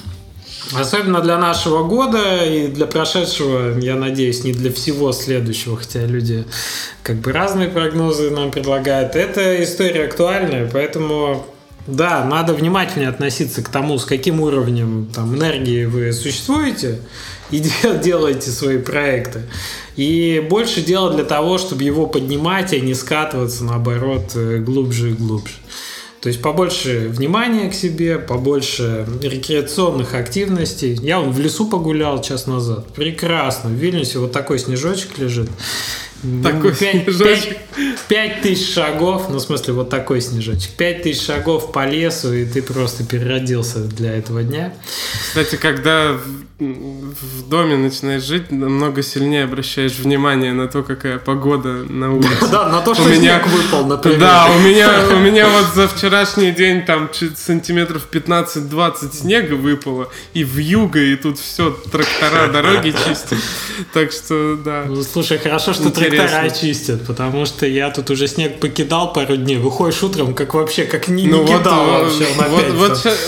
Особенно 0.73 1.21
для 1.21 1.37
нашего 1.37 1.83
года 1.83 2.43
и 2.43 2.67
для 2.67 2.85
прошедшего, 2.85 3.79
я 3.79 3.95
надеюсь, 3.95 4.43
не 4.43 4.51
для 4.51 4.73
всего 4.73 5.13
следующего, 5.13 5.77
хотя 5.77 6.05
люди 6.05 6.43
как 7.01 7.15
бы 7.17 7.31
разные 7.31 7.69
прогнозы 7.69 8.29
нам 8.29 8.51
предлагают. 8.51 9.15
Эта 9.15 9.63
история 9.63 10.03
актуальная, 10.03 10.69
поэтому 10.69 11.45
да, 11.87 12.25
надо 12.25 12.53
внимательнее 12.53 13.09
относиться 13.09 13.63
к 13.63 13.69
тому, 13.69 13.97
с 13.97 14.05
каким 14.05 14.41
уровнем 14.41 15.07
там, 15.15 15.33
энергии 15.35 15.85
вы 15.85 16.11
существуете 16.11 16.99
и 17.51 17.63
делаете 18.03 18.51
свои 18.51 18.79
проекты. 18.79 19.43
И 19.95 20.45
больше 20.49 20.81
дела 20.81 21.13
для 21.13 21.23
того, 21.23 21.57
чтобы 21.57 21.83
его 21.83 22.05
поднимать, 22.05 22.73
а 22.73 22.79
не 22.79 22.93
скатываться, 22.93 23.63
наоборот, 23.63 24.33
э, 24.35 24.57
глубже 24.57 25.11
и 25.11 25.13
глубже. 25.13 25.53
То 26.21 26.27
есть 26.27 26.41
побольше 26.41 27.07
внимания 27.09 27.69
к 27.69 27.73
себе, 27.73 28.19
побольше 28.19 29.07
рекреационных 29.21 30.15
активностей. 30.15 30.93
Я 31.01 31.19
вон 31.19 31.31
в 31.31 31.39
лесу 31.39 31.69
погулял 31.69 32.21
час 32.21 32.45
назад. 32.45 32.87
Прекрасно. 32.93 33.69
В 33.69 33.73
Вильнюсе 33.73 34.19
вот 34.19 34.33
такой 34.33 34.59
снежочек 34.59 35.17
лежит. 35.17 35.49
Такой 36.43 36.75
5, 36.79 37.03
снежочек. 37.03 37.57
5 38.07 38.41
тысяч 38.41 38.73
шагов, 38.73 39.27
ну, 39.29 39.37
в 39.37 39.41
смысле, 39.41 39.73
вот 39.73 39.89
такой 39.89 40.21
снежочек. 40.21 40.71
5 40.71 41.03
тысяч 41.03 41.25
шагов 41.25 41.71
по 41.71 41.85
лесу, 41.87 42.33
и 42.33 42.45
ты 42.45 42.61
просто 42.61 43.03
переродился 43.05 43.79
для 43.79 44.15
этого 44.15 44.43
дня. 44.43 44.73
Кстати, 45.21 45.55
когда 45.55 46.17
в, 46.59 47.49
доме 47.49 47.77
начинаешь 47.77 48.23
жить, 48.23 48.51
намного 48.51 49.01
сильнее 49.01 49.45
обращаешь 49.45 49.93
внимание 49.97 50.51
на 50.51 50.67
то, 50.67 50.83
какая 50.83 51.17
погода 51.19 51.69
на 51.87 52.13
улице. 52.13 52.47
Да, 52.51 52.67
на 52.69 52.81
то, 52.81 52.93
что 52.93 53.03
У 53.03 53.07
меня- 53.07 53.39
снег 53.41 53.47
выпал, 53.47 53.85
например. 53.85 54.19
Да, 54.19 54.47
у 54.53 54.59
меня, 54.59 55.05
у 55.13 55.19
меня 55.19 55.47
вот 55.47 55.67
за 55.73 55.87
вчерашний 55.87 56.51
день 56.51 56.83
там 56.83 57.09
сантиметров 57.35 58.07
15-20 58.11 59.13
снега 59.15 59.53
выпало, 59.53 60.09
и 60.33 60.43
в 60.43 60.57
юго, 60.57 60.99
и 60.99 61.15
тут 61.15 61.39
все, 61.39 61.71
трактора, 61.91 62.47
дороги 62.51 62.91
чистят. 62.91 63.39
Так 63.93 64.11
что, 64.11 64.57
да. 64.57 64.83
Ну, 64.87 65.01
слушай, 65.03 65.37
хорошо, 65.37 65.73
что 65.73 65.83
Интересно. 65.85 66.08
Трактора 66.09 66.49
чистят, 66.49 67.05
потому 67.05 67.45
что 67.45 67.65
я 67.65 67.89
тут 67.91 68.09
уже 68.09 68.27
снег 68.27 68.59
покидал 68.59 69.13
пару 69.13 69.37
дней. 69.37 69.57
Выходишь 69.57 70.01
утром, 70.03 70.33
как 70.33 70.53
вообще, 70.53 70.83
как 70.83 71.07
не, 71.07 71.23
не 71.23 71.29
Ну 71.29 71.43
вот, 71.43 71.59
кидал 71.59 71.87
э, 71.87 72.03
вообще. 72.03 72.25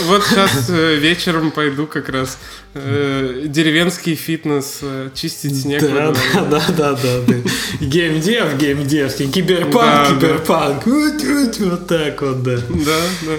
вот, 0.08 0.24
сейчас 0.24 0.70
вечером 0.70 1.52
пойду 1.52 1.88
как 1.88 2.10
раз 2.10 2.38
э, 2.74 3.44
деревенский 3.46 4.16
фитнес 4.16 4.80
э, 4.82 5.10
чистить 5.14 5.62
снег. 5.62 5.82
Да, 5.82 6.14
да, 6.50 6.62
да, 6.78 6.94
да, 6.94 7.20
да. 7.28 7.36
Геймдев, 7.80 8.58
геймдевский, 8.58 9.26
Да, 9.26 9.32
киберпанк, 9.32 10.10
киберпанк. 10.10 10.86
Вот, 10.86 11.24
вот, 11.24 11.58
вот 11.60 11.88
так 11.88 12.22
вот, 12.22 12.44
да. 12.44 12.58
Да, 12.58 13.00
да. 13.22 13.34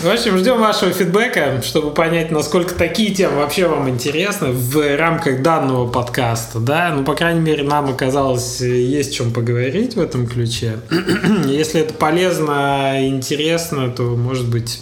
В 0.00 0.08
общем, 0.08 0.38
ждем 0.38 0.58
вашего 0.58 0.90
фидбэка, 0.90 1.60
чтобы 1.62 1.92
понять, 1.92 2.30
насколько 2.30 2.74
такие 2.74 3.14
темы 3.14 3.36
вообще 3.36 3.68
вам 3.68 3.88
интересны 3.88 4.48
в 4.48 4.96
рамках 4.96 5.42
данного 5.42 5.86
подкаста, 5.86 6.60
да, 6.60 6.92
ну, 6.94 7.04
по 7.04 7.14
крайней 7.14 7.40
мере, 7.40 7.62
нам 7.62 7.90
оказалось, 7.90 8.60
есть 8.60 9.14
чем 9.14 9.32
поговорить 9.32 9.94
в 9.94 10.00
этом 10.00 10.26
ключе. 10.26 10.78
Если 11.46 11.82
это 11.82 11.94
полезно 11.94 13.00
и 13.02 13.08
интересно, 13.08 13.90
то, 13.90 14.02
может 14.02 14.48
быть, 14.48 14.80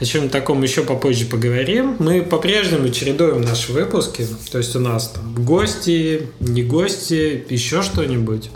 о 0.00 0.04
чем 0.04 0.28
таком 0.28 0.62
еще 0.62 0.82
попозже 0.82 1.26
поговорим. 1.26 1.96
Мы 1.98 2.22
по-прежнему 2.22 2.88
чередуем 2.90 3.42
наши 3.42 3.72
выпуски, 3.72 4.26
то 4.50 4.58
есть 4.58 4.76
у 4.76 4.80
нас 4.80 5.08
там 5.08 5.34
гости, 5.44 6.28
не 6.40 6.62
гости, 6.62 7.44
еще 7.48 7.82
что-нибудь. 7.82 8.50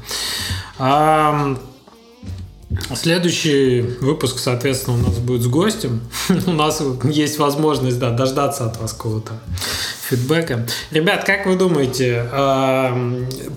Следующий 2.94 3.80
выпуск, 4.00 4.38
соответственно, 4.38 4.98
у 4.98 5.00
нас 5.00 5.18
будет 5.18 5.42
с 5.42 5.46
гостем. 5.46 6.00
У 6.46 6.52
нас 6.52 6.80
есть 7.04 7.38
возможность, 7.38 7.98
да, 7.98 8.10
дождаться 8.10 8.66
от 8.66 8.80
вас 8.80 8.92
какого-то 8.92 9.32
фидбэка. 10.10 10.66
Ребят, 10.90 11.24
как 11.24 11.46
вы 11.46 11.56
думаете, 11.56 12.26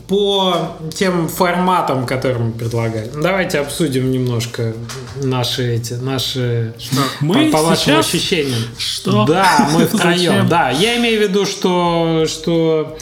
по 0.08 0.78
тем 0.93 1.28
форматам, 1.28 2.06
которые 2.06 2.39
мы 2.45 2.51
предлагали, 2.51 3.10
давайте 3.22 3.60
обсудим 3.60 4.12
немножко 4.12 4.74
наши 5.22 5.76
эти, 5.76 5.93
наши 5.93 6.74
Мы 7.22 7.45
по, 7.51 7.58
по 7.58 7.64
вашим 7.64 7.84
сейчас- 7.95 8.06
ощущениям. 8.08 8.60
Что? 8.78 9.26
Да, 9.26 9.70
мы 9.74 9.86
втроем. 9.88 10.47
Да, 10.47 10.70
я 10.72 10.97
имею 10.97 11.20
в 11.20 11.24
виду, 11.30 11.45
что, 11.45 12.26
что 12.28 12.97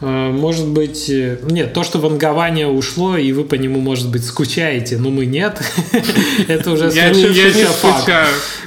э, 0.00 0.06
может 0.30 0.66
быть... 0.68 1.08
э, 1.10 1.38
Нет, 1.42 1.72
то, 1.72 1.82
что 1.84 1.98
вангование 1.98 2.66
ушло, 2.68 3.16
и 3.16 3.32
вы 3.32 3.44
по 3.44 3.54
нему, 3.56 3.80
может 3.80 4.08
быть, 4.10 4.24
скучаете, 4.24 4.96
но 4.98 5.10
мы 5.10 5.26
нет. 5.26 5.60
Это 6.48 6.70
уже 6.70 6.90
свершившийся 6.90 7.66
факт. 7.68 8.10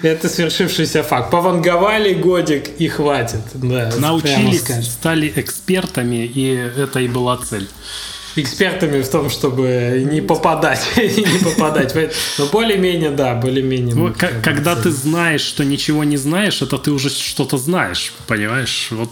Это 0.02 0.30
свершившийся 0.30 1.04
факт. 1.04 1.32
Пованговали 1.32 2.14
годик 2.14 2.70
и 2.78 2.88
хватит. 2.88 3.40
Да, 3.54 3.92
прямо 4.26 4.82
стали 4.84 5.32
экспертами, 5.36 6.26
и 6.26 6.46
это 6.48 7.00
и 7.00 7.08
была 7.08 7.38
цель. 7.38 7.68
Экспертами 8.36 9.02
в 9.02 9.10
том, 9.10 9.30
чтобы 9.30 10.06
не 10.12 10.22
попадать. 10.22 10.86
не 10.98 11.40
попадать. 11.44 11.96
Но 12.38 12.46
более-менее, 12.48 13.12
да, 13.12 13.36
более-менее. 13.36 14.14
как 14.14 14.36
бы 14.36 14.42
Когда 14.42 14.76
ты 14.76 14.92
знаешь, 14.92 15.42
что 15.42 15.64
ничего 15.64 16.04
не 16.04 16.18
знаешь, 16.18 16.62
это 16.62 16.78
ты 16.78 16.92
уже 16.92 17.10
что-то 17.10 17.58
знаешь, 17.58 18.14
понимаешь? 18.28 18.90
Вот 18.92 19.10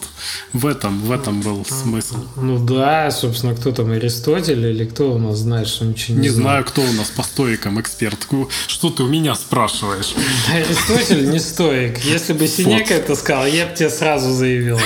в 0.51 0.65
этом, 0.65 1.01
в 1.01 1.11
этом 1.11 1.41
был 1.41 1.65
смысл. 1.65 2.17
Ну 2.35 2.59
да, 2.59 3.11
собственно, 3.11 3.55
кто 3.55 3.71
там, 3.71 3.91
Аристотель 3.91 4.65
или 4.65 4.85
кто 4.85 5.13
у 5.13 5.17
нас 5.17 5.37
знает, 5.37 5.67
что 5.67 5.85
ничего 5.85 6.17
не, 6.17 6.23
Не 6.23 6.29
знаю, 6.29 6.65
кто 6.65 6.81
у 6.81 6.93
нас 6.93 7.09
по 7.09 7.23
стоикам 7.23 7.79
эксперт. 7.79 8.27
Что 8.67 8.89
ты 8.89 9.03
у 9.03 9.07
меня 9.07 9.35
спрашиваешь? 9.35 10.13
Аристотель 10.53 11.29
не 11.29 11.39
стоик. 11.39 11.99
Если 11.99 12.33
бы 12.33 12.47
Синека 12.47 12.93
это 12.93 13.15
сказал, 13.15 13.45
я 13.45 13.67
бы 13.67 13.75
тебе 13.75 13.89
сразу 13.89 14.31
заявил. 14.33 14.79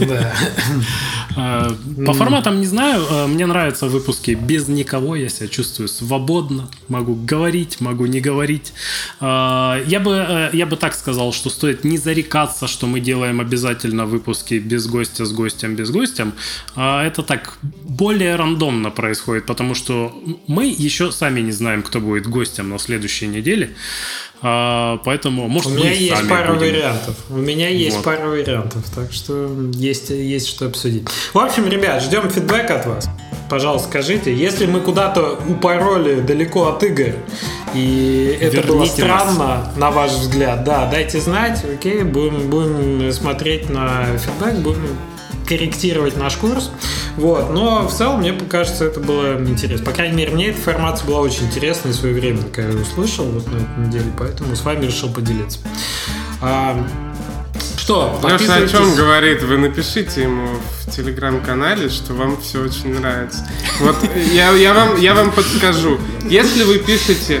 Да. 0.00 0.34
Э, 1.36 1.70
По 2.06 2.12
форматам 2.12 2.60
не 2.60 2.66
знаю. 2.66 3.04
Э, 3.10 3.26
Мне 3.26 3.46
нравятся 3.46 3.86
выпуски 3.86 4.32
без 4.32 4.68
никого. 4.68 5.16
Я 5.16 5.28
себя 5.28 5.48
чувствую 5.48 5.88
свободно. 5.88 6.68
Могу 6.88 7.14
говорить, 7.14 7.80
могу 7.80 8.06
не 8.06 8.20
говорить. 8.20 8.72
Э, 9.20 9.82
Я 9.86 10.00
бы, 10.00 10.50
я 10.52 10.66
бы 10.66 10.76
так 10.76 10.94
сказал, 10.94 11.32
что 11.32 11.50
стоит 11.50 11.84
не 11.84 11.98
зарекаться, 11.98 12.66
что 12.66 12.86
мы 12.86 13.00
делаем 13.00 13.40
обязательно 13.40 14.06
выпуски 14.06 14.54
без 14.54 14.86
гостя, 14.86 15.24
с 15.24 15.32
гостем, 15.32 15.74
без 15.74 15.90
гостем. 15.90 16.32
А 16.76 17.04
Это 17.04 17.22
так 17.22 17.58
более 17.62 18.36
рандомно 18.36 18.90
происходит, 18.90 19.46
потому 19.46 19.74
что 19.74 20.12
мы 20.46 20.66
еще 20.66 21.12
сами 21.12 21.40
не 21.40 21.52
знаем, 21.52 21.82
кто 21.82 22.00
будет 22.00 22.26
гостем 22.26 22.68
на 22.68 22.78
следующей 22.78 23.26
неделе. 23.26 23.74
А, 24.42 24.98
Поэтому, 25.04 25.46
может, 25.48 25.70
У 25.70 25.74
меня 25.74 25.92
есть 25.92 26.28
пара 26.28 26.52
будем. 26.54 26.60
вариантов. 26.72 27.14
У 27.30 27.36
меня 27.36 27.68
есть 27.68 27.96
Вот. 27.96 28.04
пара 28.04 28.26
вариантов, 28.26 28.84
так 28.94 29.12
что 29.12 29.48
есть, 29.74 30.10
есть 30.10 30.48
что 30.48 30.66
обсудить. 30.66 31.06
В 31.32 31.38
общем, 31.38 31.68
ребят, 31.68 32.02
ждем 32.02 32.28
фидбэк 32.28 32.70
от 32.70 32.86
вас. 32.86 33.08
Пожалуйста, 33.48 33.88
скажите, 33.88 34.34
если 34.34 34.66
мы 34.66 34.80
куда-то 34.80 35.38
упороли 35.48 36.20
далеко 36.22 36.68
от 36.68 36.82
игр, 36.82 37.12
и 37.74 38.38
это 38.40 38.66
было 38.66 38.78
Верните 38.82 39.04
нас. 39.04 39.22
странно, 39.32 39.72
на 39.76 39.90
ваш 39.90 40.10
взгляд, 40.12 40.64
да, 40.64 40.86
дайте 40.90 41.20
знать, 41.20 41.62
окей, 41.64 42.02
будем, 42.02 42.48
будем 42.50 43.12
смотреть 43.12 43.68
на 43.68 44.06
фидбэк, 44.18 44.54
будем 44.60 44.96
корректировать 45.56 46.16
наш 46.16 46.36
курс. 46.36 46.70
Вот. 47.16 47.50
Но 47.50 47.86
в 47.86 47.92
целом, 47.92 48.20
мне 48.20 48.32
кажется, 48.32 48.84
это 48.84 49.00
было 49.00 49.38
интересно. 49.38 49.84
По 49.84 49.92
крайней 49.92 50.16
мере, 50.16 50.32
мне 50.32 50.48
эта 50.48 50.58
информация 50.58 51.06
была 51.06 51.20
очень 51.20 51.46
интересна 51.46 51.90
и 51.90 51.92
своевременная, 51.92 52.50
когда 52.50 52.72
я 52.72 52.78
услышал 52.78 53.26
вот 53.26 53.46
на 53.52 53.56
этой 53.56 53.86
неделе, 53.86 54.12
поэтому 54.18 54.56
с 54.56 54.64
вами 54.64 54.86
решил 54.86 55.12
поделиться. 55.12 55.58
А, 56.40 56.84
что, 57.76 58.18
Леша 58.22 58.56
о 58.56 58.66
чем 58.66 58.94
говорит? 58.94 59.42
Вы 59.42 59.58
напишите 59.58 60.22
ему 60.22 60.48
в 60.80 60.90
телеграм-канале, 60.90 61.88
что 61.90 62.14
вам 62.14 62.40
все 62.40 62.62
очень 62.62 62.98
нравится. 62.98 63.46
Вот 63.80 63.96
я, 64.32 64.50
я, 64.52 64.72
вам, 64.72 64.96
я 65.00 65.14
вам 65.14 65.32
подскажу. 65.32 65.98
Если 66.28 66.62
вы 66.62 66.78
пишете 66.78 67.40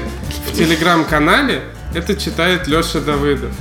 в 0.50 0.56
телеграм-канале, 0.56 1.62
это 1.94 2.16
читает 2.16 2.66
Леша 2.66 3.00
Давыдов. 3.00 3.52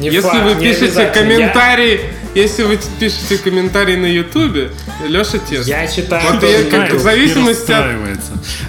Не 0.00 0.08
если 0.08 0.28
факт, 0.28 0.44
вы 0.44 0.54
пишете 0.54 0.84
обязательно. 0.86 1.34
комментарий, 1.34 2.00
если 2.34 2.62
вы 2.62 2.78
пишете 2.98 3.38
комментарий 3.38 3.96
на 3.96 4.06
Ютубе, 4.06 4.70
Леша 5.06 5.38
тест. 5.38 5.68
Я 5.68 5.86
читаю 5.86 6.22
Вот 6.32 6.42
я 6.42 6.64
как- 6.70 6.92
в 6.92 6.98
зависимости 7.00 7.72
от... 7.72 7.86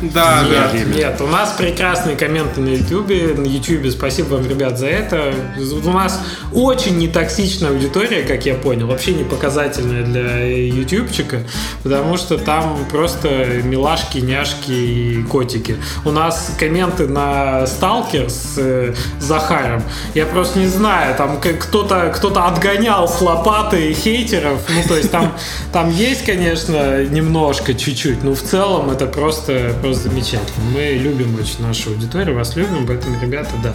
Да, 0.02 0.44
да. 0.50 0.72
Нет, 0.74 0.96
нет, 0.96 1.22
у 1.22 1.28
нас 1.28 1.52
прекрасные 1.58 2.16
комменты 2.16 2.60
на 2.60 2.70
Ютубе. 2.70 3.34
На 3.38 3.46
Ютубе 3.46 3.92
спасибо 3.92 4.36
вам, 4.36 4.50
ребят, 4.50 4.78
за 4.78 4.88
это. 4.88 5.34
У 5.58 5.90
нас 5.90 6.20
очень 6.52 6.98
нетоксичная 6.98 7.70
аудитория, 7.70 8.24
как 8.24 8.46
я 8.46 8.56
понял, 8.56 8.88
вообще 8.88 9.14
не 9.14 9.24
показательная 9.24 10.04
для 10.04 10.46
ютубчика, 10.68 11.44
потому 11.84 12.18
что 12.18 12.38
там 12.38 12.86
просто 12.90 13.30
милашки, 13.64 14.18
няшки 14.20 14.72
и 14.72 15.24
котики. 15.24 15.78
У 16.04 16.12
нас 16.12 16.56
комменты 16.60 17.08
на 17.08 17.68
Сталкер 17.68 18.30
с 18.30 18.56
э, 18.58 18.94
Захаром. 19.20 19.84
Я 20.16 20.26
просто 20.26 20.60
не 20.60 20.68
знаю, 20.68 21.16
там 21.22 21.40
кто-то 21.40 22.12
кто 22.16 22.30
отгонял 22.44 23.08
с 23.08 23.22
лопатой 23.22 23.94
хейтеров. 23.94 24.60
Ну, 24.70 24.82
то 24.88 24.98
есть 24.98 25.12
там, 25.12 25.34
там 25.72 25.92
есть, 25.92 26.26
конечно, 26.26 27.04
немножко, 27.04 27.76
чуть-чуть, 27.76 28.24
но 28.24 28.34
в 28.34 28.42
целом 28.42 28.90
это 28.90 29.06
просто, 29.06 29.76
просто 29.82 30.10
замечательно. 30.10 30.66
Мы 30.74 30.94
любим 30.94 31.36
очень 31.36 31.62
нашу 31.62 31.92
аудиторию, 31.92 32.36
вас 32.36 32.56
любим, 32.56 32.88
поэтому, 32.88 33.22
ребята, 33.22 33.52
да, 33.64 33.74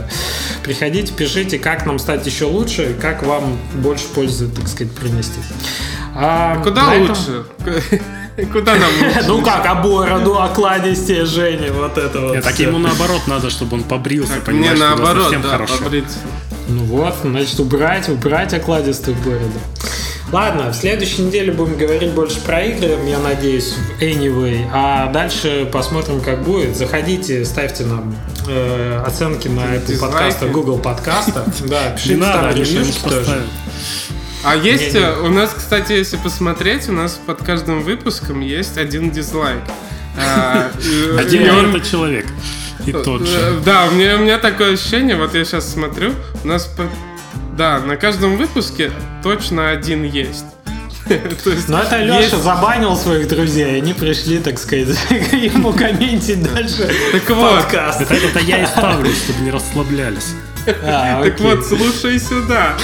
приходите, 0.65 1.13
пишите, 1.13 1.59
как 1.61 1.87
нам 1.87 2.01
стать 2.01 2.27
еще 2.27 2.47
лучше, 2.47 2.97
как 3.01 3.23
вам 3.23 3.59
больше 3.75 4.07
пользы, 4.09 4.49
так 4.49 4.67
сказать, 4.67 4.93
принести. 4.93 5.39
А 6.17 6.61
Куда 6.65 6.87
на 6.87 6.95
этом- 6.95 7.09
лучше? 7.09 7.45
Куда 8.53 8.75
нам 8.75 8.91
лучше? 9.03 9.25
Ну 9.29 9.43
как, 9.43 9.65
а 9.67 9.75
бороду, 9.77 10.39
окладистее 10.39 11.25
Женя, 11.27 11.73
вот 11.73 11.97
это 11.97 12.21
вот. 12.21 12.35
Нет, 12.35 12.45
так 12.45 12.59
ему 12.59 12.79
наоборот 12.79 13.23
надо, 13.29 13.51
чтобы 13.51 13.77
он 13.77 13.85
побрился, 13.85 14.41
понимаешь, 14.45 14.73
Мне 14.79 14.81
тогда 14.81 14.97
наоборот, 14.97 15.35
да, 15.43 15.59
побриться. 15.85 16.19
Ну 16.69 16.83
вот, 16.85 17.15
значит, 17.23 17.59
убрать, 17.61 18.09
убрать 18.09 18.53
окладистую 18.55 19.17
бороду. 19.25 19.59
Ладно, 20.33 20.73
в 20.73 20.75
следующей 20.75 21.23
неделе 21.23 21.53
будем 21.53 21.77
говорить 21.77 22.11
больше 22.11 22.41
про 22.41 22.65
игры, 22.65 22.99
я 23.07 23.21
надеюсь, 23.21 23.75
anyway. 24.01 24.69
А 24.73 25.13
дальше 25.13 25.69
посмотрим, 25.73 26.21
как 26.21 26.43
будет. 26.43 26.77
Заходите, 26.77 27.45
ставьте 27.45 27.85
нам 27.85 28.17
э, 28.49 29.03
оценки 29.07 29.47
на 29.47 29.77
Apple 29.77 30.01
подкаста, 30.01 30.49
Google 30.49 30.79
подкаста. 30.79 31.45
Да, 31.67 31.91
пишите 31.91 32.17
там 32.21 32.55
ревьюшки 32.55 33.09
тоже. 33.09 33.43
А 34.43 34.57
есть, 34.57 34.95
не, 34.95 35.01
не. 35.01 35.07
у 35.07 35.29
нас, 35.29 35.55
кстати, 35.57 35.93
если 35.93 36.17
посмотреть, 36.17 36.89
у 36.89 36.93
нас 36.93 37.21
под 37.25 37.43
каждым 37.43 37.83
выпуском 37.83 38.41
есть 38.41 38.79
один 38.79 39.11
дизлайк. 39.11 39.63
А, 40.17 40.71
один 41.19 41.83
человек. 41.83 42.27
И 42.87 42.93
тот 42.93 43.27
же. 43.27 43.61
Да, 43.65 43.87
у 43.87 43.91
меня, 43.93 44.17
у 44.17 44.21
меня 44.21 44.39
такое 44.39 44.75
ощущение, 44.75 45.17
вот 45.17 45.35
я 45.35 45.45
сейчас 45.45 45.73
смотрю, 45.73 46.13
у 46.45 46.47
нас, 46.49 46.73
да, 47.57 47.81
на 47.81 47.97
каждом 47.97 48.37
выпуске 48.37 48.93
точно 49.23 49.71
один 49.71 50.05
есть. 50.05 50.45
Но 51.69 51.83
это 51.83 51.99
Леша 52.03 52.37
забанил 52.39 52.97
своих 52.97 53.29
друзей, 53.29 53.77
они 53.79 53.93
пришли, 53.93 54.39
так 54.39 54.59
сказать, 54.59 54.99
ему 55.33 55.73
комментить 55.73 56.43
дальше 56.43 56.91
так 57.13 57.29
вот, 57.31 57.63
подкаст. 57.63 58.01
Это, 58.01 58.15
это 58.15 58.41
я 58.41 58.63
и 58.63 58.67
ставлю, 58.67 59.11
чтобы 59.13 59.41
не 59.41 59.51
расслаблялись. 59.51 60.35
А, 60.83 61.23
так 61.23 61.41
вот, 61.41 61.65
слушай 61.65 62.19
сюда. 62.19 62.77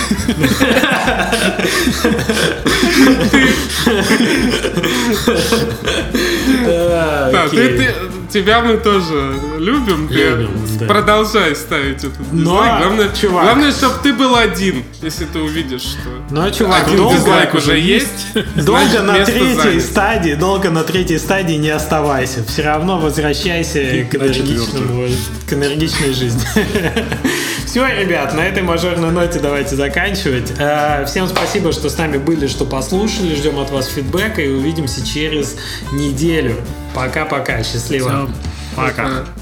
Да, 6.64 7.48
ты, 7.50 7.94
тебя 8.32 8.60
мы 8.60 8.76
тоже 8.76 9.34
любим. 9.58 10.08
ты. 10.08 10.86
Продолжай 10.86 11.54
ставить 11.54 11.98
этот 11.98 12.30
дизлайк. 12.30 12.78
главное, 12.78 13.08
чувак. 13.20 13.44
главное, 13.44 13.72
чтобы 13.72 13.94
ты 14.02 14.12
был 14.12 14.34
один, 14.34 14.84
если 15.02 15.24
ты 15.26 15.38
увидишь, 15.38 15.82
что 15.82 16.08
Ну, 16.30 16.50
чувак, 16.50 16.86
один 16.86 17.08
дизлайк 17.08 17.54
уже 17.54 17.78
есть. 17.78 18.26
Долго 18.56 19.02
на 19.02 19.24
третьей 19.24 19.80
стадии, 19.80 20.34
долго 20.34 20.70
на 20.70 20.82
третьей 20.82 21.18
стадии 21.18 21.54
не 21.54 21.70
оставайся. 21.70 22.44
Все 22.44 22.62
равно 22.62 22.98
возвращайся 22.98 23.80
к, 24.10 24.14
энергичному, 24.14 25.08
к 25.46 25.52
энергичной 25.52 26.14
жизни. 26.14 26.42
Все, 27.72 27.86
ребят, 27.86 28.34
на 28.34 28.40
этой 28.40 28.62
мажорной 28.62 29.10
ноте 29.12 29.40
давайте 29.40 29.76
заканчивать. 29.76 30.52
Э, 30.58 31.06
всем 31.06 31.26
спасибо, 31.26 31.72
что 31.72 31.88
с 31.88 31.96
нами 31.96 32.18
были, 32.18 32.46
что 32.46 32.66
послушали. 32.66 33.34
Ждем 33.34 33.58
от 33.58 33.70
вас 33.70 33.86
фидбэка 33.88 34.42
и 34.42 34.48
увидимся 34.48 35.02
через 35.02 35.56
неделю. 35.90 36.56
Пока-пока. 36.94 37.62
Счастливо. 37.62 38.10
Все. 38.10 38.30
Пока. 38.76 39.04
Пока. 39.04 39.41